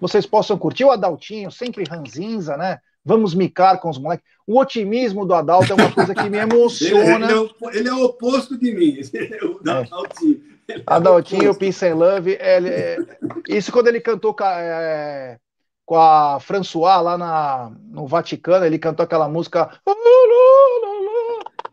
vocês 0.00 0.26
possam 0.26 0.58
curtir. 0.58 0.84
O 0.84 0.90
Adaltinho, 0.90 1.50
sempre 1.50 1.84
ranzinza, 1.88 2.56
né? 2.56 2.78
Vamos 3.04 3.34
micar 3.34 3.80
com 3.80 3.88
os 3.88 3.98
moleques. 3.98 4.24
O 4.46 4.58
otimismo 4.58 5.24
do 5.24 5.34
Adalto 5.34 5.72
é 5.72 5.74
uma 5.74 5.92
coisa 5.92 6.14
que 6.14 6.28
me 6.28 6.36
emociona. 6.38 7.26
ele, 7.26 7.32
é, 7.32 7.36
o, 7.36 7.70
ele 7.72 7.88
é 7.88 7.94
o 7.94 8.04
oposto 8.04 8.58
de 8.58 8.74
mim, 8.74 8.98
o 9.42 9.68
é. 9.68 9.72
Adaltinho. 9.72 10.50
É. 10.68 10.82
Adaltinho, 10.86 11.54
Peace 11.54 11.86
and 11.86 11.94
Love. 11.94 12.38
Ele, 12.40 12.68
é, 12.68 12.98
isso 13.48 13.72
quando 13.72 13.88
ele 13.88 14.00
cantou 14.00 14.36
é, 14.42 15.38
com 15.84 15.96
a 15.96 16.38
François 16.40 17.02
lá 17.02 17.18
na, 17.18 17.72
no 17.88 18.06
Vaticano, 18.06 18.64
ele 18.64 18.78
cantou 18.78 19.02
aquela 19.02 19.28
música. 19.28 19.70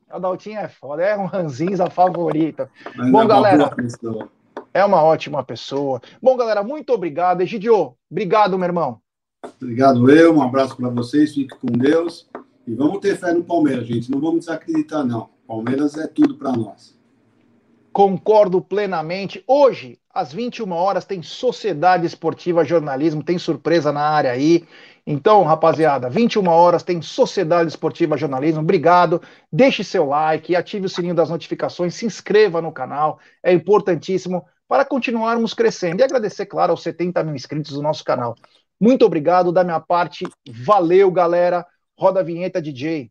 Adaltinho 0.09 0.59
é 0.59 0.69
foda, 0.69 1.03
é 1.03 1.17
um 1.17 1.25
ranzinza 1.25 1.89
favorito. 1.89 2.67
Mas 2.95 3.11
Bom, 3.11 3.27
galera. 3.27 3.75
É 4.73 4.85
uma 4.85 5.03
ótima 5.03 5.43
pessoa. 5.43 6.01
Bom, 6.21 6.37
galera, 6.37 6.63
muito 6.63 6.93
obrigado. 6.93 7.41
Egidio, 7.41 7.95
obrigado, 8.09 8.57
meu 8.57 8.67
irmão. 8.67 9.01
Obrigado 9.61 10.09
eu, 10.09 10.35
um 10.35 10.41
abraço 10.41 10.75
para 10.77 10.89
vocês, 10.89 11.33
fique 11.33 11.55
com 11.57 11.67
Deus. 11.67 12.29
E 12.65 12.73
vamos 12.73 12.99
ter 12.99 13.17
fé 13.17 13.33
no 13.33 13.43
Palmeiras, 13.43 13.87
gente. 13.87 14.09
Não 14.11 14.19
vamos 14.19 14.41
desacreditar, 14.41 15.05
não. 15.05 15.29
Palmeiras 15.47 15.97
é 15.97 16.07
tudo 16.07 16.35
para 16.35 16.51
nós. 16.51 16.97
Concordo 17.91 18.61
plenamente. 18.61 19.43
Hoje, 19.47 19.97
às 20.13 20.31
21 20.31 20.71
horas, 20.71 21.05
tem 21.05 21.21
Sociedade 21.21 22.05
Esportiva 22.05 22.63
Jornalismo, 22.63 23.23
tem 23.23 23.37
surpresa 23.37 23.91
na 23.91 24.01
área 24.01 24.31
aí. 24.31 24.65
Então, 25.09 25.43
rapaziada, 25.43 26.09
21 26.09 26.45
horas 26.49 26.83
tem 26.83 27.01
Sociedade 27.01 27.69
Esportiva 27.69 28.17
Jornalismo. 28.17 28.59
Obrigado. 28.59 29.21
Deixe 29.49 29.81
seu 29.81 30.07
like, 30.07 30.53
ative 30.53 30.85
o 30.85 30.89
sininho 30.89 31.15
das 31.15 31.29
notificações, 31.29 31.95
se 31.95 32.05
inscreva 32.05 32.61
no 32.61 32.73
canal. 32.73 33.17
É 33.41 33.53
importantíssimo 33.53 34.45
para 34.67 34.83
continuarmos 34.83 35.53
crescendo. 35.53 36.01
E 36.01 36.03
agradecer, 36.03 36.45
claro, 36.45 36.71
aos 36.71 36.83
70 36.83 37.23
mil 37.23 37.35
inscritos 37.35 37.71
do 37.71 37.81
nosso 37.81 38.03
canal. 38.03 38.35
Muito 38.77 39.05
obrigado 39.05 39.49
da 39.49 39.63
minha 39.63 39.79
parte. 39.79 40.27
Valeu, 40.45 41.09
galera. 41.09 41.65
Roda 41.97 42.19
a 42.19 42.23
vinheta, 42.23 42.61
DJ. 42.61 43.09